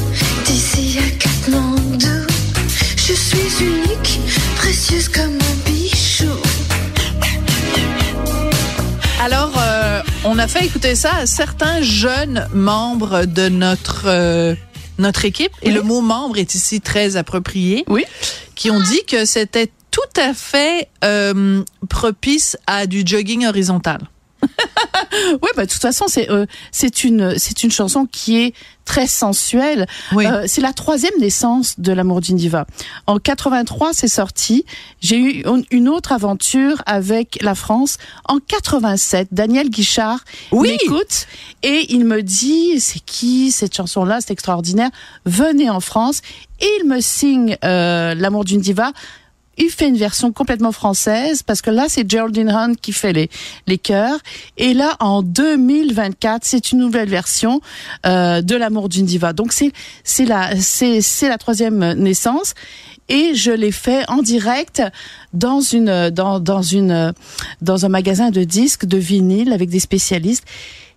d'ici 0.46 0.98
à 0.98 1.10
Katmandou, 1.18 2.26
je 2.96 3.12
suis 3.12 3.64
unique, 3.64 4.20
précieuse 4.56 5.08
comme 5.08 5.34
un 5.34 5.70
bichou. 5.70 6.26
Alors, 9.22 9.52
euh, 9.58 10.02
on 10.24 10.38
a 10.38 10.48
fait 10.48 10.66
écouter 10.66 10.94
ça 10.94 11.12
à 11.22 11.26
certains 11.26 11.80
jeunes 11.80 12.46
membres 12.52 13.24
de 13.24 13.48
notre 13.48 14.02
euh, 14.06 14.54
notre 14.98 15.24
équipe, 15.24 15.52
et 15.62 15.70
le 15.70 15.82
mot 15.82 16.00
membre 16.00 16.38
est 16.38 16.54
ici 16.54 16.80
très 16.80 17.16
approprié, 17.16 17.84
oui. 17.88 18.04
qui 18.54 18.70
ont 18.70 18.80
dit 18.80 19.04
que 19.06 19.24
c'était 19.24 19.70
tout 19.90 20.00
à 20.20 20.34
fait 20.34 20.88
euh, 21.04 21.62
propice 21.88 22.56
à 22.66 22.86
du 22.86 23.02
jogging 23.04 23.46
horizontal. 23.46 24.00
Oui, 25.42 25.48
bah, 25.56 25.64
de 25.64 25.70
toute 25.70 25.80
façon, 25.82 26.06
c'est 26.08 26.30
euh, 26.30 26.46
c'est 26.72 27.04
une 27.04 27.38
c'est 27.38 27.62
une 27.62 27.70
chanson 27.70 28.06
qui 28.06 28.38
est 28.38 28.54
très 28.84 29.06
sensuelle. 29.06 29.86
Euh, 30.12 30.44
c'est 30.46 30.60
la 30.60 30.72
troisième 30.72 31.14
naissance 31.18 31.80
de 31.80 31.92
l'amour 31.92 32.20
d'une 32.20 32.36
diva. 32.36 32.66
En 33.06 33.18
83, 33.18 33.94
c'est 33.94 34.08
sorti. 34.08 34.64
J'ai 35.00 35.16
eu 35.16 35.44
une 35.70 35.88
autre 35.88 36.12
aventure 36.12 36.82
avec 36.86 37.38
la 37.42 37.54
France 37.54 37.98
en 38.26 38.38
87. 38.38 39.28
Daniel 39.32 39.70
Guichard 39.70 40.20
oui. 40.52 40.70
m'écoute 40.72 41.26
et 41.62 41.86
il 41.90 42.04
me 42.04 42.22
dit 42.22 42.80
c'est 42.80 43.00
qui 43.00 43.50
cette 43.50 43.74
chanson-là, 43.74 44.20
c'est 44.20 44.32
extraordinaire. 44.32 44.90
Venez 45.24 45.70
en 45.70 45.80
France 45.80 46.20
et 46.60 46.68
il 46.80 46.88
me 46.88 47.00
signe 47.00 47.56
euh, 47.64 48.14
l'amour 48.14 48.44
d'une 48.44 48.60
diva 48.60 48.92
il 49.58 49.70
fait 49.70 49.88
une 49.88 49.96
version 49.96 50.32
complètement 50.32 50.72
française 50.72 51.42
parce 51.42 51.62
que 51.62 51.70
là 51.70 51.86
c'est 51.88 52.08
Geraldine 52.08 52.50
Hunt 52.50 52.74
qui 52.74 52.92
fait 52.92 53.12
les 53.12 53.30
les 53.66 53.78
chœurs. 53.78 54.18
Et 54.56 54.74
là 54.74 54.96
en 55.00 55.22
2024 55.22 56.44
c'est 56.44 56.72
une 56.72 56.78
nouvelle 56.78 57.08
version 57.08 57.60
euh, 58.06 58.42
de 58.42 58.56
l'amour 58.56 58.88
d'une 58.88 59.06
diva. 59.06 59.32
Donc 59.32 59.52
c'est 59.52 59.72
c'est 60.02 60.24
la 60.24 60.56
c'est 60.56 61.00
c'est 61.00 61.28
la 61.28 61.38
troisième 61.38 61.94
naissance. 61.94 62.54
Et 63.10 63.34
je 63.34 63.50
l'ai 63.50 63.72
fait 63.72 64.08
en 64.08 64.22
direct 64.22 64.82
dans 65.34 65.60
une 65.60 66.08
dans 66.10 66.40
dans 66.40 66.62
une 66.62 67.12
dans 67.60 67.84
un 67.84 67.88
magasin 67.90 68.30
de 68.30 68.44
disques 68.44 68.86
de 68.86 68.96
vinyle 68.96 69.52
avec 69.52 69.68
des 69.68 69.80
spécialistes 69.80 70.44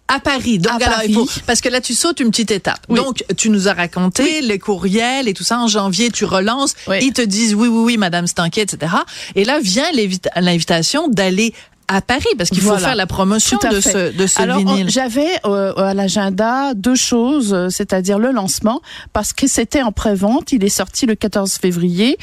à 0.08 0.20
Paris. 0.20 0.60
Donc, 0.60 0.82
alors, 0.82 1.02
il 1.06 1.14
faut, 1.14 1.28
parce 1.46 1.62
que 1.62 1.70
là, 1.70 1.82
tu 1.82 1.94
sautes 1.94 2.20
une 2.20 2.30
petite 2.30 2.52
étape. 2.52 2.80
Donc, 2.90 3.24
tu 3.36 3.50
nous 3.50 3.68
as 3.68 3.74
raconté 3.74 4.42
les 4.42 4.60
courriels 4.60 5.28
et 5.28 5.34
tout 5.34 5.44
ça. 5.44 5.60
En 5.60 5.68
janvier, 5.68 6.12
tu 6.12 6.26
relances. 6.26 6.76
Ils 7.02 7.14
te 7.14 7.22
disent 7.22 7.56
oui, 7.56 7.68
oui, 7.68 7.84
oui, 7.84 7.98
Madame 7.98 8.28
Stanquet, 8.28 8.62
etc. 8.62 8.94
Et 9.36 9.44
là 9.44 9.60
vient 9.60 9.90
l'invitation 10.36 11.08
d'aller 11.08 11.54
à 11.88 12.02
Paris 12.02 12.26
parce 12.38 12.50
qu'il 12.50 12.62
faut 12.62 12.78
faire 12.78 12.96
la 12.96 13.08
promotion 13.08 13.58
de 13.72 13.80
ce 13.80 14.16
de 14.16 14.28
ce 14.28 14.42
Alors, 14.42 14.58
vinyle. 14.58 14.90
J'avais 14.90 15.30
euh, 15.46 15.74
à 15.76 15.94
l'agenda 15.94 16.74
deux 16.74 16.96
choses, 16.96 17.54
euh, 17.54 17.70
c'est-à-dire 17.70 18.20
le 18.20 18.32
lancement 18.32 18.82
parce 19.14 19.32
que 19.32 19.48
c'était 19.48 19.82
en 19.82 19.92
pré-vente, 19.92 20.52
il 20.52 20.64
est 20.66 20.70
sorti 20.70 21.06
le 21.06 21.16
14 21.16 21.54
février. 21.54 22.18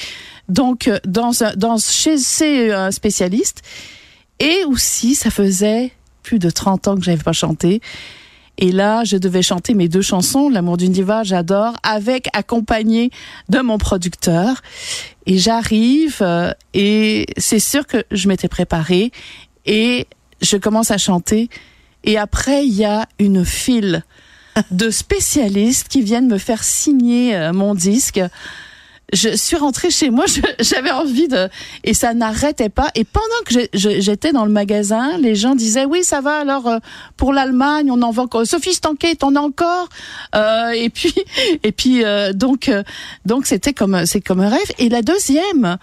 Donc 0.49 0.89
euh, 0.89 0.99
dans 1.07 1.31
dans 1.57 1.79
chez 1.79 2.19
ces 2.19 2.71
spécialistes 2.91 3.63
et 4.39 4.65
aussi 4.67 5.15
ça 5.15 5.31
faisait 5.31 5.93
plus 6.25 6.41
de 6.41 6.51
30 6.51 6.89
ans 6.89 6.97
que 6.97 7.03
j'avais 7.03 7.23
pas 7.23 7.33
chanté. 7.33 7.81
Et 8.59 8.73
là, 8.73 9.05
je 9.05 9.17
devais 9.17 9.43
chanter 9.43 9.75
mes 9.75 9.89
deux 9.89 10.03
chansons, 10.03 10.49
L'amour 10.49 10.77
d'une 10.77 10.93
diva, 10.93 11.23
j'adore, 11.23 11.75
avec 11.83 12.29
accompagné 12.33 13.11
de 13.49 13.61
mon 13.61 13.79
producteur. 13.79 14.63
Et 15.27 15.39
j'arrive 15.39 16.19
euh, 16.21 16.53
et 16.73 17.27
c'est 17.37 17.59
sûr 17.59 17.87
que 17.87 18.05
je 18.11 18.29
m'étais 18.29 18.49
préparée 18.49 19.11
et 19.67 20.07
je 20.41 20.57
commence 20.57 20.91
à 20.91 20.99
chanter. 20.99 21.49
Et 22.05 22.17
après, 22.17 22.67
il 22.67 22.75
y 22.75 22.85
a 22.85 23.09
une 23.19 23.45
file 23.45 24.05
de 24.71 24.91
spécialistes 24.91 25.89
qui 25.89 26.03
viennent 26.03 26.29
me 26.29 26.39
faire 26.39 26.63
signer 26.63 27.35
euh, 27.35 27.53
mon 27.53 27.75
disque 27.75 28.21
je 29.15 29.37
suis 29.37 29.57
rentrée 29.57 29.91
chez 29.91 30.11
moi, 30.11 30.25
j'avais 30.61 30.91
envie 30.91 31.29
de 31.29 31.49
et 31.85 31.95
ça 31.95 32.15
n'arrêtait 32.15 32.69
pas. 32.69 32.91
Et 32.95 33.05
pendant 33.05 33.27
que 33.47 33.69
j'étais 33.73 34.33
dans 34.33 34.45
le 34.45 34.51
magasin, 34.51 35.17
les 35.19 35.35
gens 35.35 35.55
disaient 35.55 35.85
oui 35.85 36.05
ça 36.05 36.21
va 36.21 36.39
alors 36.39 36.67
euh, 36.67 36.79
pour 37.17 37.33
l'Allemagne 37.33 37.91
on 37.91 38.03
en 38.03 38.11
vend 38.11 38.25
encore. 38.25 38.47
Sophie 38.47 38.75
Stanquet 38.75 39.17
on 39.23 39.37
a 39.37 39.41
encore? 39.41 39.89
Euh, 40.35 40.71
et 40.71 40.91
puis 40.91 41.15
et 41.63 41.73
puis 41.73 42.05
euh, 42.05 42.33
donc 42.33 42.69
euh, 42.69 42.83
donc 43.25 43.47
c'était 43.47 43.73
comme 43.73 44.07
c'est 44.07 44.21
comme 44.21 44.41
un 44.41 44.49
rêve. 44.49 44.73
Et 44.79 44.89
la 44.89 45.03
deuxième 45.03 45.79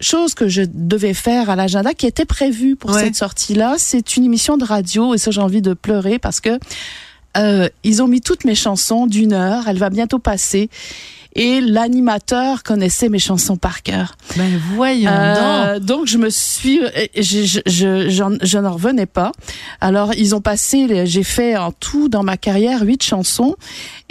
chose 0.00 0.34
que 0.34 0.48
je 0.48 0.62
devais 0.68 1.14
faire 1.14 1.50
à 1.50 1.56
l'agenda 1.56 1.94
qui 1.94 2.06
était 2.06 2.24
prévue 2.24 2.76
pour 2.76 2.92
cette 2.94 3.14
sortie 3.14 3.54
là, 3.54 3.76
c'est 3.78 4.16
une 4.16 4.24
émission 4.24 4.56
de 4.56 4.64
radio 4.64 5.14
et 5.14 5.18
ça 5.18 5.30
j'ai 5.30 5.40
envie 5.40 5.62
de 5.62 5.72
pleurer 5.72 6.18
parce 6.18 6.40
que 6.40 6.58
euh, 7.36 7.68
ils 7.82 8.02
ont 8.02 8.08
mis 8.08 8.20
toutes 8.20 8.44
mes 8.44 8.54
chansons 8.54 9.06
d'une 9.06 9.32
heure. 9.32 9.68
Elle 9.68 9.78
va 9.78 9.90
bientôt 9.90 10.18
passer 10.18 10.70
et 11.34 11.60
l'animateur 11.60 12.62
connaissait 12.62 13.08
mes 13.08 13.18
chansons 13.18 13.56
par 13.56 13.82
cœur. 13.82 14.16
Ben 14.36 14.60
voyons 14.74 15.10
euh, 15.10 15.78
donc. 15.78 16.06
je 16.06 16.18
me 16.18 16.30
suis, 16.30 16.80
je, 17.16 17.60
je, 17.66 18.08
je, 18.40 18.58
n'en 18.58 18.72
revenais 18.72 19.06
pas. 19.06 19.32
Alors 19.80 20.14
ils 20.14 20.34
ont 20.34 20.40
passé, 20.40 21.06
j'ai 21.06 21.22
fait 21.24 21.56
en 21.56 21.72
tout 21.72 22.08
dans 22.08 22.22
ma 22.22 22.36
carrière 22.36 22.82
huit 22.82 23.02
chansons 23.02 23.56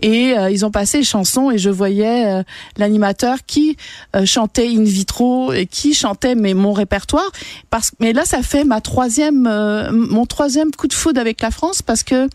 et 0.03 0.37
euh, 0.37 0.51
ils 0.51 0.65
ont 0.65 0.71
passé 0.71 0.99
les 0.99 1.03
chansons 1.03 1.49
et 1.49 1.57
je 1.57 1.69
voyais 1.69 2.25
euh, 2.25 2.43
l'animateur 2.77 3.37
qui 3.47 3.77
euh, 4.15 4.25
chantait 4.25 4.67
in 4.67 4.83
vitro 4.83 5.53
et 5.53 5.65
qui 5.65 5.93
chantait 5.93 6.35
mais 6.35 6.53
mon 6.53 6.73
répertoire. 6.73 7.31
Parce 7.69 7.91
mais 7.99 8.13
là 8.13 8.25
ça 8.25 8.43
fait 8.43 8.65
ma 8.65 8.81
troisième, 8.81 9.43
mon 9.91 10.25
troisième 10.25 10.71
coup 10.71 10.87
de 10.87 10.93
foudre 10.93 11.19
avec 11.19 11.41
la 11.41 11.51
France 11.51 11.81
parce 11.81 12.03
que 12.03 12.27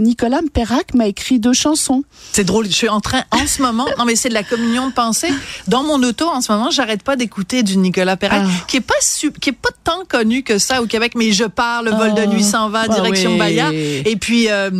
Nicolas 0.00 0.40
Perrac 0.52 0.94
m'a 0.94 1.06
écrit 1.06 1.40
deux 1.40 1.52
chansons. 1.52 2.04
C'est 2.32 2.44
drôle. 2.44 2.66
Je 2.66 2.72
suis 2.72 2.88
en 2.88 3.00
train 3.00 3.22
en 3.30 3.46
ce 3.46 3.62
moment. 3.62 3.86
Non 3.98 4.04
mais 4.04 4.16
c'est 4.16 4.28
de 4.28 4.34
la 4.34 4.42
communion 4.42 4.88
de 4.88 4.92
pensée. 4.92 5.32
Dans 5.68 5.82
mon 5.82 6.02
auto, 6.02 6.26
en 6.28 6.40
ce 6.40 6.52
moment, 6.52 6.70
j'arrête 6.70 7.02
pas 7.02 7.16
d'écouter 7.16 7.62
du 7.62 7.76
Nicolas 7.78 8.16
Perrac, 8.16 8.42
ah. 8.44 8.64
qui 8.68 8.76
est 8.76 8.80
pas 8.80 8.94
qui 9.40 9.50
est 9.50 9.52
pas 9.52 9.70
tant 9.84 10.04
connu 10.08 10.42
que 10.42 10.58
ça 10.58 10.82
au 10.82 10.86
Québec, 10.86 11.12
mais 11.16 11.32
je 11.32 11.44
pars, 11.44 11.82
le 11.82 11.90
vol 11.92 12.14
de 12.14 12.26
nuit 12.26 12.42
s'en 12.42 12.68
va, 12.68 12.88
direction 12.88 13.38
ah, 13.40 13.72
Et 13.72 14.16
puis, 14.16 14.48
euh, 14.50 14.70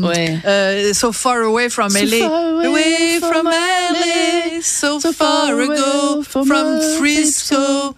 euh, 0.46 0.92
So 0.92 1.12
Far 1.12 1.38
Away 1.38 1.68
from 1.68 1.92
LA. 1.92 2.18
So 2.18 2.25
away, 2.26 3.18
from, 3.20 3.46
LA, 3.46 4.60
so, 4.62 5.00
far 5.00 5.58
ago 5.60 6.22
from 6.22 6.48
Frisco. 6.98 7.94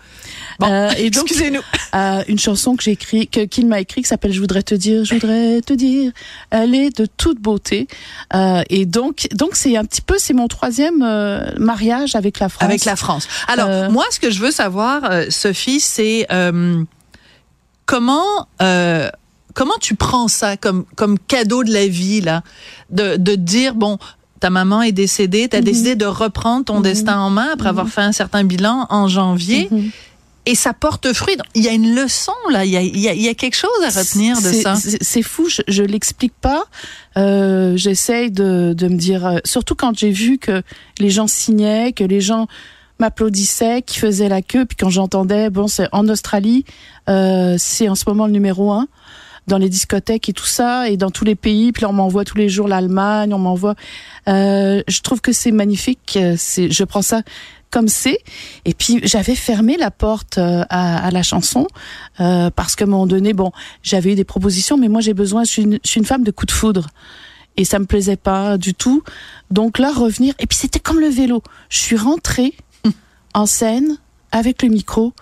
Bon, 0.59 0.67
euh, 0.69 0.91
et 0.97 1.11
donc, 1.11 1.25
excusez-nous. 1.25 1.63
Euh, 1.95 2.23
une 2.29 2.39
chanson 2.39 2.77
que 2.77 2.83
j'ai 2.83 2.91
écrit, 2.91 3.29
que 3.29 3.47
qu'il 3.47 3.67
m'a 3.67 3.81
écrit, 3.81 4.03
qui 4.03 4.09
s'appelle 4.09 4.31
"Je 4.31 4.41
voudrais 4.41 4.63
te 4.63 4.75
dire, 4.75 5.07
je 5.07 5.15
voudrais 5.15 5.63
te 5.63 5.73
dire". 5.73 6.13
Elle 6.51 6.75
est 6.75 6.95
de 6.95 7.07
toute 7.07 7.41
beauté. 7.41 7.89
Euh, 8.35 8.63
et 8.69 8.85
donc, 8.85 9.27
donc 9.33 9.53
c'est 9.55 9.75
un 9.75 9.87
petit 9.87 10.03
peu, 10.03 10.17
c'est 10.19 10.35
mon 10.35 10.49
troisième 10.49 10.99
mariage 11.59 12.15
avec 12.15 12.41
la 12.41 12.51
France. 12.51 12.63
Avec 12.63 12.85
la 12.85 12.95
France. 12.95 13.27
Alors, 13.47 13.91
moi, 13.91 14.05
ce 14.11 14.21
que 14.21 14.31
je 14.31 14.39
veux 14.41 14.51
savoir, 14.51 15.01
Sophie, 15.31 15.81
c'est 15.81 16.27
comment 17.87 18.47
comment 19.55 19.79
tu 19.81 19.95
prends 19.95 20.29
ça 20.29 20.59
comme 20.59 20.85
comme 20.95 21.19
cadeau 21.19 21.65
de 21.65 21.73
la 21.73 21.87
vie 21.87 22.21
là, 22.21 22.43
de 22.91 23.17
de 23.17 23.35
dire 23.35 23.75
bon 23.75 23.99
ta 24.41 24.51
maman 24.51 24.83
est 24.83 24.93
décédée, 24.93 25.49
tu 25.49 25.57
as 25.57 25.61
mm-hmm. 25.61 25.65
décidé 25.65 25.97
de 25.97 26.07
reprendre 26.07 26.65
ton 26.65 26.81
mm-hmm. 26.81 26.83
destin 26.83 27.19
en 27.19 27.31
main 27.31 27.49
après 27.53 27.69
avoir 27.69 27.87
mm-hmm. 27.87 27.91
fait 27.91 28.01
un 28.03 28.13
certain 28.13 28.45
bilan 28.45 28.87
en 28.91 29.09
janvier 29.09 29.69
et 30.49 30.55
ça 30.55 30.73
porte 30.73 31.13
fruit. 31.13 31.37
Il 31.55 31.63
y 31.63 31.69
a 31.69 31.73
une 31.73 31.95
leçon 31.95 32.33
là, 32.51 32.65
il 32.65 32.71
y 32.71 32.77
a, 32.79 32.81
il 32.81 32.99
y 32.99 33.29
a, 33.29 33.35
quelque 33.35 33.55
chose 33.57 33.71
à 33.85 33.91
retenir 33.91 34.41
de 34.41 34.51
ça. 34.51 34.77
C'est 34.77 35.23
fou, 35.23 35.47
je, 35.49 35.61
je 35.69 35.83
l'explique 35.83 36.33
pas. 36.41 36.65
Euh, 37.19 37.77
J'essaye 37.77 38.31
de, 38.31 38.73
de 38.75 38.89
me 38.89 38.97
dire, 38.97 39.27
euh, 39.27 39.39
surtout 39.45 39.75
quand 39.75 39.97
j'ai 39.99 40.11
vu 40.11 40.39
que 40.39 40.63
les 41.01 41.11
gens 41.11 41.27
signaient, 41.27 41.93
que 41.93 42.05
les 42.05 42.23
gens 42.23 42.47
m'applaudissaient, 42.99 43.83
qui 43.83 43.99
faisaient 43.99 44.31
la 44.31 44.41
queue, 44.41 44.65
puis 44.65 44.77
quand 44.77 44.89
j'entendais, 44.89 45.51
bon, 45.51 45.69
c'est 45.69 45.89
en 45.93 46.09
Australie, 46.09 46.65
euh, 47.11 47.57
c'est 47.59 47.91
en 47.91 47.95
ce 47.95 48.05
moment 48.07 48.27
le 48.27 48.33
numéro 48.33 48.73
un. 48.73 48.89
Dans 49.49 49.59
les 49.59 49.69
discothèques 49.69 50.29
et 50.29 50.33
tout 50.33 50.47
ça, 50.47 50.89
et 50.89 50.97
dans 50.97 51.11
tous 51.11 51.25
les 51.25 51.35
pays. 51.35 51.73
Puis 51.73 51.83
là, 51.83 51.89
on 51.89 51.93
m'envoie 51.93 52.25
tous 52.25 52.37
les 52.37 52.49
jours 52.49 52.69
l'Allemagne, 52.69 53.35
on 53.35 53.39
m'envoie. 53.39 53.75
Euh, 54.29 54.83
je 54.87 55.01
trouve 55.01 55.21
que 55.21 55.33
c'est 55.33 55.51
magnifique. 55.51 56.19
C'est, 56.37 56.71
je 56.71 56.85
prends 56.85 57.03
ça 57.03 57.23
comme 57.71 57.89
c'est. 57.89 58.19
Et 58.65 58.75
puis 58.75 59.01
j'avais 59.03 59.35
fermé 59.35 59.77
la 59.77 59.91
porte 59.91 60.39
euh, 60.39 60.65
à, 60.71 61.05
à, 61.05 61.11
la 61.11 61.23
chanson 61.23 61.67
euh, 62.21 62.51
parce 62.51 62.77
qu'à 62.77 62.85
un 62.85 62.89
moment 62.89 63.07
donné, 63.07 63.33
bon, 63.33 63.53
j'avais 63.83 64.13
eu 64.13 64.15
des 64.15 64.25
propositions, 64.25 64.77
mais 64.77 64.89
moi 64.89 65.01
j'ai 65.01 65.15
besoin. 65.15 65.45
Je 65.45 65.51
suis, 65.51 65.63
une, 65.63 65.79
je 65.85 65.91
suis 65.91 66.01
une 66.01 66.07
femme 66.07 66.25
de 66.25 66.31
coup 66.31 66.47
de 66.47 66.51
foudre 66.51 66.89
et 67.57 67.65
ça 67.65 67.79
me 67.79 67.87
plaisait 67.87 68.17
pas 68.17 68.57
du 68.57 68.75
tout. 68.75 69.03
Donc 69.51 69.79
là, 69.79 69.93
revenir. 69.93 70.35
Et 70.39 70.47
puis 70.47 70.57
c'était 70.57 70.81
comme 70.81 71.01
le 71.01 71.09
vélo. 71.09 71.43
Je 71.69 71.79
suis 71.79 71.97
rentrée 71.97 72.55
en 73.35 73.47
scène 73.47 73.99
avec 74.33 74.63
le 74.63 74.69
micro. 74.69 75.13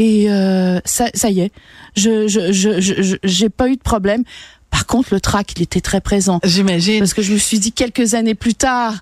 Et 0.00 0.30
euh, 0.30 0.80
ça, 0.86 1.08
ça 1.14 1.28
y 1.30 1.40
est, 1.40 1.52
je 1.94 2.26
je 2.26 2.52
je 2.52 2.80
je 2.80 3.16
j'ai 3.22 3.50
pas 3.50 3.68
eu 3.68 3.76
de 3.76 3.82
problème. 3.82 4.24
Par 4.70 4.86
contre, 4.86 5.12
le 5.12 5.20
trac, 5.20 5.52
il 5.56 5.62
était 5.62 5.80
très 5.80 6.00
présent. 6.00 6.38
J'imagine. 6.44 7.00
Parce 7.00 7.12
que 7.12 7.22
je 7.22 7.32
me 7.32 7.38
suis 7.38 7.58
dit 7.58 7.72
quelques 7.72 8.14
années 8.14 8.36
plus 8.36 8.54
tard, 8.54 8.94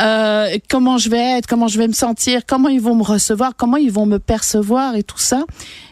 euh, 0.00 0.58
comment 0.68 0.98
je 0.98 1.08
vais 1.08 1.38
être, 1.38 1.46
comment 1.46 1.66
je 1.66 1.78
vais 1.78 1.88
me 1.88 1.94
sentir, 1.94 2.42
comment 2.46 2.68
ils 2.68 2.80
vont 2.80 2.94
me 2.94 3.02
recevoir, 3.02 3.52
comment 3.56 3.78
ils 3.78 3.90
vont 3.90 4.06
me 4.06 4.18
percevoir 4.18 4.96
et 4.96 5.02
tout 5.02 5.18
ça 5.18 5.44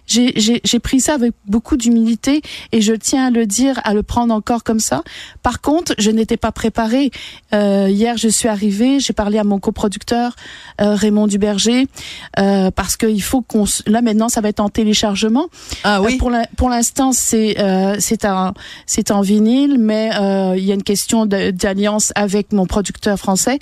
j'ai 0.07 0.79
pris 0.81 1.01
ça 1.01 1.15
avec 1.15 1.33
beaucoup 1.47 1.77
d'humilité 1.77 2.43
et 2.73 2.81
je 2.81 2.93
tiens 2.93 3.27
à 3.27 3.31
le 3.31 3.47
dire, 3.47 3.81
à 3.85 3.95
le 3.95 4.03
prendre 4.03 4.35
encore 4.35 4.65
comme 4.65 4.81
ça. 4.81 5.03
Par 5.43 5.61
contre, 5.61 5.95
je 5.99 6.11
n'étais 6.11 6.37
pas 6.37 6.53
préparée. 6.53 7.11
Euh, 7.55 7.89
hier, 7.89 8.17
je 8.17 8.29
suis 8.29 8.49
arrivée, 8.49 9.01
j'ai 9.01 9.13
parlé 9.13 9.39
à 9.39 9.45
mon 9.45 9.59
coproducteur 9.59 10.37
euh, 10.81 10.95
Raymond 10.95 11.27
Duberger 11.27 11.87
euh, 12.39 12.71
parce 12.71 12.97
qu'il 12.97 13.23
faut 13.23 13.43
qu'on 13.43 13.65
là 13.87 14.03
maintenant 14.03 14.29
ça 14.29 14.41
va 14.41 14.49
être 14.49 14.61
en 14.61 14.69
téléchargement. 14.69 15.49
Ah 15.85 16.01
oui. 16.03 16.19
Euh, 16.23 16.43
pour 16.57 16.69
l'instant, 16.69 17.13
c'est 17.13 17.61
euh, 17.61 17.97
c'est 17.99 18.25
un 18.25 18.55
c'est 18.87 19.11
en 19.11 19.21
vinyle, 19.21 19.77
mais 19.79 20.11
euh, 20.15 20.55
il 20.57 20.65
y 20.65 20.71
a 20.71 20.75
une 20.75 20.83
question 20.83 21.27
d'alliance 21.27 22.13
avec 22.15 22.53
mon 22.53 22.67
producteur 22.67 23.19
français 23.19 23.59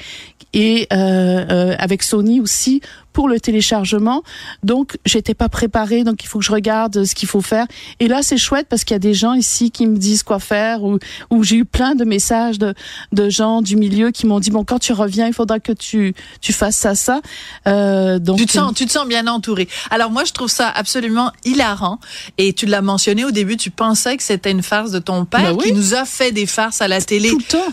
et 0.52 0.88
avec 0.90 2.02
Sony 2.02 2.40
aussi 2.40 2.80
pour 3.12 3.28
le 3.28 3.40
téléchargement. 3.40 4.22
Donc, 4.62 4.98
j'étais 5.04 5.34
pas 5.34 5.48
préparée, 5.48 6.04
donc 6.04 6.24
il 6.24 6.26
faut 6.26 6.38
que 6.38 6.44
je 6.44 6.52
regarde 6.52 7.04
ce 7.04 7.14
qu'il 7.14 7.28
faut 7.28 7.40
faire. 7.40 7.66
Et 7.98 8.08
là, 8.08 8.22
c'est 8.22 8.36
chouette 8.36 8.66
parce 8.68 8.84
qu'il 8.84 8.94
y 8.94 8.96
a 8.96 9.00
des 9.00 9.14
gens 9.14 9.34
ici 9.34 9.70
qui 9.70 9.86
me 9.86 9.96
disent 9.96 10.22
quoi 10.22 10.38
faire 10.38 10.82
ou, 10.82 10.98
ou 11.30 11.44
j'ai 11.44 11.56
eu 11.56 11.64
plein 11.64 11.94
de 11.94 12.04
messages 12.04 12.58
de, 12.58 12.74
de 13.12 13.28
gens 13.28 13.62
du 13.62 13.76
milieu 13.76 14.10
qui 14.10 14.26
m'ont 14.26 14.40
dit, 14.40 14.50
bon, 14.50 14.64
quand 14.64 14.78
tu 14.78 14.92
reviens, 14.92 15.26
il 15.26 15.32
faudra 15.32 15.60
que 15.60 15.72
tu, 15.72 16.14
tu 16.40 16.52
fasses 16.52 16.76
ça, 16.76 16.94
ça. 16.94 17.20
Euh, 17.66 18.18
donc, 18.18 18.38
tu 18.38 18.46
te 18.46 18.52
sens, 18.52 18.74
tu 18.74 18.86
te 18.86 18.92
sens 18.92 19.06
bien 19.06 19.26
entouré. 19.26 19.68
Alors, 19.90 20.10
moi, 20.10 20.24
je 20.24 20.32
trouve 20.32 20.50
ça 20.50 20.68
absolument 20.68 21.32
hilarant. 21.44 21.98
Et 22.38 22.52
tu 22.52 22.66
l'as 22.66 22.82
mentionné 22.82 23.24
au 23.24 23.30
début, 23.30 23.56
tu 23.56 23.70
pensais 23.70 24.16
que 24.16 24.22
c'était 24.22 24.50
une 24.50 24.62
farce 24.62 24.90
de 24.90 24.98
ton 24.98 25.24
père 25.24 25.54
ben 25.54 25.58
qui 25.58 25.72
nous 25.72 25.94
a 25.94 26.04
fait 26.04 26.32
des 26.32 26.46
farces 26.46 26.80
à 26.80 26.88
la 26.88 27.00
télé 27.00 27.30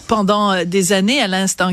pendant 0.07 0.51
euh, 0.51 0.65
des 0.65 0.93
années 0.93 1.21
à 1.21 1.27
l'instant. 1.27 1.71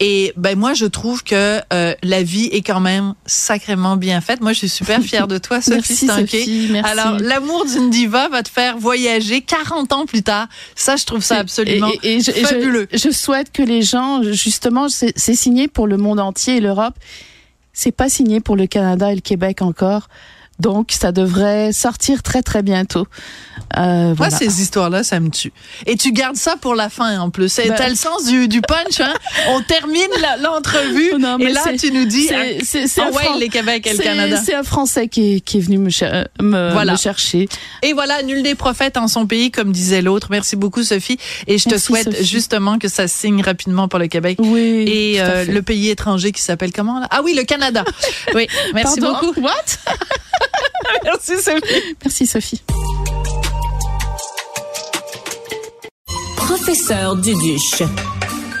Et 0.00 0.32
ben, 0.36 0.58
moi, 0.58 0.74
je 0.74 0.86
trouve 0.86 1.22
que 1.22 1.60
euh, 1.72 1.94
la 2.02 2.22
vie 2.22 2.46
est 2.46 2.62
quand 2.62 2.80
même 2.80 2.87
sacrément 3.26 3.96
bien 3.96 4.20
faite. 4.20 4.40
Moi, 4.40 4.52
je 4.52 4.58
suis 4.58 4.68
super 4.68 5.00
fière 5.00 5.28
de 5.28 5.38
toi, 5.38 5.60
Sophie 5.62 6.06
Merci. 6.70 6.90
Alors, 6.90 7.18
l'amour 7.18 7.64
d'une 7.66 7.90
diva 7.90 8.28
va 8.28 8.42
te 8.42 8.48
faire 8.48 8.78
voyager 8.78 9.40
40 9.40 9.92
ans 9.92 10.06
plus 10.06 10.22
tard. 10.22 10.48
Ça, 10.74 10.96
je 10.96 11.04
trouve 11.04 11.22
ça 11.22 11.38
absolument 11.38 11.90
et, 12.02 12.20
je, 12.20 12.30
fabuleux. 12.30 12.88
Je, 12.92 13.10
souhaite 13.10 13.52
que 13.52 13.62
les 13.62 13.82
gens, 13.82 14.22
justement, 14.22 14.88
c'est 14.88 15.34
signé 15.34 15.68
pour 15.68 15.86
le 15.86 15.96
monde 15.96 16.20
entier 16.20 16.56
et 16.56 16.60
l'Europe. 16.60 16.94
C'est 17.72 17.92
pas 17.92 18.08
signé 18.08 18.40
pour 18.40 18.56
le 18.56 18.66
Canada 18.66 19.12
et 19.12 19.14
le 19.14 19.20
Québec 19.20 19.62
encore. 19.62 20.08
Donc, 20.58 20.90
ça 20.92 21.12
devrait 21.12 21.72
sortir 21.72 22.22
très, 22.22 22.42
très 22.42 22.62
bientôt. 22.62 23.06
Euh, 23.76 24.14
Moi, 24.16 24.30
ces 24.30 24.60
histoires-là, 24.60 25.04
ça 25.04 25.20
me 25.20 25.30
tue. 25.30 25.52
Et 25.86 25.96
tu 25.96 26.12
gardes 26.12 26.36
ça 26.36 26.56
pour 26.56 26.74
la 26.74 26.88
fin, 26.88 27.20
en 27.20 27.30
plus. 27.30 27.54
Ben... 27.56 27.74
T'as 27.76 27.88
le 27.88 27.94
sens 27.94 28.26
du, 28.26 28.48
du 28.48 28.60
punch, 28.60 29.00
hein? 29.00 29.14
On 29.50 29.60
termine 29.62 30.08
l'entrevue, 30.42 31.12
et 31.40 31.52
là, 31.52 31.64
tu 31.78 31.92
nous 31.92 32.06
dis, 32.06 32.28
c'est 32.62 32.86
ah, 32.98 33.10
ouais, 33.10 33.38
les 33.38 33.48
Québec 33.48 33.86
et 33.86 33.92
le 33.92 33.98
Canada. 33.98 34.40
C'est 34.44 34.54
un 34.54 34.62
Français 34.62 35.08
qui 35.08 35.36
est, 35.36 35.40
qui 35.40 35.58
est 35.58 35.60
venu 35.60 35.78
me, 35.78 35.90
me, 36.42 36.72
voilà. 36.72 36.92
me, 36.92 36.98
chercher. 36.98 37.48
Et 37.82 37.92
voilà, 37.92 38.22
nul 38.22 38.42
des 38.42 38.54
prophètes 38.54 38.96
en 38.96 39.06
son 39.06 39.26
pays, 39.26 39.50
comme 39.50 39.72
disait 39.72 40.02
l'autre. 40.02 40.28
Merci 40.30 40.56
beaucoup, 40.56 40.82
Sophie. 40.82 41.18
Et 41.46 41.58
je 41.58 41.68
te 41.68 41.78
souhaite 41.78 42.10
Sophie. 42.10 42.24
justement 42.24 42.78
que 42.78 42.88
ça 42.88 43.06
signe 43.06 43.42
rapidement 43.42 43.88
pour 43.88 43.98
le 43.98 44.08
Québec. 44.08 44.38
Oui. 44.40 44.84
Et 44.86 45.20
euh, 45.20 45.44
le 45.44 45.62
pays 45.62 45.90
étranger 45.90 46.32
qui 46.32 46.42
s'appelle 46.42 46.72
comment, 46.72 47.00
là? 47.00 47.06
Ah 47.10 47.20
oui, 47.22 47.34
le 47.34 47.44
Canada. 47.44 47.84
oui. 48.34 48.48
Merci 48.74 49.00
Pardon? 49.00 49.18
beaucoup. 49.20 49.40
What? 49.40 49.78
Merci 51.04 51.40
Sophie. 51.42 51.96
Merci 52.04 52.26
Sophie. 52.26 52.62
Professeur 56.36 57.16
Duduche. 57.16 57.82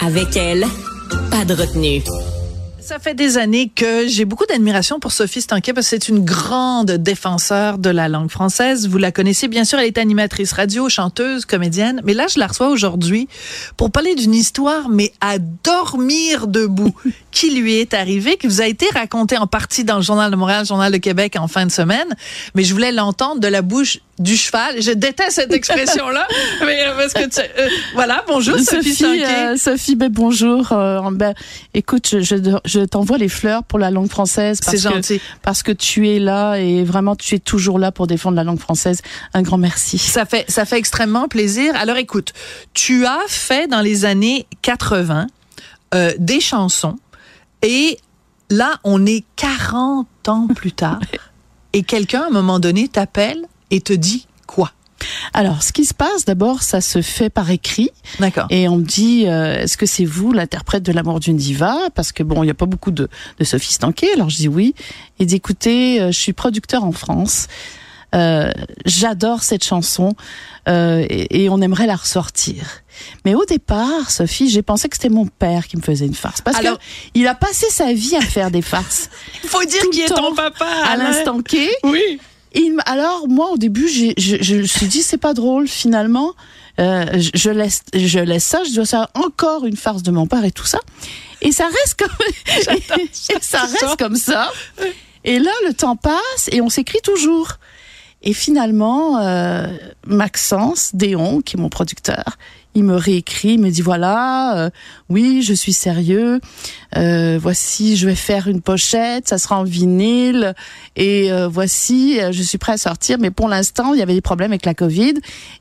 Avec 0.00 0.36
elle, 0.36 0.66
pas 1.30 1.44
de 1.44 1.54
retenue. 1.54 2.02
Ça 2.88 2.98
fait 2.98 3.12
des 3.12 3.36
années 3.36 3.68
que 3.68 4.08
j'ai 4.08 4.24
beaucoup 4.24 4.46
d'admiration 4.46 4.98
pour 4.98 5.12
Sophie 5.12 5.42
Stanquet 5.42 5.74
parce 5.74 5.90
que 5.90 5.90
c'est 5.90 6.08
une 6.08 6.24
grande 6.24 6.92
défenseur 6.92 7.76
de 7.76 7.90
la 7.90 8.08
langue 8.08 8.30
française. 8.30 8.88
Vous 8.88 8.96
la 8.96 9.12
connaissez 9.12 9.46
bien 9.46 9.66
sûr, 9.66 9.78
elle 9.78 9.88
est 9.88 9.98
animatrice 9.98 10.54
radio, 10.54 10.88
chanteuse, 10.88 11.44
comédienne. 11.44 12.00
Mais 12.04 12.14
là, 12.14 12.28
je 12.34 12.38
la 12.38 12.46
reçois 12.46 12.70
aujourd'hui 12.70 13.28
pour 13.76 13.90
parler 13.90 14.14
d'une 14.14 14.34
histoire, 14.34 14.88
mais 14.88 15.12
à 15.20 15.38
dormir 15.38 16.46
debout, 16.46 16.94
qui 17.30 17.50
lui 17.60 17.74
est 17.74 17.92
arrivée, 17.92 18.38
qui 18.38 18.46
vous 18.46 18.62
a 18.62 18.66
été 18.66 18.86
racontée 18.94 19.36
en 19.36 19.46
partie 19.46 19.84
dans 19.84 19.96
le 19.96 20.02
Journal 20.02 20.30
de 20.30 20.36
Montréal, 20.36 20.60
le 20.60 20.66
Journal 20.68 20.90
de 20.90 20.96
Québec 20.96 21.36
en 21.38 21.46
fin 21.46 21.66
de 21.66 21.70
semaine. 21.70 22.08
Mais 22.54 22.64
je 22.64 22.72
voulais 22.72 22.90
l'entendre 22.90 23.38
de 23.38 23.48
la 23.48 23.60
bouche 23.60 23.98
du 24.18 24.36
cheval. 24.36 24.80
Je 24.80 24.92
déteste 24.92 25.32
cette 25.32 25.52
expression-là, 25.52 26.26
mais 26.64 26.86
euh, 26.86 26.96
parce 26.96 27.12
que 27.12 27.28
tu, 27.28 27.40
euh, 27.40 27.68
voilà. 27.94 28.24
Bonjour 28.26 28.58
Sophie. 28.58 28.94
Sophie, 28.94 29.24
euh, 29.24 29.56
Sophie 29.56 29.96
ben, 29.96 30.10
bonjour. 30.10 30.72
Euh, 30.72 31.00
ben, 31.12 31.34
écoute, 31.74 32.08
je, 32.10 32.20
je, 32.20 32.36
je 32.64 32.80
t'envoie 32.80 33.18
les 33.18 33.28
fleurs 33.28 33.64
pour 33.64 33.78
la 33.78 33.90
langue 33.90 34.10
française. 34.10 34.60
C'est 34.62 34.78
gentil. 34.78 35.20
Parce 35.42 35.62
que 35.62 35.72
tu 35.72 36.08
es 36.08 36.18
là 36.18 36.56
et 36.56 36.84
vraiment 36.84 37.16
tu 37.16 37.34
es 37.36 37.38
toujours 37.38 37.78
là 37.78 37.92
pour 37.92 38.06
défendre 38.06 38.36
la 38.36 38.44
langue 38.44 38.60
française. 38.60 39.02
Un 39.34 39.42
grand 39.42 39.58
merci. 39.58 39.98
Ça 39.98 40.24
fait 40.24 40.44
ça 40.50 40.64
fait 40.64 40.78
extrêmement 40.78 41.28
plaisir. 41.28 41.74
Alors 41.76 41.96
écoute, 41.96 42.32
tu 42.74 43.06
as 43.06 43.20
fait 43.28 43.68
dans 43.68 43.80
les 43.80 44.04
années 44.04 44.46
80 44.62 45.26
euh, 45.94 46.12
des 46.18 46.40
chansons 46.40 46.98
et 47.62 47.98
là 48.50 48.78
on 48.84 49.06
est 49.06 49.24
40 49.36 50.06
ans 50.28 50.46
plus 50.54 50.72
tard 50.72 51.00
et 51.72 51.82
quelqu'un 51.82 52.22
à 52.22 52.26
un 52.26 52.30
moment 52.30 52.58
donné 52.58 52.88
t'appelle 52.88 53.46
et 53.70 53.80
te 53.80 53.92
dit 53.92 54.26
quoi? 54.46 54.72
Alors, 55.32 55.62
ce 55.62 55.72
qui 55.72 55.84
se 55.84 55.94
passe, 55.94 56.24
d'abord, 56.24 56.62
ça 56.62 56.80
se 56.80 57.02
fait 57.02 57.30
par 57.30 57.50
écrit. 57.50 57.90
D'accord. 58.18 58.46
Et 58.50 58.68
on 58.68 58.78
me 58.78 58.84
dit, 58.84 59.26
euh, 59.26 59.62
est-ce 59.62 59.76
que 59.76 59.86
c'est 59.86 60.04
vous 60.04 60.32
l'interprète 60.32 60.82
de 60.82 60.90
l'amour 60.90 61.20
d'une 61.20 61.36
diva? 61.36 61.76
Parce 61.94 62.10
que 62.10 62.24
bon, 62.24 62.42
il 62.42 62.46
n'y 62.46 62.50
a 62.50 62.54
pas 62.54 62.66
beaucoup 62.66 62.90
de, 62.90 63.08
de 63.38 63.44
Sophie 63.44 63.72
Stanquet. 63.72 64.12
Alors 64.14 64.28
je 64.28 64.36
dis 64.36 64.48
oui. 64.48 64.74
Et 65.20 65.26
dit, 65.26 65.36
écoutez, 65.36 66.00
euh, 66.00 66.06
je 66.10 66.18
suis 66.18 66.32
producteur 66.32 66.82
en 66.82 66.92
France. 66.92 67.46
Euh, 68.14 68.50
J'adore 68.86 69.42
cette 69.42 69.64
chanson 69.64 70.14
euh, 70.66 71.04
et, 71.10 71.44
et, 71.44 71.50
on 71.50 71.60
aimerait 71.60 71.86
la 71.86 71.96
ressortir. 71.96 72.64
Mais 73.26 73.34
au 73.34 73.44
départ, 73.44 74.10
Sophie, 74.10 74.48
j'ai 74.48 74.62
pensé 74.62 74.88
que 74.88 74.96
c'était 74.96 75.10
mon 75.10 75.26
père 75.26 75.66
qui 75.66 75.76
me 75.76 75.82
faisait 75.82 76.06
une 76.06 76.14
farce 76.14 76.40
parce 76.40 76.56
Alors, 76.56 76.78
que 76.78 76.82
il 77.14 77.26
a 77.26 77.34
passé 77.34 77.66
sa 77.68 77.92
vie 77.92 78.16
à 78.16 78.22
faire 78.22 78.50
des 78.50 78.62
farces. 78.62 79.10
Il 79.44 79.48
faut 79.48 79.62
dire 79.64 79.82
Tout 79.82 79.90
qui 79.90 80.00
le 80.00 80.06
est 80.06 80.08
ton 80.08 80.34
papa 80.34 80.66
à 80.86 80.96
l'instant. 80.96 81.38
Oui. 81.84 82.20
Il 82.58 82.74
alors 82.86 83.28
moi 83.28 83.50
au 83.50 83.56
début 83.56 83.86
je, 83.88 84.12
je 84.16 84.56
me 84.56 84.66
suis 84.66 84.86
dit 84.86 85.02
c'est 85.02 85.16
pas 85.16 85.32
drôle 85.32 85.68
finalement. 85.68 86.34
Euh, 86.80 87.06
je, 87.34 87.50
laisse 87.50 87.82
je 87.94 88.20
laisse 88.20 88.44
ça 88.44 88.62
je 88.64 88.72
dois 88.74 88.86
ça 88.86 89.10
encore 89.14 89.64
une 89.64 89.76
farce 89.76 90.02
de 90.02 90.10
mon 90.10 90.26
père 90.26 90.44
et 90.44 90.50
tout 90.50 90.66
ça. 90.66 90.80
Et 91.40 91.52
ça 91.52 91.66
reste 91.66 91.94
comme 91.98 92.16
et 92.76 93.36
ça. 93.40 93.60
reste 93.62 93.96
comme 93.96 94.16
ça. 94.16 94.50
Et 95.24 95.38
là 95.38 95.52
le 95.66 95.72
temps 95.72 95.96
passe 95.96 96.48
et 96.50 96.60
on 96.60 96.68
s'écrit 96.68 97.00
toujours. 97.02 97.54
Et 98.22 98.32
finalement 98.32 99.18
euh, 99.18 99.68
Maxence 100.06 100.90
Déon 100.94 101.40
qui 101.40 101.56
est 101.56 101.60
mon 101.60 101.68
producteur 101.68 102.24
il 102.78 102.84
me 102.84 102.96
réécrit, 102.96 103.54
il 103.54 103.60
me 103.60 103.70
dit 103.70 103.82
voilà, 103.82 104.58
euh, 104.58 104.70
oui, 105.08 105.42
je 105.42 105.52
suis 105.52 105.72
sérieux. 105.72 106.40
Euh, 106.96 107.38
voici, 107.40 107.96
je 107.96 108.06
vais 108.06 108.14
faire 108.14 108.48
une 108.48 108.60
pochette, 108.60 109.28
ça 109.28 109.38
sera 109.38 109.58
en 109.58 109.64
vinyle. 109.64 110.54
Et 110.96 111.32
euh, 111.32 111.48
voici, 111.48 112.18
je 112.30 112.42
suis 112.42 112.58
prêt 112.58 112.72
à 112.72 112.78
sortir. 112.78 113.18
Mais 113.18 113.30
pour 113.30 113.48
l'instant, 113.48 113.92
il 113.94 114.00
y 114.00 114.02
avait 114.02 114.14
des 114.14 114.20
problèmes 114.20 114.52
avec 114.52 114.64
la 114.64 114.74
Covid, 114.74 115.14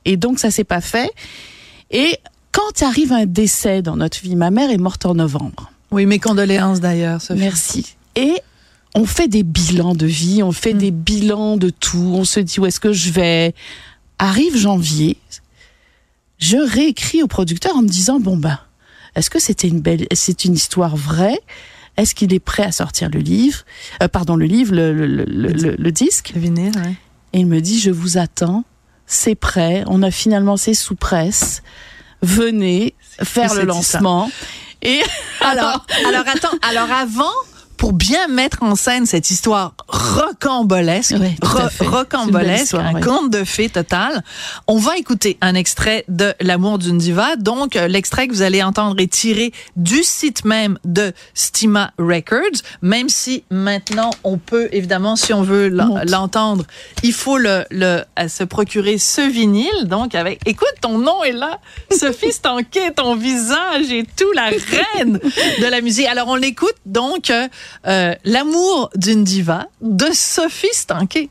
et 0.05 0.17
donc 0.17 0.39
ça 0.39 0.51
s'est 0.51 0.63
pas 0.63 0.81
fait. 0.81 1.11
Et 1.91 2.17
quand 2.51 2.81
arrive 2.81 3.13
un 3.13 3.25
décès 3.25 3.81
dans 3.81 3.97
notre 3.97 4.19
vie, 4.21 4.35
ma 4.35 4.51
mère 4.51 4.71
est 4.71 4.77
morte 4.77 5.05
en 5.05 5.15
novembre. 5.15 5.71
Oui, 5.91 6.05
mes 6.05 6.19
condoléances 6.19 6.79
d'ailleurs. 6.79 7.21
Merci. 7.35 7.95
Et 8.15 8.33
on 8.95 9.05
fait 9.05 9.27
des 9.27 9.43
bilans 9.43 9.95
de 9.95 10.05
vie, 10.05 10.41
on 10.43 10.51
fait 10.51 10.73
des 10.73 10.91
bilans 10.91 11.57
de 11.57 11.69
tout. 11.69 12.13
On 12.15 12.23
se 12.23 12.39
dit 12.39 12.59
où 12.59 12.65
est-ce 12.65 12.79
que 12.79 12.93
je 12.93 13.11
vais? 13.11 13.53
Arrive 14.19 14.57
janvier, 14.57 15.17
je 16.39 16.57
réécris 16.57 17.23
au 17.23 17.27
producteur 17.27 17.75
en 17.75 17.81
me 17.81 17.87
disant 17.87 18.19
bon 18.19 18.37
ben, 18.37 18.59
est-ce 19.15 19.29
que 19.29 19.39
c'était 19.39 19.67
une 19.67 19.81
belle, 19.81 20.05
c'est 20.13 20.45
une 20.45 20.53
histoire 20.53 20.95
vraie? 20.95 21.39
Est-ce 21.97 22.13
qu'il 22.13 22.31
est 22.33 22.39
prêt 22.39 22.63
à 22.63 22.71
sortir 22.71 23.09
le 23.11 23.19
livre? 23.19 23.59
Euh, 24.03 24.07
Pardon, 24.07 24.35
le 24.35 24.45
livre, 24.45 24.75
le, 24.75 24.93
le, 24.93 25.07
le, 25.07 25.25
le- 25.25 25.75
le 25.77 25.91
disque? 25.91 26.31
Le 26.35 26.41
vinyle, 26.41 26.71
ouais. 26.77 26.93
Et 27.33 27.39
il 27.39 27.47
me 27.47 27.59
dit 27.59 27.79
je 27.79 27.89
vous 27.91 28.17
attends 28.17 28.63
c'est 29.07 29.35
prêt. 29.35 29.83
On 29.87 30.03
a 30.03 30.11
finalement 30.11 30.57
c'est 30.57 30.73
sous 30.73 30.95
presse. 30.95 31.63
Venez 32.21 32.93
faire 33.23 33.53
le 33.53 33.63
lancement. 33.63 34.29
Et 34.81 35.01
alors, 35.41 35.85
alors 36.07 36.23
attends, 36.27 36.57
alors 36.61 36.91
avant 36.91 37.31
pour 37.77 37.93
bien 37.93 38.27
mettre 38.27 38.63
en 38.63 38.75
scène 38.75 39.05
cette 39.05 39.29
histoire 39.29 39.73
rocambolesque, 39.87 41.15
rocambolesque, 41.79 42.73
un 42.73 42.99
conte 42.99 43.31
de 43.31 43.43
fées 43.43 43.69
total. 43.69 44.23
On 44.67 44.77
va 44.77 44.97
écouter 44.97 45.37
un 45.41 45.55
extrait 45.55 46.03
de 46.07 46.33
L'amour 46.41 46.77
d'une 46.79 46.97
diva. 46.97 47.35
Donc, 47.35 47.75
euh, 47.75 47.87
l'extrait 47.87 48.27
que 48.27 48.33
vous 48.33 48.41
allez 48.41 48.63
entendre 48.63 48.99
est 48.99 49.11
tiré 49.11 49.51
du 49.75 50.03
site 50.03 50.45
même 50.45 50.77
de 50.85 51.13
Stima 51.33 51.91
Records, 51.97 52.61
même 52.81 53.09
si 53.09 53.43
maintenant 53.49 54.11
on 54.23 54.37
peut, 54.37 54.69
évidemment, 54.71 55.15
si 55.15 55.33
on 55.33 55.41
veut 55.41 55.69
l'entendre, 55.69 56.65
il 57.03 57.13
faut 57.13 57.37
le, 57.37 57.65
le 57.71 58.01
se 58.27 58.43
procurer 58.43 58.97
ce 58.97 59.21
vinyle. 59.21 59.85
Donc, 59.85 60.15
avec, 60.15 60.39
écoute, 60.45 60.73
ton 60.81 60.97
nom 60.97 61.23
est 61.23 61.31
là, 61.31 61.59
Sophie 61.91 62.31
Stanquet, 62.31 62.91
ton 62.91 63.15
visage 63.15 63.91
et 63.91 64.05
tout, 64.15 64.31
la 64.33 64.49
reine 64.49 65.19
de 65.61 65.65
la 65.65 65.81
musique. 65.81 66.07
Alors, 66.07 66.27
on 66.27 66.35
l'écoute 66.35 66.75
donc 66.85 67.31
euh, 67.87 68.13
L'amour 68.23 68.89
d'une 68.95 69.23
diva 69.23 69.67
de 69.81 70.07
Sophie 70.13 70.67
Stanquet. 70.73 71.29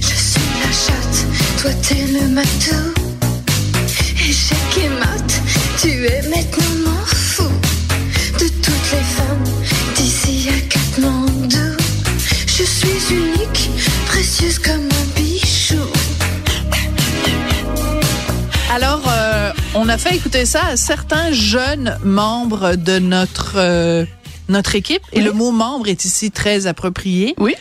Je 0.00 0.06
suis 0.06 0.40
la 0.62 0.72
chatte, 0.72 1.26
toi 1.60 1.70
t'es 1.82 2.06
le 2.12 2.28
matou. 2.28 2.94
Échec 4.28 4.58
et 4.84 4.88
mat, 4.88 5.40
tu 5.80 6.06
es 6.06 6.22
maintenant 6.28 7.04
fou. 7.06 7.48
De 8.38 8.46
toutes 8.46 8.92
les 8.92 9.04
femmes 9.16 9.44
d'ici 9.96 10.48
à 10.48 10.60
Katmandou. 10.68 11.76
Je 12.46 12.64
suis 12.64 13.14
unique, 13.14 13.70
précieuse 14.06 14.58
comme 14.58 14.74
un 14.74 15.20
bichou. 15.20 15.76
Alors, 18.72 19.02
euh, 19.08 19.50
on 19.74 19.88
a 19.88 19.98
fait 19.98 20.14
écouter 20.14 20.46
ça 20.46 20.64
à 20.66 20.76
certains 20.76 21.32
jeunes 21.32 21.98
membres 22.04 22.76
de 22.76 22.98
notre 22.98 23.54
euh, 23.56 24.04
notre 24.50 24.74
équipe, 24.74 25.02
et 25.12 25.20
le 25.20 25.32
mot 25.32 25.50
membre 25.50 25.88
est 25.88 26.04
ici 26.04 26.30
très 26.30 26.66
approprié, 26.66 27.34
oui. 27.38 27.54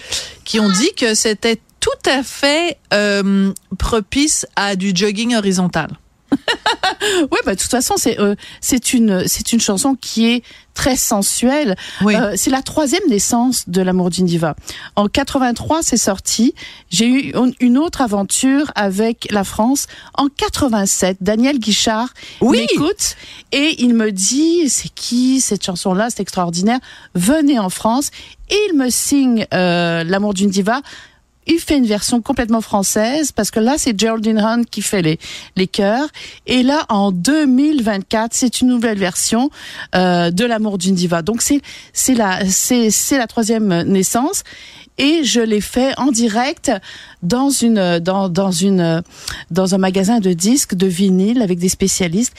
qui 0.43 0.59
ont 0.59 0.69
dit 0.69 0.91
que 0.97 1.13
c'était 1.13 1.59
tout 1.79 2.09
à 2.09 2.23
fait 2.23 2.77
euh, 2.93 3.53
propice 3.77 4.45
à 4.55 4.75
du 4.75 4.91
jogging 4.93 5.35
horizontal. 5.35 5.89
oui, 7.31 7.37
bah, 7.45 7.55
de 7.55 7.59
toute 7.59 7.71
façon, 7.71 7.95
c'est 7.97 8.19
euh, 8.19 8.35
c'est 8.61 8.93
une 8.93 9.27
c'est 9.27 9.53
une 9.53 9.59
chanson 9.59 9.95
qui 9.95 10.27
est 10.27 10.43
très 10.73 10.95
sensuelle. 10.95 11.75
Euh, 12.03 12.33
c'est 12.37 12.49
la 12.49 12.61
troisième 12.61 13.05
naissance 13.09 13.67
de 13.67 13.81
l'amour 13.81 14.09
d'une 14.09 14.25
diva. 14.25 14.55
En 14.95 15.07
83, 15.07 15.83
c'est 15.83 15.97
sorti. 15.97 16.53
J'ai 16.89 17.07
eu 17.07 17.33
une 17.59 17.77
autre 17.77 18.01
aventure 18.01 18.71
avec 18.75 19.27
la 19.29 19.43
France 19.43 19.87
en 20.13 20.27
87. 20.29 21.17
Daniel 21.19 21.59
Guichard 21.59 22.13
oui. 22.39 22.61
m'écoute 22.61 23.17
et 23.51 23.75
il 23.79 23.93
me 23.93 24.11
dit 24.11 24.69
c'est 24.69 24.89
qui 24.89 25.41
cette 25.41 25.65
chanson-là, 25.65 26.09
c'est 26.09 26.21
extraordinaire. 26.21 26.79
Venez 27.13 27.59
en 27.59 27.69
France 27.69 28.11
et 28.49 28.57
il 28.69 28.77
me 28.77 28.89
signe 28.89 29.45
euh, 29.53 30.03
l'amour 30.05 30.33
d'une 30.33 30.49
diva 30.49 30.81
il 31.49 31.59
fait 31.59 31.77
une 31.77 31.85
version 31.85 32.21
complètement 32.21 32.61
française 32.61 33.31
parce 33.31 33.49
que 33.51 33.59
là 33.59 33.75
c'est 33.77 33.99
Geraldine 33.99 34.39
Hunt 34.39 34.63
qui 34.63 34.81
fait 34.81 35.01
les 35.01 35.19
les 35.55 35.67
chœurs. 35.67 36.07
Et 36.45 36.63
là 36.63 36.85
en 36.89 37.11
2024 37.11 38.33
c'est 38.33 38.61
une 38.61 38.67
nouvelle 38.67 38.99
version 38.99 39.49
euh, 39.95 40.29
de 40.29 40.45
l'amour 40.45 40.77
d'une 40.77 40.95
diva. 40.95 41.21
Donc 41.23 41.41
c'est 41.41 41.61
c'est 41.91 42.13
la 42.13 42.45
c'est 42.45 42.91
c'est 42.91 43.17
la 43.17 43.27
troisième 43.27 43.83
naissance. 43.83 44.43
Et 44.99 45.23
je 45.23 45.39
l'ai 45.39 45.61
fait 45.61 45.97
en 45.97 46.11
direct 46.11 46.71
dans 47.23 47.49
une 47.49 47.99
dans 47.99 48.29
dans 48.29 48.51
une 48.51 49.01
dans 49.49 49.73
un 49.73 49.77
magasin 49.77 50.19
de 50.19 50.33
disques 50.33 50.75
de 50.75 50.87
vinyle 50.87 51.41
avec 51.41 51.57
des 51.57 51.69
spécialistes 51.69 52.35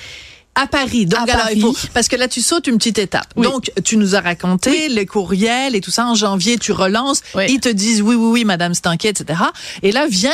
à 0.61 0.67
Paris. 0.67 1.07
Donc, 1.07 1.29
alors, 1.29 1.47
Il 1.55 1.63
faut, 1.63 1.75
parce 1.95 2.09
que 2.09 2.17
là, 2.17 2.29
tu 2.29 2.41
sautes 2.41 2.67
une 2.67 2.77
petite 2.79 2.99
étape. 2.99 3.27
Donc, 3.37 3.71
tu 3.85 3.97
nous 3.97 4.15
as 4.15 4.21
raconté 4.21 4.89
les 4.89 5.07
courriels 5.07 5.75
et 5.75 5.81
tout 5.81 5.91
ça. 5.91 6.07
En 6.07 6.15
janvier, 6.15 6.59
tu 6.59 6.73
relances. 6.73 7.23
Ils 7.49 7.61
te 7.61 7.69
disent 7.69 8.03
oui, 8.03 8.15
oui, 8.15 8.31
oui, 8.31 8.45
Madame 8.45 8.75
Stanquet, 8.75 9.09
etc. 9.09 9.41
Et 9.83 9.93
là 9.93 10.07
vient 10.07 10.33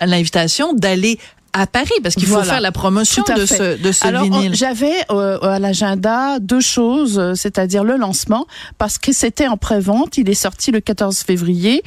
l'invitation 0.00 0.72
d'aller 0.72 1.18
à 1.52 1.66
Paris 1.66 1.90
parce 2.02 2.14
qu'il 2.14 2.26
faut 2.26 2.42
faire 2.42 2.60
la 2.60 2.72
promotion 2.72 3.24
de 3.36 3.46
ce, 3.46 3.80
de 3.80 3.92
ce 3.92 4.06
Alors, 4.06 4.24
vinyle. 4.24 4.54
J'avais 4.54 4.94
euh, 5.10 5.38
à 5.40 5.58
l'agenda 5.58 6.38
deux 6.38 6.60
choses, 6.60 7.18
euh, 7.18 7.34
c'est-à-dire 7.34 7.84
le 7.84 7.96
lancement 7.96 8.46
parce 8.76 8.98
que 8.98 9.12
c'était 9.12 9.48
en 9.48 9.56
pré-vente, 9.56 10.18
il 10.18 10.28
est 10.28 10.34
sorti 10.34 10.70
le 10.70 10.80
14 10.80 11.18
février, 11.18 11.82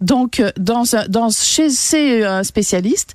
donc 0.00 0.40
euh, 0.40 0.50
dans 0.58 0.84
dans 1.08 1.30
chez 1.30 1.70
ces 1.70 2.24
spécialistes 2.42 3.14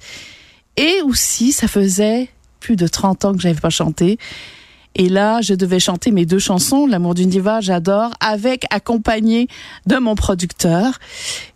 et 0.78 1.02
aussi 1.04 1.52
ça 1.52 1.68
faisait 1.68 2.30
plus 2.60 2.76
de 2.76 2.88
30 2.88 3.26
ans 3.26 3.34
que 3.34 3.40
j'avais 3.40 3.60
pas 3.60 3.70
chanté. 3.70 4.18
Et 4.96 5.10
là, 5.10 5.42
je 5.42 5.54
devais 5.54 5.80
chanter 5.80 6.10
mes 6.12 6.26
deux 6.26 6.40
chansons, 6.40 6.88
L'amour 6.88 7.14
d'une 7.14 7.30
diva, 7.30 7.62
j'adore, 7.62 8.12
avec 8.20 8.66
accompagné 8.72 9.48
de 9.86 9.98
mon 9.98 10.16
producteur. 10.16 11.00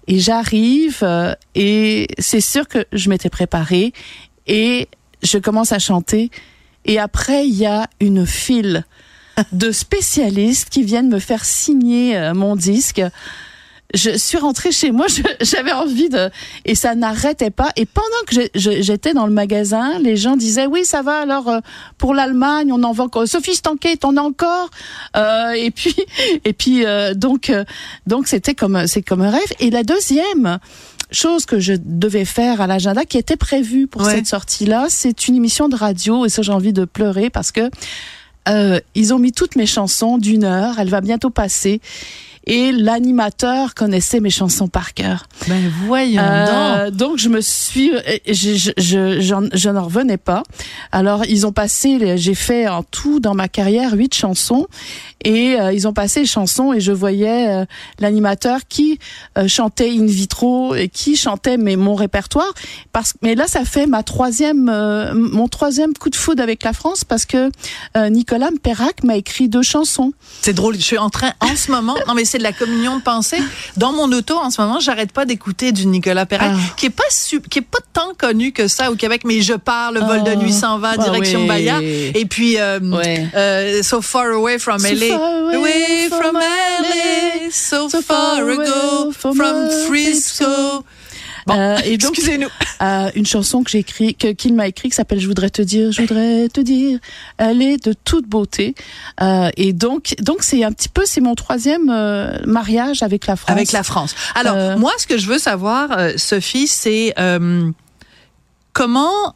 Et 0.08 0.20
j'arrive 0.20 1.00
euh, 1.02 1.34
et 1.56 2.08
c'est 2.20 2.42
sûr 2.42 2.68
que 2.68 2.86
je 2.94 3.10
m'étais 3.10 3.30
préparée 3.30 3.94
et 4.46 4.88
je 5.24 5.40
commence 5.40 5.72
à 5.72 5.80
chanter. 5.80 6.30
Et 6.86 7.00
après, 7.00 7.48
il 7.48 7.56
y 7.56 7.66
a 7.66 7.88
une 8.00 8.28
file 8.28 8.86
de 9.52 9.72
spécialistes 9.72 10.70
qui 10.70 10.84
viennent 10.84 11.10
me 11.10 11.20
faire 11.20 11.44
signer 11.44 12.18
euh, 12.18 12.34
mon 12.34 12.56
disque 12.56 13.02
je 13.94 14.18
suis 14.18 14.38
rentrée 14.38 14.72
chez 14.72 14.92
moi, 14.92 15.08
j'avais 15.42 15.74
envie 15.74 16.10
de 16.10 16.30
et 16.66 16.76
ça 16.76 16.96
n'arrêtait 16.96 17.52
pas. 17.52 17.72
Et 17.76 17.86
pendant 17.86 18.08
que 18.26 18.36
j'étais 18.56 19.14
dans 19.14 19.26
le 19.26 19.34
magasin, 19.34 20.00
les 20.00 20.16
gens 20.16 20.38
disaient 20.38 20.68
oui 20.68 20.86
ça 20.86 21.02
va 21.02 21.20
alors 21.20 21.50
euh, 21.50 21.60
pour 21.98 22.14
l'Allemagne 22.14 22.72
on 22.72 22.84
en 22.84 22.94
vend 22.94 23.02
encore. 23.02 23.28
Sophie 23.28 23.56
Stanquet 23.56 23.98
on 24.04 24.18
a 24.18 24.22
encore 24.22 24.70
euh, 25.18 25.52
et 25.52 25.72
puis 25.72 25.96
et 26.46 26.54
puis 26.54 26.86
euh, 26.86 27.14
donc 27.14 27.50
euh, 27.50 27.66
donc 28.08 28.28
c'était 28.28 28.54
comme 28.54 28.88
c'est 28.88 29.02
comme 29.02 29.22
un 29.22 29.32
rêve. 29.32 29.42
Et 29.60 29.70
la 29.70 29.84
deuxième 29.84 30.60
chose 31.12 31.46
que 31.46 31.60
je 31.60 31.74
devais 31.78 32.26
faire 32.26 32.62
à 32.62 32.68
l'agenda 32.68 33.04
qui 33.04 33.18
était 33.18 33.36
prévue 33.36 33.88
pour 33.88 34.06
cette 34.06 34.28
sortie 34.28 34.66
là, 34.66 34.86
c'est 34.88 35.28
une 35.28 35.36
émission 35.36 35.68
de 35.68 35.76
radio 35.76 36.26
et 36.26 36.30
ça 36.30 36.42
j'ai 36.42 36.54
envie 36.54 36.74
de 36.74 36.86
pleurer 36.86 37.30
parce 37.30 37.52
que 37.52 37.70
ils 38.96 39.14
ont 39.14 39.20
mis 39.20 39.34
toutes 39.34 39.56
mes 39.56 39.66
chansons 39.66 40.18
d'une 40.18 40.46
heure. 40.46 40.80
Elle 40.80 40.90
va 40.90 41.02
bientôt 41.02 41.30
passer 41.30 41.82
et 42.46 42.72
l'animateur 42.72 43.76
connaissait 43.76 44.20
mes 44.20 44.30
chansons 44.30 44.68
par 44.68 44.94
cœur. 44.94 45.28
Ben 45.48 45.72
voyons 45.86 46.22
euh, 46.22 46.90
donc. 46.90 47.12
Donc 47.12 47.20
je 47.20 47.28
me 47.28 47.42
suis, 47.42 47.92
je, 48.26 48.72
je, 48.78 49.20
je, 49.54 49.70
n'en 49.70 49.84
revenais 49.84 50.16
pas. 50.16 50.44
Alors 50.94 51.26
ils 51.26 51.46
ont 51.46 51.52
passé, 51.52 52.16
j'ai 52.18 52.36
fait 52.36 52.70
en 52.70 52.84
tout 52.84 53.20
dans 53.20 53.34
ma 53.34 53.50
carrière 53.50 53.92
huit 53.94 54.16
chansons 54.16 54.68
et 55.24 55.60
euh, 55.60 55.74
ils 55.74 55.88
ont 55.88 55.94
passé 55.94 56.22
les 56.22 56.26
chansons 56.26 56.74
et 56.74 56.80
je 56.80 56.92
voyais 56.92 57.50
euh, 57.50 57.66
l'animateur 58.00 58.62
qui 58.68 59.00
euh, 59.38 59.48
chantait 59.48 59.90
in 59.90 60.06
vitro 60.06 60.76
et 60.76 60.88
qui 60.90 61.16
chantait 61.16 61.58
mais 61.58 61.76
mon 61.76 61.96
répertoire 61.96 62.52
parce 62.92 63.14
mais 63.22 63.36
là 63.36 63.48
ça 63.48 63.66
fait 63.66 63.86
ma 63.86 64.04
troisième 64.04 64.72
mon 65.14 65.48
troisième 65.48 65.94
coup 65.94 66.10
de 66.10 66.16
foudre 66.16 66.42
avec 66.42 66.64
la 66.64 66.74
France 66.74 67.04
parce 67.04 67.26
que 67.26 67.52
Nicolas 68.10 68.50
Perrac 68.62 69.04
m'a 69.04 69.16
écrit 69.16 69.50
deux 69.50 69.62
chansons. 69.62 70.14
C'est 70.42 70.54
drôle, 70.54 70.76
je 70.76 70.82
suis 70.82 70.98
en 70.98 71.10
train 71.10 71.34
en 71.40 71.56
ce 71.56 71.72
moment 71.72 71.96
non 72.08 72.14
mais 72.14 72.26
c'est 72.32 72.38
de 72.38 72.44
la 72.44 72.54
communion 72.54 72.98
de 72.98 73.02
pensée. 73.02 73.40
Dans 73.78 73.92
mon 73.92 74.12
auto 74.12 74.38
en 74.38 74.50
ce 74.50 74.62
moment, 74.62 74.80
j'arrête 74.80 75.12
pas 75.12 75.26
d'écouter 75.26 75.72
du 75.72 75.86
Nicolas 75.86 76.26
Perrac 76.26 76.54
ah. 76.54 76.74
qui 76.78 76.88
est 76.88 76.90
pas 76.90 77.04
qui 77.50 77.60
est 77.60 77.62
pas 77.62 77.80
tant 77.94 78.14
connu 78.18 78.52
que 78.52 78.68
ça 78.68 78.92
au 78.92 78.96
Québec 78.96 79.22
mais 79.26 79.42
je 79.42 79.54
pars 79.54 79.92
le 79.92 80.00
vol 80.00 80.24
de 80.24 80.36
nuit 80.36 80.54
s'en 80.54 80.80
va 80.80 80.94
ah 80.98 80.98
direction 80.98 81.46
Bahia. 81.46 81.82
Et 81.82 82.26
puis 82.26 82.58
So 83.84 84.02
Far 84.02 84.32
Away 84.32 84.58
from 84.58 84.82
LA 84.82 85.42
away 85.54 86.10
from 86.10 86.36
LA, 86.36 87.50
so 87.52 87.90
far 87.90 88.50
ago 88.50 89.12
from 89.12 89.70
Frisco. 89.88 90.86
Bon, 91.48 91.56
euh, 91.58 91.78
et 91.84 91.98
donc, 91.98 92.12
excusez-nous. 92.12 92.50
Euh, 92.82 93.12
une 93.16 93.26
chanson 93.26 93.64
que 93.64 93.70
j'ai 93.70 93.80
écrit, 93.80 94.16
que 94.16 94.30
qu'il 94.30 94.54
m'a 94.54 94.68
écrit, 94.68 94.90
qui 94.90 94.96
s'appelle 94.96 95.20
"Je 95.20 95.28
voudrais 95.28 95.50
te 95.50 95.62
dire, 95.62 95.92
je 95.92 96.02
voudrais 96.02 96.50
te 96.50 96.62
dire". 96.62 97.00
Elle 97.38 97.62
est 97.62 97.84
de 97.84 97.94
toute 97.94 98.28
beauté. 98.28 98.76
Euh, 99.22 99.50
et 99.58 99.74
donc, 99.74 100.16
donc 100.20 100.44
c'est 100.44 100.64
un 100.64 100.72
petit 100.72 100.90
peu, 100.90 101.04
c'est 101.06 101.22
mon 101.22 101.36
troisième 101.36 101.86
mariage 102.46 103.04
avec 103.04 103.28
la 103.28 103.36
France. 103.36 103.52
Avec 103.52 103.72
la 103.72 103.84
France. 103.84 104.16
Alors, 104.36 104.78
moi, 104.80 104.92
ce 104.98 105.08
que 105.08 105.18
je 105.18 105.28
veux 105.28 105.40
savoir, 105.40 105.90
Sophie, 106.18 106.68
c'est 106.68 107.14
comment 108.74 109.36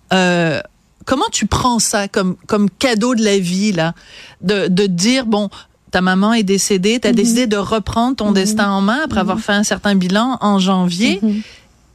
comment 1.06 1.30
tu 1.32 1.46
prends 1.46 1.80
ça 1.80 2.08
comme 2.08 2.36
comme 2.48 2.70
cadeau 2.70 3.14
de 3.16 3.24
la 3.24 3.38
vie 3.38 3.72
là, 3.72 3.94
de 4.42 4.68
de 4.68 4.88
dire 4.88 5.26
bon 5.28 5.50
ta 5.96 6.02
maman 6.02 6.34
est 6.34 6.44
décédée, 6.44 7.00
tu 7.00 7.08
as 7.08 7.12
mhm. 7.12 7.16
décidé 7.16 7.48
de 7.48 7.56
reprendre 7.56 8.18
ton 8.18 8.28
mhm. 8.28 8.34
destin 8.34 8.70
en 8.70 8.82
main 8.82 9.00
après 9.06 9.22
avoir 9.22 9.38
mhm. 9.38 9.44
fait 9.44 9.54
un 9.54 9.64
certain 9.64 9.96
bilan 9.96 10.38
en 10.42 10.60
janvier. 10.60 11.22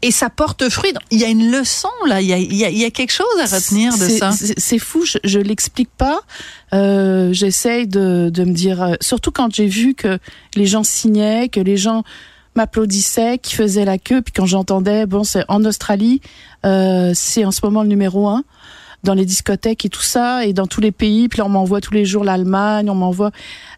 Et 0.02 0.10
ça 0.10 0.30
porte 0.30 0.68
fruit. 0.70 0.92
Il 1.10 1.20
y 1.20 1.24
a 1.24 1.28
une 1.28 1.50
leçon 1.50 1.90
là, 2.06 2.20
il 2.22 2.26
y 2.26 2.32
a, 2.32 2.38
il 2.38 2.54
y 2.54 2.84
a, 2.84 2.90
quelque 2.90 3.12
chose 3.12 3.26
à 3.38 3.44
retenir 3.44 3.96
de 3.98 4.08
ça. 4.08 4.30
C'est 4.32 4.78
fou, 4.78 5.04
je, 5.04 5.18
je 5.24 5.38
l'explique 5.38 5.90
pas. 5.90 6.20
Euh, 6.72 7.32
J'essaye 7.32 7.86
de, 7.86 8.30
de 8.32 8.44
me 8.44 8.52
dire, 8.52 8.82
euh, 8.82 8.94
surtout 9.00 9.30
quand 9.30 9.54
j'ai 9.54 9.66
vu 9.66 9.94
que 9.94 10.18
les 10.54 10.66
gens 10.66 10.84
signaient, 10.84 11.48
que 11.48 11.60
les 11.60 11.76
gens 11.76 12.02
m'applaudissaient, 12.54 13.38
qui 13.38 13.54
faisaient 13.54 13.84
la 13.84 13.98
queue. 13.98 14.22
Puis 14.22 14.32
quand 14.32 14.46
j'entendais, 14.46 15.06
bon, 15.06 15.22
c'est 15.22 15.44
en 15.48 15.64
Australie, 15.64 16.20
euh, 16.64 17.12
c'est 17.14 17.44
en 17.44 17.50
ce 17.50 17.60
moment 17.62 17.82
le 17.82 17.88
numéro 17.88 18.28
un 18.28 18.42
dans 19.02 19.14
les 19.14 19.24
discothèques 19.24 19.84
et 19.84 19.88
tout 19.88 20.02
ça, 20.02 20.44
et 20.44 20.52
dans 20.52 20.66
tous 20.66 20.80
les 20.80 20.92
pays. 20.92 21.28
Puis 21.28 21.38
là, 21.38 21.46
on 21.46 21.48
m'envoie 21.48 21.80
tous 21.80 21.94
les 21.94 22.04
jours 22.04 22.24
l'Allemagne, 22.24 22.90
on 22.90 22.94
m'envoie. 22.94 23.30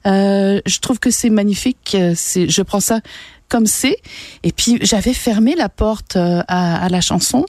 Euh, 0.06 0.60
je 0.66 0.78
trouve 0.80 0.98
que 0.98 1.10
c'est 1.10 1.30
magnifique. 1.30 1.96
C'est, 2.14 2.48
je 2.48 2.62
prends 2.62 2.80
ça 2.80 3.00
comme 3.48 3.66
c'est. 3.66 3.98
Et 4.44 4.52
puis 4.52 4.78
j'avais 4.80 5.12
fermé 5.12 5.54
la 5.54 5.68
porte 5.68 6.16
euh, 6.16 6.42
à, 6.48 6.88
la 6.88 7.00
chanson 7.02 7.44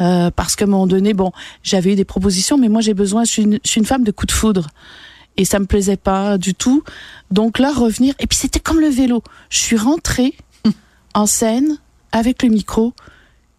euh, 0.00 0.32
parce 0.32 0.56
qu'à 0.56 0.64
un 0.64 0.68
moment 0.68 0.88
donné, 0.88 1.14
bon, 1.14 1.30
j'avais 1.62 1.92
eu 1.92 1.94
des 1.94 2.04
propositions, 2.04 2.58
mais 2.58 2.68
moi 2.68 2.80
j'ai 2.80 2.94
besoin. 2.94 3.24
Je 3.24 3.30
suis, 3.30 3.42
une, 3.42 3.60
je 3.64 3.70
suis 3.70 3.78
une 3.78 3.86
femme 3.86 4.02
de 4.02 4.10
coup 4.10 4.26
de 4.26 4.32
foudre 4.32 4.66
et 5.36 5.44
ça 5.44 5.60
me 5.60 5.66
plaisait 5.66 5.96
pas 5.96 6.38
du 6.38 6.54
tout. 6.54 6.82
Donc 7.30 7.60
là, 7.60 7.72
revenir. 7.72 8.14
Et 8.18 8.26
puis 8.26 8.36
c'était 8.36 8.58
comme 8.58 8.80
le 8.80 8.88
vélo. 8.88 9.22
Je 9.48 9.58
suis 9.58 9.76
rentrée 9.76 10.34
en 11.14 11.26
scène 11.26 11.78
avec 12.10 12.42
le 12.42 12.48
micro 12.48 12.92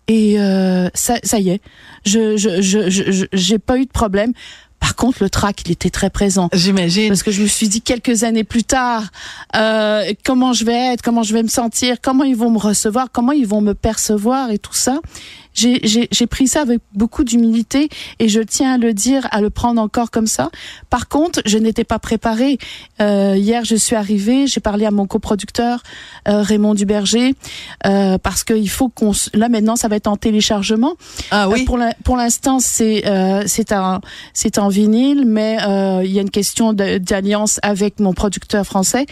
et 0.08 0.40
euh, 0.40 0.90
ça, 0.94 1.16
ça 1.24 1.40
y 1.40 1.50
est. 1.50 1.62
Je, 2.06 2.38
je, 2.38 2.62
je, 2.62 2.90
je, 2.90 3.26
j'ai 3.34 3.60
pas 3.60 3.78
eu 3.78 3.86
de 3.86 3.92
problème. 3.92 4.34
Par 4.80 4.96
contre, 4.96 5.24
le 5.24 5.32
trac, 5.32 5.62
il 5.66 5.72
était 5.72 5.90
très 5.90 6.12
présent. 6.12 6.48
J'imagine. 6.54 7.08
Parce 7.08 7.24
que 7.24 7.32
je 7.32 7.42
me 7.42 7.48
suis 7.48 7.68
dit 7.68 7.82
quelques 7.82 8.24
années 8.24 8.44
plus 8.44 8.64
tard, 8.64 9.06
euh, 9.56 10.14
comment 10.24 10.54
je 10.54 10.64
vais 10.64 10.94
être, 10.94 11.02
comment 11.02 11.24
je 11.24 11.34
vais 11.34 11.42
me 11.42 11.48
sentir, 11.48 11.98
comment 12.02 12.24
ils 12.24 12.36
vont 12.36 12.52
me 12.52 12.60
recevoir, 12.60 13.08
comment 13.12 13.32
ils 13.32 13.48
vont 13.48 13.62
me 13.62 13.74
percevoir 13.74 14.52
et 14.52 14.60
tout 14.60 14.76
ça 14.76 15.00
j'ai 15.56 16.28
pris 16.28 16.48
ça 16.48 16.62
avec 16.62 16.82
beaucoup 16.94 17.24
d'humilité 17.24 17.90
et 18.20 18.28
je 18.28 18.42
tiens 18.42 18.74
à 18.74 18.78
le 18.78 18.94
dire, 18.94 19.28
à 19.32 19.42
le 19.42 19.50
prendre 19.50 19.82
encore 19.82 20.12
comme 20.12 20.28
ça. 20.28 20.50
Par 20.90 21.08
contre, 21.08 21.42
je 21.46 21.58
n'étais 21.58 21.84
pas 21.84 22.00
préparée. 22.00 22.58
Euh, 23.02 23.36
hier, 23.38 23.64
je 23.66 23.76
suis 23.76 23.96
arrivée, 23.96 24.48
j'ai 24.48 24.60
parlé 24.60 24.86
à 24.86 24.92
mon 24.92 25.08
coproducteur 25.08 25.82
euh, 26.28 26.42
Raymond 26.42 26.74
Duberger 26.74 27.36
euh, 27.86 28.18
parce 28.18 28.44
qu'il 28.44 28.70
faut 28.70 28.90
qu'on 28.90 29.12
là 29.34 29.50
maintenant 29.50 29.76
ça 29.76 29.88
va 29.88 29.96
être 29.96 30.08
en 30.08 30.18
téléchargement. 30.18 30.96
Ah 31.32 31.50
oui. 31.50 31.66
Euh, 31.70 31.92
pour 32.04 32.18
l'instant, 32.18 32.60
c'est 32.60 33.08
euh, 33.08 33.44
c'est 33.48 33.72
un 33.72 34.02
c'est 34.34 34.58
en 34.58 34.68
vinyle, 34.68 35.26
mais 35.26 35.58
euh, 35.62 36.02
il 36.04 36.12
y 36.12 36.20
a 36.20 36.22
une 36.22 36.30
question 36.30 36.74
d'alliance 36.74 37.60
avec 37.64 38.00
mon 38.00 38.14
producteur 38.14 38.66
français 38.66 39.06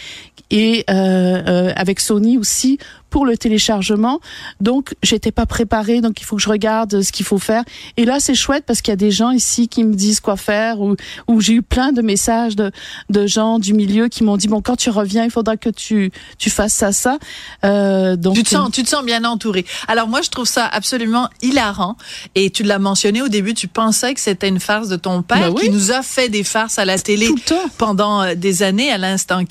et 0.51 0.85
avec 0.87 1.99
Sony 1.99 2.37
aussi 2.37 2.77
pour 3.13 3.27
le 3.27 3.37
téléchargement. 3.37 4.19
Donc, 4.59 4.95
j'étais 5.03 5.31
pas 5.31 5.45
préparée, 5.45 6.01
donc 6.01 6.19
il 6.19 6.23
faut 6.23 6.35
que 6.35 6.41
je 6.41 6.49
regarde 6.49 7.03
ce 7.03 7.11
qu'il 7.11 7.27
faut 7.27 7.37
faire. 7.37 7.63
Et 7.95 8.05
là, 8.05 8.19
c'est 8.19 8.33
chouette 8.33 8.63
parce 8.65 8.81
qu'il 8.81 8.91
y 8.91 8.93
a 8.93 8.95
des 8.95 9.11
gens 9.11 9.29
ici 9.29 9.67
qui 9.67 9.83
me 9.83 9.93
disent 9.93 10.19
quoi 10.19 10.35
faire 10.35 10.81
ou, 10.81 10.95
ou 11.27 11.39
j'ai 11.39 11.53
eu 11.53 11.61
plein 11.61 11.91
de 11.91 12.01
messages 12.01 12.55
de, 12.55 12.71
de 13.11 13.27
gens 13.27 13.59
du 13.59 13.75
milieu 13.75 14.07
qui 14.07 14.23
m'ont 14.23 14.35
dit, 14.35 14.47
bon, 14.47 14.63
quand 14.63 14.77
tu 14.77 14.89
reviens, 14.89 15.25
il 15.25 15.29
faudra 15.29 15.57
que 15.57 15.69
tu, 15.69 16.11
tu 16.39 16.49
fasses 16.49 16.73
ça, 16.73 16.91
ça. 16.91 17.19
Euh, 17.63 18.15
donc, 18.15 18.33
tu 18.33 18.41
te 18.41 18.49
sens, 18.49 18.71
tu 18.71 18.81
te 18.81 18.89
sens 18.89 19.05
bien 19.05 19.23
entouré. 19.25 19.63
Alors, 19.87 20.07
moi, 20.07 20.23
je 20.23 20.31
trouve 20.31 20.47
ça 20.47 20.65
absolument 20.65 21.29
hilarant. 21.43 21.97
Et 22.33 22.49
tu 22.49 22.63
l'as 22.63 22.79
mentionné 22.79 23.21
au 23.21 23.27
début, 23.27 23.53
tu 23.53 23.67
pensais 23.67 24.15
que 24.15 24.21
c'était 24.21 24.47
une 24.47 24.59
farce 24.59 24.87
de 24.87 24.95
ton 24.95 25.21
père 25.21 25.53
ben 25.53 25.61
qui 25.61 25.69
nous 25.69 25.91
a 25.91 26.01
fait 26.01 26.29
des 26.29 26.43
farces 26.43 26.79
à 26.79 26.85
la 26.85 26.97
télé 26.97 27.29
pendant 27.77 28.23
euh, 28.23 28.33
des 28.33 28.63
années 28.63 28.91
à 28.91 28.97
l'instant. 28.97 29.43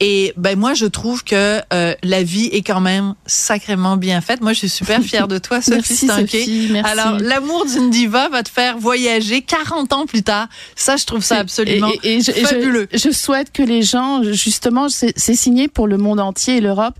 Et 0.00 0.32
ben, 0.38 0.58
moi, 0.58 0.72
je 0.72 0.86
trouve 0.86 1.22
que 1.22 1.60
euh, 1.74 1.94
la 2.02 2.22
vie 2.22 2.46
est 2.46 2.62
quand 2.62 2.80
même 2.80 2.93
sacrément 3.26 3.96
bien 3.96 4.20
faite. 4.20 4.40
Moi, 4.40 4.52
je 4.52 4.60
suis 4.60 4.68
super 4.68 5.02
fière 5.02 5.28
de 5.28 5.38
toi, 5.38 5.60
Sophie 5.62 6.06
merci, 6.06 6.68
Merci. 6.70 6.90
Alors, 6.90 7.18
l'amour 7.18 7.66
d'une 7.66 7.90
diva 7.90 8.28
va 8.28 8.42
te 8.42 8.48
faire 8.48 8.78
voyager 8.78 9.42
40 9.42 9.92
ans 9.92 10.06
plus 10.06 10.22
tard. 10.22 10.48
Ça, 10.76 10.96
je 10.96 11.04
trouve 11.04 11.22
ça 11.22 11.38
absolument 11.38 11.90
et, 12.02 12.20
je, 12.20 12.32
fabuleux. 12.32 12.88
Je, 12.92 13.10
souhaite 13.10 13.52
que 13.52 13.62
les 13.62 13.82
gens, 13.82 14.22
justement, 14.22 14.88
c'est 14.88 15.16
signé 15.16 15.68
pour 15.68 15.86
le 15.86 15.96
monde 15.96 16.20
entier 16.20 16.56
et 16.56 16.60
l'Europe. 16.60 16.94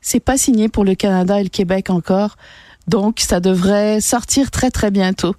C'est 0.00 0.20
pas 0.20 0.36
signé 0.36 0.68
pour 0.68 0.84
le 0.84 0.94
Canada 0.94 1.40
et 1.40 1.44
le 1.44 1.48
Québec 1.48 1.90
encore. 1.90 2.36
Donc, 2.88 3.20
ça 3.20 3.40
devrait 3.40 4.00
sortir 4.00 4.50
très, 4.50 4.70
très 4.70 4.90
bientôt. 4.90 5.34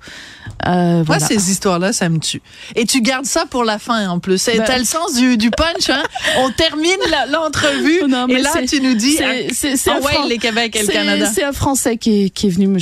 Euh, 0.66 1.04
Moi, 1.06 1.20
ces 1.20 1.52
histoires-là, 1.52 1.92
ça 1.92 2.08
me 2.08 2.20
tue. 2.20 2.42
Et 2.76 2.86
tu 2.86 3.02
gardes 3.02 3.26
ça 3.26 3.46
pour 3.46 3.66
la 3.66 3.80
fin, 3.80 4.08
en 4.08 4.20
plus. 4.20 4.46
Ben, 4.46 4.64
T'as 4.66 4.78
le 4.78 4.86
sens 4.86 5.16
du, 5.16 5.36
du 5.38 5.52
punch, 5.52 5.90
hein? 5.90 6.04
On 6.38 6.52
termine 6.52 6.92
l'entrevue, 7.32 8.00
et 8.30 8.42
là, 8.42 8.52
tu 8.68 8.80
nous 8.82 8.94
dis, 8.94 9.18
c'est 9.52 9.74
ah, 9.90 10.00
ouais, 10.00 10.28
les 10.30 10.38
Québec 10.38 10.76
et 10.76 10.84
le 10.84 10.88
Canada. 10.88 11.30
C'est 11.34 11.44
un 11.44 11.52
Français 11.52 11.98
qui 11.98 12.26
est, 12.26 12.30
qui 12.30 12.48
est 12.48 12.50
venu 12.50 12.68
me, 12.68 12.80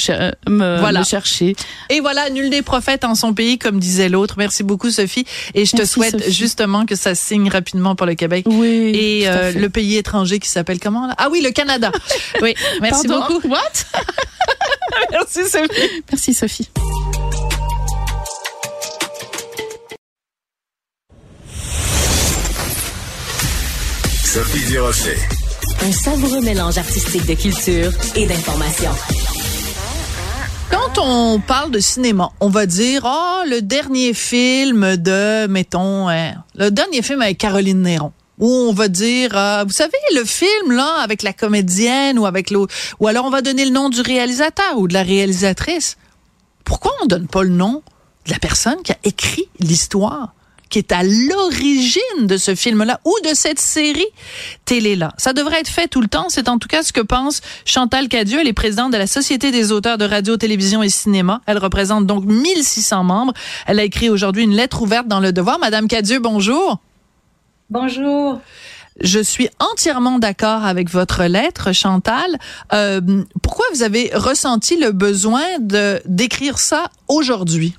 me, 0.47 1.03
chercher. 1.03 1.55
Et 1.89 1.99
voilà, 1.99 2.30
nul 2.30 2.49
des 2.49 2.62
prophètes 2.62 3.03
en 3.03 3.16
son 3.16 3.34
pays, 3.34 3.57
comme 3.57 3.80
disait 3.80 4.09
l'autre. 4.09 4.36
Merci 4.38 4.64
beaucoup, 4.64 4.91
Sophie. 4.91 5.26
Et 5.55 5.66
je 5.66 5.76
te 5.76 5.86
souhaite 5.86 6.30
justement 6.30 6.86
que 6.86 6.95
ça 6.95 7.16
signe 7.16 7.49
rapidement 7.49 7.95
pour 7.95 8.05
le 8.05 8.14
Québec. 8.14 8.45
Oui. 8.47 8.91
Et 8.93 9.28
euh, 9.28 9.51
le 9.53 9.70
pays 9.70 9.97
étranger 9.97 10.39
qui 10.39 10.49
s'appelle 10.49 10.80
comment, 10.80 11.07
là? 11.07 11.16
Ah 11.18 11.30
oui, 11.32 11.41
le 11.41 11.51
Canada. 11.51 11.91
Oui. 12.41 12.55
Merci 12.82 13.07
Pardon? 13.07 13.28
beaucoup? 13.28 13.47
What? 13.47 13.86
Merci 15.12 15.49
Sophie. 15.49 16.03
Merci 16.09 16.34
Sophie. 16.34 16.70
Sophie 24.24 24.66
Durocher. 24.66 25.18
Un 25.84 25.91
savoureux 25.91 26.41
mélange 26.41 26.78
artistique 26.78 27.26
de 27.26 27.34
culture 27.34 27.91
et 28.16 28.26
d'information. 28.26 28.91
Quand 30.70 31.01
on 31.01 31.39
parle 31.39 31.72
de 31.72 31.80
cinéma, 31.80 32.32
on 32.39 32.47
va 32.47 32.66
dire 32.66 33.01
oh 33.03 33.41
le 33.45 33.62
dernier 33.62 34.14
film 34.14 34.95
de 34.95 35.47
mettons 35.47 36.07
hein, 36.07 36.36
le 36.55 36.70
dernier 36.72 37.01
film 37.01 37.22
avec 37.22 37.39
Caroline 37.39 37.82
Néron 37.82 38.14
où 38.41 38.49
on 38.49 38.73
va 38.73 38.89
dire, 38.89 39.37
euh, 39.37 39.63
vous 39.63 39.71
savez, 39.71 39.93
le 40.15 40.25
film 40.25 40.71
là 40.71 40.97
avec 41.01 41.21
la 41.23 41.31
comédienne 41.31 42.19
ou 42.19 42.25
avec 42.25 42.49
l'autre, 42.49 42.73
ou 42.99 43.07
alors 43.07 43.25
on 43.25 43.29
va 43.29 43.41
donner 43.41 43.63
le 43.63 43.71
nom 43.71 43.87
du 43.87 44.01
réalisateur 44.01 44.77
ou 44.77 44.87
de 44.87 44.93
la 44.93 45.03
réalisatrice. 45.03 45.95
Pourquoi 46.65 46.91
on 47.01 47.05
donne 47.05 47.27
pas 47.27 47.43
le 47.43 47.49
nom 47.49 47.83
de 48.25 48.31
la 48.31 48.39
personne 48.39 48.81
qui 48.83 48.91
a 48.91 48.97
écrit 49.03 49.47
l'histoire? 49.59 50.33
qui 50.71 50.79
est 50.79 50.93
à 50.93 51.03
l'origine 51.03 52.27
de 52.27 52.37
ce 52.37 52.55
film-là 52.55 53.01
ou 53.03 53.13
de 53.27 53.35
cette 53.35 53.59
série 53.59 54.07
télé-là? 54.63 55.13
Ça 55.17 55.33
devrait 55.33 55.59
être 55.59 55.67
fait 55.67 55.89
tout 55.89 55.99
le 55.99 56.07
temps. 56.07 56.27
C'est 56.29 56.47
en 56.47 56.57
tout 56.57 56.69
cas 56.69 56.81
ce 56.81 56.93
que 56.93 57.01
pense 57.01 57.41
Chantal 57.65 58.07
Cadieux. 58.07 58.39
Elle 58.39 58.47
est 58.47 58.53
présidente 58.53 58.93
de 58.93 58.97
la 58.97 59.05
Société 59.05 59.51
des 59.51 59.73
auteurs 59.73 59.97
de 59.97 60.05
radio, 60.05 60.37
télévision 60.37 60.81
et 60.81 60.87
cinéma. 60.87 61.41
Elle 61.45 61.57
représente 61.57 62.07
donc 62.07 62.23
1600 62.23 63.03
membres. 63.03 63.33
Elle 63.67 63.79
a 63.79 63.83
écrit 63.83 64.09
aujourd'hui 64.09 64.45
une 64.45 64.55
lettre 64.55 64.81
ouverte 64.81 65.09
dans 65.09 65.19
Le 65.19 65.33
Devoir. 65.33 65.59
Madame 65.59 65.89
Cadieux, 65.89 66.19
bonjour. 66.19 66.79
Bonjour. 67.72 68.41
Je 68.99 69.19
suis 69.19 69.47
entièrement 69.59 70.19
d'accord 70.19 70.65
avec 70.65 70.89
votre 70.89 71.24
lettre, 71.24 71.72
Chantal. 71.72 72.38
Euh, 72.74 72.99
pourquoi 73.41 73.63
vous 73.74 73.82
avez 73.82 74.11
ressenti 74.13 74.78
le 74.78 74.91
besoin 74.91 75.41
de 75.61 76.01
d'écrire 76.05 76.59
ça 76.59 76.91
aujourd'hui? 77.07 77.74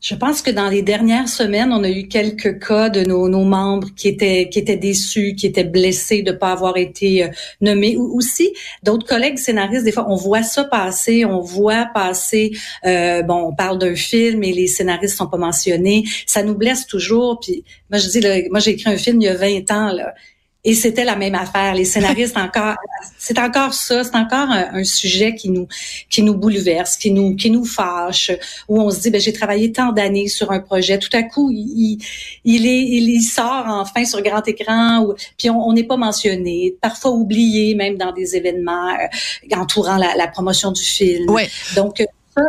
Je 0.00 0.14
pense 0.14 0.42
que 0.42 0.50
dans 0.52 0.68
les 0.68 0.82
dernières 0.82 1.28
semaines, 1.28 1.72
on 1.72 1.82
a 1.82 1.90
eu 1.90 2.06
quelques 2.06 2.64
cas 2.64 2.88
de 2.88 3.02
nos, 3.02 3.28
membres 3.44 3.88
qui 3.96 4.06
étaient 4.06 4.48
qui 4.48 4.60
étaient 4.60 4.76
déçus, 4.76 5.34
qui 5.34 5.46
étaient 5.46 5.64
blessés 5.64 6.22
de 6.22 6.30
pas 6.30 6.52
avoir 6.52 6.76
été 6.76 7.24
euh, 7.24 7.28
nommés. 7.60 7.96
Ou 7.96 8.16
aussi 8.16 8.52
d'autres 8.84 9.06
collègues 9.06 9.38
scénaristes, 9.38 9.84
des 9.84 9.90
fois, 9.90 10.06
on 10.08 10.14
voit 10.14 10.44
ça 10.44 10.62
passer, 10.62 11.24
on 11.24 11.40
voit 11.40 11.86
passer. 11.92 12.52
Euh, 12.86 13.22
bon, 13.22 13.48
on 13.48 13.54
parle 13.54 13.78
d'un 13.78 13.96
film 13.96 14.44
et 14.44 14.52
les 14.52 14.68
scénaristes 14.68 15.16
sont 15.16 15.26
pas 15.26 15.36
mentionnés. 15.36 16.04
Ça 16.26 16.44
nous 16.44 16.54
blesse 16.54 16.86
toujours. 16.86 17.40
Puis 17.40 17.64
moi, 17.90 17.98
je 17.98 18.08
dis, 18.08 18.20
là, 18.20 18.36
moi 18.50 18.60
j'ai 18.60 18.72
écrit 18.72 18.90
un 18.90 18.96
film 18.96 19.20
il 19.20 19.24
y 19.24 19.28
a 19.28 19.34
20 19.34 19.70
ans 19.72 19.92
là. 19.92 20.14
Et 20.64 20.74
c'était 20.74 21.04
la 21.04 21.14
même 21.14 21.36
affaire. 21.36 21.74
Les 21.74 21.84
scénaristes 21.84 22.36
encore, 22.38 22.74
c'est 23.16 23.38
encore 23.38 23.72
ça, 23.72 24.02
c'est 24.02 24.16
encore 24.16 24.50
un, 24.50 24.84
sujet 24.84 25.34
qui 25.34 25.50
nous 25.50 25.68
qui 26.10 26.22
nous 26.22 26.34
bouleverse, 26.34 26.96
qui 26.96 27.12
nous 27.12 27.36
qui 27.36 27.50
nous 27.50 27.64
fâche, 27.64 28.32
où 28.68 28.80
on 28.80 28.90
se 28.90 29.00
dit 29.00 29.10
ben 29.10 29.20
j'ai 29.20 29.32
travaillé 29.32 29.72
tant 29.72 29.92
d'années 29.92 30.28
sur 30.28 30.50
un 30.50 30.60
projet, 30.60 30.98
tout 30.98 31.14
à 31.16 31.22
coup 31.22 31.50
il, 31.52 31.98
il 32.44 32.66
est 32.66 32.82
il, 32.82 33.22
sort 33.22 33.66
enfin 33.66 34.04
sur 34.04 34.20
grand 34.22 34.46
écran, 34.48 35.04
ou, 35.04 35.14
puis 35.36 35.48
on 35.48 35.72
n'est 35.72 35.84
pas 35.84 35.96
mentionné, 35.96 36.74
parfois 36.80 37.12
oublié 37.12 37.74
même 37.74 37.96
dans 37.96 38.12
des 38.12 38.36
événements 38.36 38.88
euh, 38.90 39.56
entourant 39.56 39.96
la, 39.96 40.16
la, 40.16 40.26
promotion 40.26 40.72
du 40.72 40.82
film. 40.82 41.30
Ouais. 41.30 41.48
Donc 41.76 42.02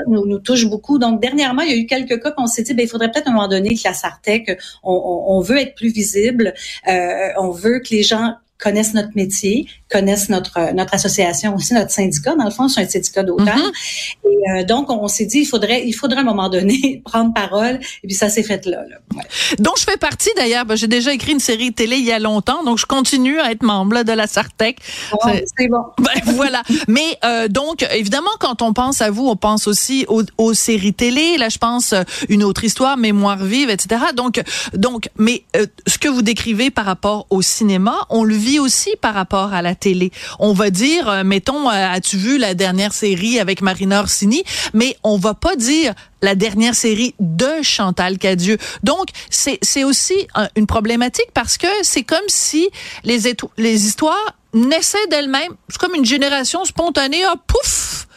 nous, 0.08 0.40
touche 0.40 0.66
beaucoup. 0.66 1.00
Donc, 1.00 1.22
dernièrement, 1.22 1.62
il 1.62 1.70
y 1.70 1.74
a 1.74 1.78
eu 1.78 1.86
quelques 1.86 2.22
cas 2.22 2.32
qu'on 2.32 2.48
s'est 2.48 2.64
dit, 2.64 2.74
ben, 2.74 2.84
il 2.84 2.90
faudrait 2.90 3.12
peut-être 3.12 3.28
à 3.28 3.32
un 3.32 3.34
moment 3.34 3.48
donné 3.48 3.70
que 3.76 3.82
la 3.86 3.94
Sartec, 3.94 4.60
on, 4.84 4.94
on, 4.94 5.38
on 5.38 5.42
veut 5.42 5.58
être 5.58 5.76
plus 5.76 5.92
visible, 5.92 6.54
euh, 6.88 7.30
on 7.38 7.52
veut 7.52 7.80
que 7.80 7.90
les 7.92 8.04
gens 8.04 8.36
connaissent 8.60 8.94
notre 8.94 9.12
métier, 9.16 9.68
connaissent 9.90 10.30
notre 10.30 10.74
notre 10.74 10.94
association 10.94 11.56
aussi, 11.56 11.74
notre 11.74 11.92
syndicat. 11.92 12.36
Dans 12.36 12.46
le 12.46 12.52
fond, 12.52 12.68
c'est 12.68 12.82
un 12.82 12.88
syndicat 12.88 13.24
d'auteurs. 13.24 13.56
Mm-hmm. 13.56 14.30
Et 14.30 14.52
euh, 14.52 14.64
donc, 14.64 14.90
on 14.90 15.08
s'est 15.08 15.26
dit, 15.26 15.40
il 15.40 15.46
faudrait, 15.46 15.86
il 15.86 15.94
faudrait 15.94 16.20
à 16.20 16.22
un 16.22 16.26
moment 16.26 16.50
donné 16.50 17.02
prendre 17.06 17.34
parole. 17.34 17.80
Et 18.04 18.08
puis 18.08 18.16
ça 18.16 18.30
s'est 18.30 18.44
fait 18.44 18.66
là. 18.66 18.84
là. 18.90 18.98
Ouais. 19.16 19.24
Donc, 19.60 19.78
je 19.80 19.84
fais 19.84 19.98
partie 19.98 20.30
d'ailleurs. 20.36 20.66
Ben, 20.66 20.76
j'ai 20.76 20.88
déjà 20.88 21.14
écrit 21.14 21.32
une 21.32 21.40
série 21.40 21.74
télé 21.74 21.98
il 21.98 22.06
y 22.06 22.12
a 22.12 22.20
longtemps, 22.20 22.64
donc 22.64 22.78
je 22.78 22.86
continue 22.86 23.40
à 23.40 23.52
être 23.52 23.64
membre 23.64 23.94
là, 23.94 24.04
de 24.04 24.12
la 24.12 24.28
Sartec. 24.28 24.78
Oh, 25.14 25.18
c'est 25.58 25.68
bon. 25.68 25.84
Ben, 26.00 26.34
voilà. 26.34 26.64
Mais 26.88 27.18
euh, 27.24 27.48
donc, 27.48 27.86
évidemment, 27.94 28.30
quand 28.40 28.62
on 28.62 28.74
pense 28.74 29.02
à 29.02 29.12
vous, 29.12 29.28
on 29.28 29.36
pense 29.36 29.68
aussi 29.68 30.06
aux, 30.08 30.24
aux 30.38 30.54
séries 30.54 30.94
télé. 30.94 31.38
Là, 31.38 31.50
je 31.50 31.58
pense 31.58 31.94
euh, 31.94 32.02
une 32.30 32.44
autre 32.44 32.64
histoire, 32.64 32.98
mémoire 32.98 33.44
vive, 33.44 33.70
etc. 33.70 34.02
Donc, 34.16 34.42
donc, 34.74 35.10
mais 35.18 35.44
euh, 35.56 35.66
ce 35.86 35.98
que 35.98 36.08
vous 36.08 36.22
décrivez 36.22 36.72
par 36.72 36.86
rapport 36.86 37.28
au 37.30 37.42
cinéma, 37.42 37.96
on 38.10 38.24
le 38.24 38.36
vit 38.36 38.49
aussi 38.58 38.96
par 39.00 39.14
rapport 39.14 39.54
à 39.54 39.62
la 39.62 39.76
télé. 39.76 40.12
On 40.40 40.54
va 40.54 40.72
dire, 40.72 41.08
euh, 41.08 41.24
mettons, 41.24 41.70
euh, 41.70 41.74
as-tu 41.74 42.18
vu 42.18 42.38
la 42.38 42.56
dernière 42.56 42.94
série 42.94 43.40
avec 43.40 43.62
Marina 43.62 44.00
Orsini? 44.00 44.44
Mais 44.74 44.96
on 45.04 45.18
va 45.18 45.36
pas 45.36 45.56
dire 45.56 45.94
la 46.22 46.36
dernière 46.36 46.74
série 46.74 47.14
de 47.20 47.62
Chantal 47.62 48.18
Cadieux. 48.18 48.58
Donc, 48.82 49.10
c'est, 49.30 49.84
aussi 49.84 50.28
une 50.56 50.68
problématique 50.68 51.32
parce 51.34 51.58
que 51.58 51.68
c'est 51.84 52.04
comme 52.04 52.18
si 52.28 52.70
les, 53.04 53.20
les 53.58 53.86
histoires 53.86 54.36
naissaient 54.54 55.08
d'elles-mêmes. 55.10 55.54
C'est 55.70 55.78
comme 55.78 55.96
une 55.96 56.06
génération 56.06 56.66
spontanée. 56.66 57.24
Ah, 57.26 57.36
pouf! 57.46 58.08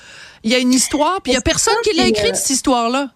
Il 0.44 0.50
y 0.50 0.54
a 0.54 0.58
une 0.58 0.72
histoire, 0.72 1.20
puis 1.22 1.32
il 1.32 1.34
y 1.34 1.38
a 1.38 1.42
personne 1.42 1.74
qui 1.84 1.96
l'a 1.96 2.06
écrite, 2.06 2.34
cette 2.36 2.50
histoire-là. 2.50 3.10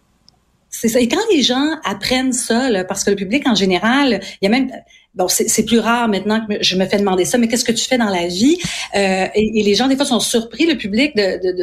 C'est 0.71 0.89
ça. 0.89 1.01
Et 1.01 1.09
quand 1.09 1.23
les 1.33 1.43
gens 1.43 1.77
apprennent 1.85 2.33
ça, 2.33 2.71
là, 2.71 2.85
parce 2.85 3.03
que 3.03 3.11
le 3.11 3.17
public 3.17 3.47
en 3.47 3.55
général, 3.55 4.21
il 4.41 4.45
y 4.45 4.47
a 4.47 4.51
même 4.51 4.71
bon, 5.17 5.29
c'est 5.29 5.65
plus 5.65 5.79
rare 5.79 6.09
maintenant 6.09 6.47
que 6.47 6.63
je 6.63 6.77
me 6.77 6.85
fais 6.87 6.99
demander 6.99 7.25
ça, 7.25 7.39
mais 7.39 7.49
qu'est-ce 7.49 7.65
que 7.65 7.73
tu 7.73 7.85
fais 7.85 7.97
dans 7.97 8.11
la 8.11 8.27
vie? 8.27 8.59
Euh, 8.95 9.27
et, 9.35 9.61
et, 9.61 9.63
les 9.63 9.75
gens, 9.75 9.89
des 9.89 9.97
fois, 9.97 10.05
sont 10.05 10.21
surpris, 10.21 10.67
le 10.67 10.77
public, 10.77 11.17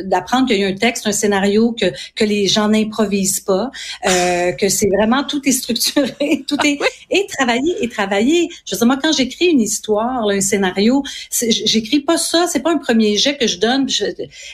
d'apprendre 0.06 0.48
qu'il 0.48 0.58
y 0.58 0.64
a 0.64 0.68
un 0.68 0.74
texte, 0.74 1.06
un 1.06 1.12
scénario, 1.12 1.72
que, 1.72 1.86
que 2.16 2.26
les 2.26 2.48
gens 2.48 2.68
n'improvisent 2.68 3.42
pas, 3.42 3.70
euh, 4.08 4.52
que 4.60 4.70
c'est 4.70 4.88
vraiment, 4.88 5.24
tout 5.24 5.48
est 5.48 5.52
structuré, 5.52 6.44
tout 6.48 6.58
est, 6.66 6.80
et 7.12 7.28
travaillé, 7.38 7.76
et 7.82 7.90
travaillé. 7.90 8.50
Je 8.66 8.74
veux 8.74 8.80
dire, 8.80 8.88
moi, 8.88 8.98
quand 9.02 9.12
j'écris 9.12 9.46
une 9.46 9.62
histoire, 9.62 10.28
un 10.28 10.42
scénario, 10.42 11.04
j'écris 11.32 12.00
pas 12.00 12.18
ça, 12.18 12.48
c'est 12.48 12.62
pas 12.62 12.72
un 12.72 12.78
premier 12.78 13.18
jet 13.18 13.38
que 13.38 13.46
je 13.46 13.60
donne, 13.60 13.88
je, 13.88 14.06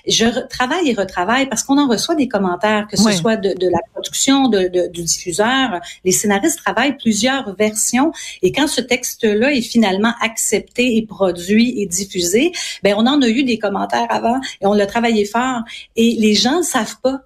je 0.07 0.25
travaille 0.47 0.89
et 0.89 0.93
retravaille 0.93 1.47
parce 1.47 1.63
qu'on 1.63 1.77
en 1.77 1.87
reçoit 1.87 2.15
des 2.15 2.27
commentaires, 2.27 2.87
que 2.91 2.97
ce 2.97 3.11
soit 3.13 3.37
de, 3.37 3.53
de, 3.53 3.67
la 3.67 3.79
production, 3.93 4.49
de, 4.49 4.67
de, 4.67 4.87
du 4.87 5.03
diffuseur. 5.03 5.79
Les 6.03 6.11
scénaristes 6.11 6.59
travaillent 6.59 6.97
plusieurs 6.97 7.55
versions, 7.55 8.11
et 8.41 8.51
quand 8.51 8.67
ce 8.67 8.81
texte-là 8.89 9.53
est 9.53 9.61
finalement 9.61 10.13
accepté 10.21 10.97
et 10.97 11.05
produit 11.05 11.81
et 11.81 11.85
diffusé, 11.85 12.51
ben 12.83 12.95
on 12.97 13.07
en 13.07 13.21
a 13.21 13.27
eu 13.27 13.43
des 13.43 13.57
commentaires 13.57 14.07
avant 14.09 14.39
et 14.61 14.65
on 14.65 14.73
l'a 14.73 14.85
travaillé 14.85 15.25
fort. 15.25 15.61
Et 15.95 16.17
les 16.19 16.35
gens 16.35 16.57
ne 16.57 16.63
savent 16.63 16.99
pas 17.01 17.21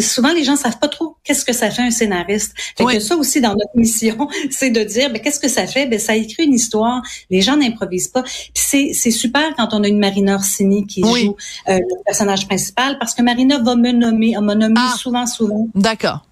souvent 0.00 0.32
les 0.32 0.44
gens 0.44 0.56
savent 0.56 0.78
pas 0.78 0.88
trop 0.88 1.16
qu'est-ce 1.24 1.44
que 1.44 1.52
ça 1.52 1.70
fait 1.70 1.82
un 1.82 1.90
scénariste. 1.90 2.54
Fait 2.76 2.84
que 2.84 3.00
ça 3.00 3.16
aussi 3.16 3.40
dans 3.40 3.50
notre 3.50 3.76
mission, 3.76 4.28
c'est 4.50 4.70
de 4.70 4.82
dire 4.82 5.10
ben 5.10 5.20
qu'est-ce 5.20 5.40
que 5.40 5.48
ça 5.48 5.66
fait? 5.66 5.86
Ben 5.86 5.98
ça 5.98 6.14
écrit 6.14 6.44
une 6.44 6.54
histoire. 6.54 7.02
Les 7.30 7.40
gens 7.40 7.56
n'improvisent 7.56 8.08
pas. 8.08 8.22
Puis 8.22 8.94
c'est 8.94 9.10
super 9.10 9.54
quand 9.56 9.68
on 9.72 9.82
a 9.82 9.88
une 9.88 9.98
Marina 9.98 10.36
Orsini 10.36 10.86
qui 10.86 11.02
joue 11.02 11.36
euh, 11.68 11.78
le 11.78 12.04
personnage 12.04 12.46
principal 12.46 12.98
parce 12.98 13.14
que 13.14 13.22
Marina 13.22 13.58
va 13.58 13.74
me 13.74 13.92
nommer, 13.92 14.34
elle 14.36 14.44
m'a 14.44 14.54
nommé 14.54 14.74
ah. 14.78 14.94
souvent 14.98 15.26
souvent. 15.26 15.68
D'accord 15.74 16.24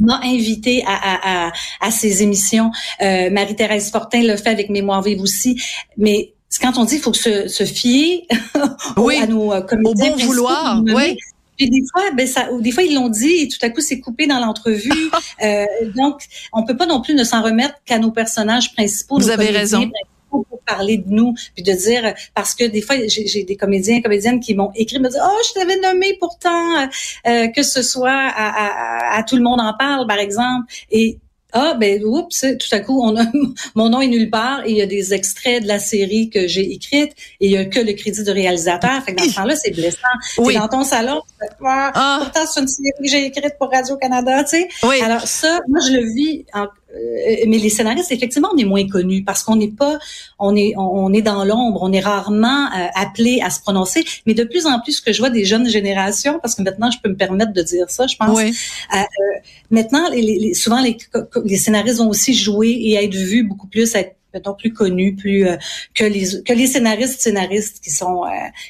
m'a 0.00 0.20
invité 0.24 0.84
à, 0.86 0.94
à, 0.94 1.46
à, 1.48 1.52
à, 1.80 1.90
ces 1.90 2.22
émissions. 2.22 2.70
Euh, 3.02 3.30
Marie-Thérèse 3.30 3.90
Fortin 3.90 4.22
le 4.22 4.36
fait 4.36 4.50
avec 4.50 4.70
Mémoire 4.70 5.02
vive 5.02 5.20
aussi. 5.20 5.60
Mais 5.96 6.32
quand 6.60 6.78
on 6.78 6.84
dit 6.84 6.94
qu'il 6.94 7.02
faut 7.02 7.12
se, 7.12 7.48
se 7.48 7.64
fier 7.64 8.26
oui, 8.96 9.16
à 9.16 9.26
nos 9.26 9.52
euh, 9.52 9.60
comédiens 9.60 10.12
au 10.12 10.16
bon 10.16 10.24
vouloir, 10.24 10.82
oui. 10.84 11.16
Puis 11.56 11.70
des 11.70 11.80
fois, 11.90 12.02
ben 12.14 12.26
ça, 12.26 12.48
des 12.60 12.70
fois 12.70 12.82
ils 12.82 12.94
l'ont 12.94 13.08
dit 13.08 13.42
et 13.42 13.48
tout 13.48 13.58
à 13.62 13.70
coup 13.70 13.80
c'est 13.80 13.98
coupé 13.98 14.26
dans 14.26 14.38
l'entrevue. 14.38 15.10
euh, 15.42 15.64
donc, 15.94 16.20
on 16.52 16.64
peut 16.64 16.76
pas 16.76 16.84
non 16.84 17.00
plus 17.00 17.14
ne 17.14 17.24
s'en 17.24 17.42
remettre 17.42 17.76
qu'à 17.86 17.98
nos 17.98 18.10
personnages 18.10 18.74
principaux. 18.74 19.18
Vous 19.18 19.30
avez 19.30 19.48
raison 19.48 19.90
pour 20.44 20.60
parler 20.60 20.98
de 20.98 21.10
nous, 21.10 21.34
puis 21.54 21.62
de 21.62 21.72
dire 21.72 22.14
parce 22.34 22.54
que 22.54 22.64
des 22.64 22.82
fois 22.82 22.96
j'ai 23.06 23.44
des 23.44 23.56
comédiens, 23.56 24.00
comédiennes 24.00 24.40
qui 24.40 24.54
m'ont 24.54 24.72
écrit, 24.74 24.98
me 24.98 25.08
disent 25.08 25.20
oh 25.22 25.38
je 25.48 25.60
t'avais 25.60 25.78
nommé 25.80 26.16
pourtant 26.18 26.80
euh, 26.80 26.86
euh, 27.26 27.48
que 27.48 27.62
ce 27.62 27.82
soit 27.82 28.10
à, 28.10 29.14
à, 29.14 29.18
à, 29.18 29.22
tout 29.22 29.36
le 29.36 29.42
monde 29.42 29.60
en 29.60 29.74
parle 29.76 30.06
par 30.06 30.18
exemple 30.18 30.72
et 30.90 31.18
ah 31.52 31.74
ben 31.74 32.02
oups, 32.04 32.44
tout 32.58 32.68
à 32.74 32.80
coup 32.80 33.00
on 33.02 33.16
a 33.16 33.24
mon 33.74 33.88
nom 33.88 34.00
est 34.00 34.08
nulle 34.08 34.30
part 34.30 34.66
et 34.66 34.72
il 34.72 34.76
y 34.76 34.82
a 34.82 34.86
des 34.86 35.14
extraits 35.14 35.62
de 35.62 35.68
la 35.68 35.78
série 35.78 36.28
que 36.28 36.46
j'ai 36.46 36.72
écrite 36.72 37.12
et 37.40 37.46
il 37.46 37.50
y 37.50 37.56
a 37.56 37.64
que 37.64 37.80
le 37.80 37.92
crédit 37.92 38.24
de 38.24 38.30
réalisateur. 38.30 39.02
Fait 39.04 39.14
que 39.14 39.22
dans 39.22 39.30
ce 39.30 39.36
temps-là, 39.36 39.56
c'est 39.56 39.70
blessant. 39.70 39.98
Oui. 40.38 40.54
dans 40.54 40.68
ton 40.68 40.84
salon, 40.84 41.22
tu 41.40 41.46
ah. 41.64 42.18
pourtant 42.20 42.46
c'est 42.46 42.60
une 42.60 42.68
série 42.68 42.90
que 42.98 43.08
j'ai 43.08 43.26
écrite 43.26 43.54
pour 43.58 43.70
Radio 43.70 43.96
Canada, 43.96 44.44
tu 44.44 44.50
sais. 44.50 44.68
Oui. 44.82 45.00
Alors 45.00 45.26
ça, 45.26 45.60
moi 45.68 45.80
je 45.86 45.92
le 45.92 46.12
vis 46.12 46.44
en, 46.52 46.66
mais 47.46 47.58
les 47.58 47.70
scénaristes, 47.70 48.12
effectivement, 48.12 48.48
on 48.54 48.58
est 48.58 48.64
moins 48.64 48.86
connus 48.88 49.22
parce 49.24 49.42
qu'on 49.42 49.56
n'est 49.56 49.70
pas, 49.70 49.98
on 50.38 50.54
est, 50.56 50.74
on 50.76 51.12
est 51.12 51.22
dans 51.22 51.44
l'ombre, 51.44 51.80
on 51.82 51.92
est 51.92 52.00
rarement 52.00 52.66
euh, 52.66 52.86
appelé 52.94 53.40
à 53.42 53.50
se 53.50 53.60
prononcer. 53.60 54.04
Mais 54.26 54.34
de 54.34 54.44
plus 54.44 54.66
en 54.66 54.80
plus, 54.80 54.92
ce 54.92 55.02
que 55.02 55.12
je 55.12 55.18
vois 55.18 55.30
des 55.30 55.44
jeunes 55.44 55.68
générations, 55.68 56.38
parce 56.40 56.54
que 56.54 56.62
maintenant, 56.62 56.90
je 56.90 56.98
peux 57.02 57.08
me 57.08 57.16
permettre 57.16 57.52
de 57.52 57.62
dire 57.62 57.90
ça, 57.90 58.06
je 58.06 58.16
pense. 58.16 58.38
Euh, 58.38 58.96
maintenant, 59.70 60.08
les, 60.10 60.54
souvent, 60.54 60.80
les, 60.80 60.96
les 61.44 61.56
scénaristes 61.56 61.98
vont 61.98 62.08
aussi 62.08 62.34
jouer 62.34 62.68
et 62.68 62.94
être 62.94 63.14
vus 63.14 63.44
beaucoup 63.44 63.66
plus, 63.66 63.94
être 63.94 64.16
mettons, 64.34 64.54
plus 64.54 64.72
connus, 64.72 65.14
plus 65.14 65.46
que 65.94 66.04
les 66.04 66.42
que 66.42 66.52
les 66.52 66.66
scénaristes 66.66 67.20
scénaristes 67.20 67.82
qui 67.82 67.90
sont 67.90 68.24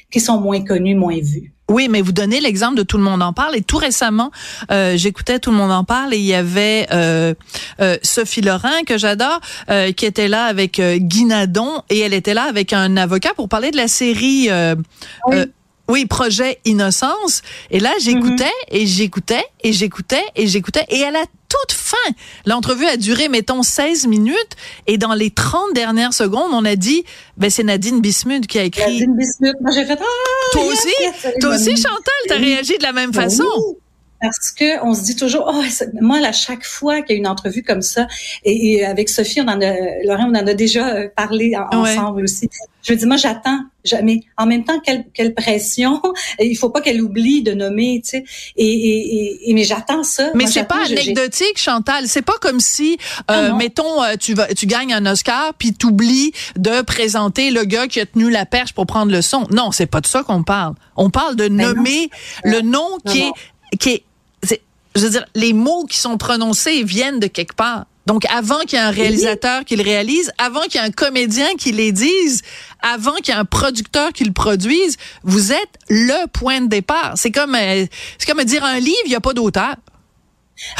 qui 0.09 0.21
sont 0.21 0.39
moins 0.39 0.63
connus, 0.63 0.95
moins 0.95 1.19
vus. 1.19 1.53
Oui, 1.69 1.87
mais 1.89 2.01
vous 2.01 2.11
donnez 2.11 2.39
l'exemple 2.39 2.75
de 2.75 2.83
Tout 2.83 2.97
le 2.97 3.03
monde 3.03 3.21
en 3.21 3.33
parle. 3.33 3.55
Et 3.55 3.61
tout 3.61 3.77
récemment, 3.77 4.31
euh, 4.71 4.95
j'écoutais 4.95 5.39
Tout 5.39 5.51
le 5.51 5.57
monde 5.57 5.71
en 5.71 5.83
parle 5.83 6.13
et 6.13 6.17
il 6.17 6.25
y 6.25 6.33
avait 6.33 6.87
euh, 6.91 7.33
euh, 7.81 7.97
Sophie 8.03 8.41
Laurent, 8.41 8.83
que 8.85 8.97
j'adore, 8.97 9.39
qui 9.95 10.05
était 10.05 10.27
là 10.27 10.45
avec 10.45 10.81
Guy 10.81 11.25
Nadon 11.25 11.81
et 11.89 11.99
elle 11.99 12.13
était 12.13 12.33
là 12.33 12.43
avec 12.43 12.73
un 12.73 12.97
avocat 12.97 13.33
pour 13.35 13.49
parler 13.49 13.71
de 13.71 13.77
la 13.77 13.87
série... 13.87 14.49
Oui. 15.27 15.37
Oui, 15.89 16.05
projet 16.05 16.59
Innocence. 16.65 17.41
Et 17.71 17.79
là, 17.79 17.93
j'écoutais 17.99 18.43
mm-hmm. 18.45 18.71
et 18.71 18.85
j'écoutais 18.85 19.45
et 19.63 19.73
j'écoutais 19.73 20.23
et 20.35 20.47
j'écoutais. 20.47 20.85
Et 20.89 21.03
à 21.03 21.11
la 21.11 21.23
toute 21.49 21.71
fin, 21.71 21.95
l'entrevue 22.45 22.85
a 22.85 22.97
duré, 22.97 23.29
mettons, 23.29 23.63
16 23.63 24.07
minutes. 24.07 24.55
Et 24.85 24.97
dans 24.97 25.13
les 25.13 25.31
30 25.31 25.73
dernières 25.73 26.13
secondes, 26.13 26.51
on 26.51 26.65
a 26.65 26.75
dit, 26.75 27.05
ben, 27.37 27.49
c'est 27.49 27.63
Nadine 27.63 28.01
Bismuth 28.01 28.47
qui 28.47 28.59
a 28.59 28.63
écrit. 28.63 28.91
Nadine 28.91 29.15
Bismuth. 29.15 29.55
Moi, 29.61 29.71
j'ai 29.73 29.85
fait, 29.85 29.97
ah, 29.99 30.49
Toi 30.51 30.65
aussi? 30.65 31.33
Toi 31.39 31.55
aussi, 31.55 31.75
Chantal, 31.77 32.13
t'as 32.27 32.37
réagi 32.37 32.77
de 32.77 32.83
la 32.83 32.93
même 32.93 33.11
ben 33.11 33.21
façon? 33.21 33.45
Parce 34.21 34.51
que 34.51 34.83
on 34.83 34.93
se 34.93 35.03
dit 35.03 35.15
toujours, 35.15 35.51
oh, 35.53 35.63
moi, 36.01 36.17
à 36.25 36.31
chaque 36.31 36.65
fois 36.65 37.01
qu'il 37.01 37.15
y 37.15 37.17
a 37.17 37.19
une 37.19 37.27
entrevue 37.27 37.63
comme 37.63 37.81
ça, 37.81 38.07
et, 38.43 38.83
avec 38.83 39.09
Sophie, 39.09 39.41
on 39.41 39.47
en 39.47 39.61
a, 39.61 39.73
Laurent, 40.05 40.29
on 40.31 40.35
en 40.35 40.47
a 40.47 40.53
déjà 40.53 40.87
euh, 40.87 41.07
parlé 41.15 41.55
ensemble 41.71 42.23
aussi. 42.23 42.49
Je 42.83 42.93
me 42.93 42.97
dis, 42.97 43.05
moi, 43.05 43.17
j'attends 43.17 43.59
jamais. 43.83 44.21
En 44.37 44.45
même 44.45 44.63
temps, 44.63 44.79
quelle, 44.79 45.05
quelle 45.13 45.33
pression. 45.33 46.01
Il 46.39 46.55
faut 46.55 46.69
pas 46.69 46.81
qu'elle 46.81 47.01
oublie 47.01 47.43
de 47.43 47.53
nommer, 47.53 48.01
tu 48.03 48.11
sais. 48.11 48.23
Et, 48.55 48.65
et, 48.65 49.49
et, 49.49 49.53
mais 49.53 49.63
j'attends 49.63 50.03
ça. 50.03 50.29
Mais 50.33 50.47
c'est 50.47 50.63
pas 50.63 50.85
anecdotique, 50.85 51.57
Chantal. 51.57 52.07
C'est 52.07 52.21
pas 52.21 52.37
comme 52.39 52.59
si, 52.59 52.97
euh, 53.29 53.53
mettons, 53.55 54.01
euh, 54.03 54.15
tu 54.19 54.33
vas, 54.33 54.47
tu 54.47 54.65
gagnes 54.65 54.93
un 54.93 55.05
Oscar, 55.05 55.53
puis 55.53 55.73
t'oublies 55.73 56.31
de 56.55 56.81
présenter 56.81 57.51
le 57.51 57.65
gars 57.65 57.87
qui 57.87 57.99
a 57.99 58.05
tenu 58.05 58.29
la 58.29 58.45
perche 58.45 58.73
pour 58.73 58.85
prendre 58.85 59.11
le 59.11 59.21
son. 59.21 59.47
Non, 59.51 59.71
c'est 59.71 59.85
pas 59.85 60.01
de 60.01 60.07
ça 60.07 60.23
qu'on 60.23 60.43
parle. 60.43 60.75
On 60.95 61.09
parle 61.09 61.35
de 61.35 61.47
ben 61.47 61.73
nommer 61.73 62.09
le 62.43 62.61
nom 62.61 62.87
qui 63.05 63.19
est 63.19 63.31
qui 63.79 63.89
est 63.89 64.03
je 64.97 65.03
veux 65.03 65.11
dire, 65.11 65.25
les 65.35 65.53
mots 65.53 65.85
qui 65.85 65.97
sont 65.97 66.17
prononcés 66.17 66.83
viennent 66.83 67.19
de 67.19 67.27
quelque 67.27 67.55
part. 67.55 67.85
Donc, 68.05 68.23
avant 68.33 68.59
qu'il 68.59 68.79
y 68.79 68.81
ait 68.81 68.85
un 68.85 68.89
réalisateur 68.89 69.65
qui 69.65 69.75
le 69.75 69.83
réalise, 69.83 70.31
avant 70.37 70.61
qu'il 70.61 70.79
y 70.79 70.83
ait 70.83 70.87
un 70.87 70.91
comédien 70.91 71.47
qui 71.57 71.73
les 71.73 71.91
dise, 71.91 72.41
avant 72.81 73.15
qu'il 73.15 73.33
y 73.33 73.37
ait 73.37 73.39
un 73.39 73.45
producteur 73.45 74.13
qui 74.13 74.23
le 74.23 74.31
produise, 74.31 74.95
vous 75.23 75.51
êtes 75.51 75.77
le 75.89 76.25
point 76.27 76.61
de 76.61 76.67
départ. 76.67 77.13
C'est 77.15 77.31
comme, 77.31 77.53
euh, 77.53 77.85
c'est 78.17 78.31
comme 78.31 78.41
dire 78.45 78.63
un 78.63 78.79
livre, 78.79 78.95
il 79.05 79.09
n'y 79.09 79.15
a 79.15 79.19
pas 79.19 79.33
d'auteur. 79.33 79.75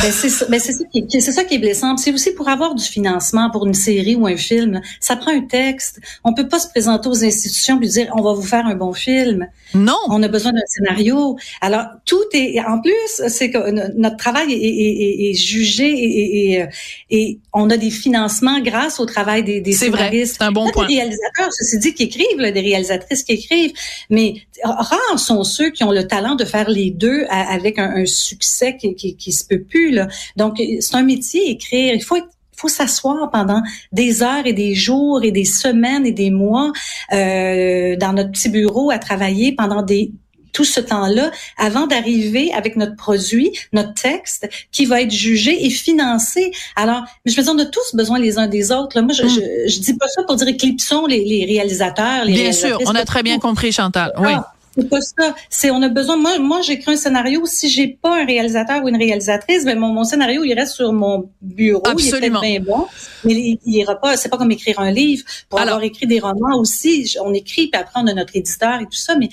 Ben 0.01 0.11
c'est 0.11 0.29
ça, 0.29 0.45
ben 0.49 0.59
c'est 0.59 0.73
ça 0.73 0.83
qui 0.91 1.05
c'est 1.09 1.31
ça 1.31 1.43
qui 1.43 1.55
est 1.55 1.59
blessant. 1.59 1.97
C'est 1.97 2.11
aussi 2.11 2.31
pour 2.31 2.49
avoir 2.49 2.75
du 2.75 2.83
financement 2.83 3.49
pour 3.51 3.65
une 3.65 3.73
série 3.73 4.15
ou 4.15 4.27
un 4.27 4.37
film, 4.37 4.81
ça 4.99 5.15
prend 5.15 5.31
un 5.31 5.41
texte. 5.41 5.99
On 6.23 6.33
peut 6.33 6.47
pas 6.47 6.59
se 6.59 6.67
présenter 6.67 7.09
aux 7.09 7.23
institutions 7.23 7.79
et 7.81 7.87
dire 7.87 8.11
on 8.15 8.21
va 8.21 8.33
vous 8.33 8.41
faire 8.41 8.65
un 8.65 8.75
bon 8.75 8.93
film. 8.93 9.47
Non, 9.73 9.97
on 10.09 10.23
a 10.23 10.27
besoin 10.27 10.53
d'un 10.53 10.65
scénario. 10.67 11.37
Alors 11.61 11.85
tout 12.05 12.23
est 12.33 12.59
en 12.61 12.81
plus, 12.81 13.21
c'est 13.27 13.51
que 13.51 13.97
notre 13.97 14.17
travail 14.17 14.51
est, 14.51 14.57
est, 14.57 15.29
est, 15.29 15.33
jugé 15.33 15.87
et, 15.87 16.53
et, 16.53 16.67
et, 17.09 17.39
on 17.53 17.69
a 17.69 17.77
des 17.77 17.89
financements 17.89 18.59
grâce 18.61 18.99
au 18.99 19.05
travail 19.05 19.43
des, 19.43 19.61
des 19.61 19.73
scénaristes. 19.73 20.37
C'est 20.39 20.43
un 20.43 20.51
bon 20.51 20.69
point. 20.71 20.87
Des 20.87 20.95
réalisateurs, 20.95 21.51
ceci 21.51 21.79
dit, 21.79 21.93
qui 21.93 22.03
écrivent, 22.03 22.39
là, 22.39 22.51
des 22.51 22.61
réalisatrices 22.61 23.23
qui 23.23 23.33
écrivent, 23.33 23.73
mais 24.09 24.35
rares 24.63 25.19
sont 25.19 25.43
ceux 25.43 25.71
qui 25.71 25.83
ont 25.83 25.91
le 25.91 26.07
talent 26.07 26.35
de 26.35 26.45
faire 26.45 26.69
les 26.69 26.91
deux 26.91 27.25
avec 27.29 27.79
un, 27.79 27.95
un 27.95 28.05
succès 28.05 28.77
qui, 28.77 28.95
qui, 28.95 29.15
qui 29.15 29.31
se 29.31 29.45
peut 29.45 29.63
plus. 29.67 29.91
Là. 29.91 30.07
Donc, 30.35 30.61
c'est 30.79 30.95
un 30.95 31.03
métier, 31.03 31.51
écrire. 31.51 31.93
Il 31.93 32.03
faut 32.03 32.17
faut 32.59 32.67
s'asseoir 32.67 33.29
pendant 33.29 33.61
des 33.91 34.23
heures 34.23 34.45
et 34.45 34.53
des 34.53 34.73
jours 34.73 35.23
et 35.23 35.31
des 35.31 35.45
semaines 35.45 36.07
et 36.07 36.11
des 36.11 36.31
mois 36.31 36.71
euh, 37.13 37.95
dans 37.97 38.13
notre 38.13 38.31
petit 38.31 38.49
bureau 38.49 38.89
à 38.89 38.97
travailler 38.97 39.51
pendant 39.51 39.83
des 39.83 40.11
tout 40.53 40.63
ce 40.63 40.79
temps-là 40.79 41.29
avant 41.57 41.85
d'arriver 41.85 42.51
avec 42.51 42.77
notre 42.77 42.95
produit, 42.95 43.51
notre 43.73 43.93
texte, 43.93 44.49
qui 44.71 44.85
va 44.85 45.03
être 45.03 45.11
jugé 45.11 45.67
et 45.67 45.69
financé. 45.69 46.51
Alors, 46.75 47.03
je 47.25 47.35
veux 47.35 47.43
dire, 47.43 47.53
on 47.55 47.59
a 47.59 47.65
tous 47.65 47.93
besoin 47.93 48.17
les 48.17 48.39
uns 48.39 48.47
des 48.47 48.71
autres. 48.71 48.97
Là. 48.97 49.03
Moi, 49.03 49.13
je, 49.13 49.23
mm. 49.23 49.67
je, 49.67 49.79
dis 49.79 49.93
pas 49.93 50.07
ça 50.07 50.23
pour 50.23 50.35
dire 50.35 50.47
éclipsons 50.47 51.05
les, 51.05 51.23
les 51.23 51.45
réalisateurs. 51.45 52.25
Les 52.25 52.33
bien 52.33 52.51
sûr, 52.51 52.79
on 52.87 52.95
a 52.95 53.05
très 53.05 53.21
bien 53.21 53.37
compris, 53.37 53.71
Chantal. 53.71 54.13
Oui. 54.17 54.31
Ah, 54.33 54.51
c'est 54.77 54.89
pas 54.89 55.01
ça. 55.01 55.35
C'est 55.49 55.71
on 55.71 55.81
a 55.81 55.89
besoin. 55.89 56.17
Moi, 56.17 56.39
moi, 56.39 56.61
j'écris 56.61 56.93
un 56.93 56.97
scénario. 56.97 57.45
Si 57.45 57.69
j'ai 57.69 57.87
pas 57.87 58.21
un 58.21 58.25
réalisateur 58.25 58.83
ou 58.83 58.89
une 58.89 58.97
réalisatrice, 58.97 59.65
ben 59.65 59.79
mon, 59.79 59.93
mon 59.93 60.03
scénario 60.03 60.43
il 60.43 60.53
reste 60.53 60.73
sur 60.73 60.93
mon 60.93 61.29
bureau. 61.41 61.83
Absolument. 61.85 62.41
Il 62.41 62.55
est 62.55 62.59
bien 62.59 62.73
bon, 62.73 62.85
mais 63.23 63.33
il, 63.33 63.59
il 63.65 63.75
ira 63.75 63.95
pas. 63.95 64.17
C'est 64.17 64.29
pas 64.29 64.37
comme 64.37 64.51
écrire 64.51 64.79
un 64.79 64.91
livre. 64.91 65.23
Pour 65.49 65.59
avoir 65.59 65.81
écrit 65.83 66.07
des 66.07 66.19
romans 66.19 66.59
aussi, 66.59 67.15
on 67.23 67.33
écrit 67.33 67.67
puis 67.67 67.81
après 67.81 67.99
on 68.01 68.07
a 68.07 68.13
notre 68.13 68.35
éditeur 68.35 68.79
et 68.81 68.85
tout 68.85 68.91
ça, 68.93 69.15
mais 69.15 69.29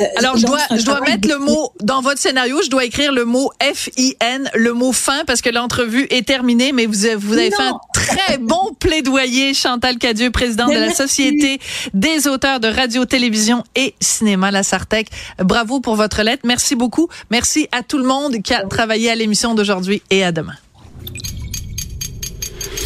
euh, 0.00 0.04
Alors, 0.16 0.36
je 0.36 0.46
dois, 0.46 0.60
je 0.76 0.84
dois 0.84 1.00
mettre 1.00 1.28
le 1.28 1.38
mot 1.38 1.72
dans 1.82 2.00
votre 2.02 2.20
scénario, 2.20 2.60
je 2.62 2.68
dois 2.70 2.84
écrire 2.84 3.12
le 3.12 3.24
mot 3.24 3.50
F-I-N, 3.62 4.50
le 4.54 4.72
mot 4.72 4.92
fin, 4.92 5.24
parce 5.26 5.40
que 5.40 5.50
l'entrevue 5.50 6.06
est 6.10 6.26
terminée, 6.26 6.72
mais 6.72 6.86
vous, 6.86 7.04
avez- 7.06 7.14
vous 7.16 7.32
avez 7.34 7.50
fait 7.50 7.62
un 7.62 7.78
très 7.94 8.38
bon 8.38 8.74
plaidoyer, 8.78 9.54
Chantal 9.54 9.98
Cadieux, 9.98 10.30
présidente 10.30 10.68
de 10.68 10.74
la. 10.78 10.88
Société 10.98 11.60
des 11.94 12.26
auteurs 12.26 12.58
de 12.60 12.66
radio, 12.68 13.04
télévision 13.04 13.62
et 13.76 13.94
cinéma, 14.00 14.50
la 14.50 14.62
Sartec. 14.62 15.08
Bravo 15.38 15.80
pour 15.80 15.94
votre 15.96 16.22
lettre. 16.22 16.42
Merci 16.44 16.74
beaucoup. 16.74 17.08
Merci 17.30 17.68
à 17.72 17.82
tout 17.82 17.98
le 17.98 18.04
monde 18.04 18.42
qui 18.42 18.52
a 18.54 18.64
travaillé 18.64 19.10
à 19.10 19.14
l'émission 19.14 19.54
d'aujourd'hui 19.54 20.02
et 20.10 20.24
à 20.24 20.32
demain. 20.32 20.54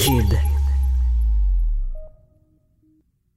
Cube. 0.05 0.52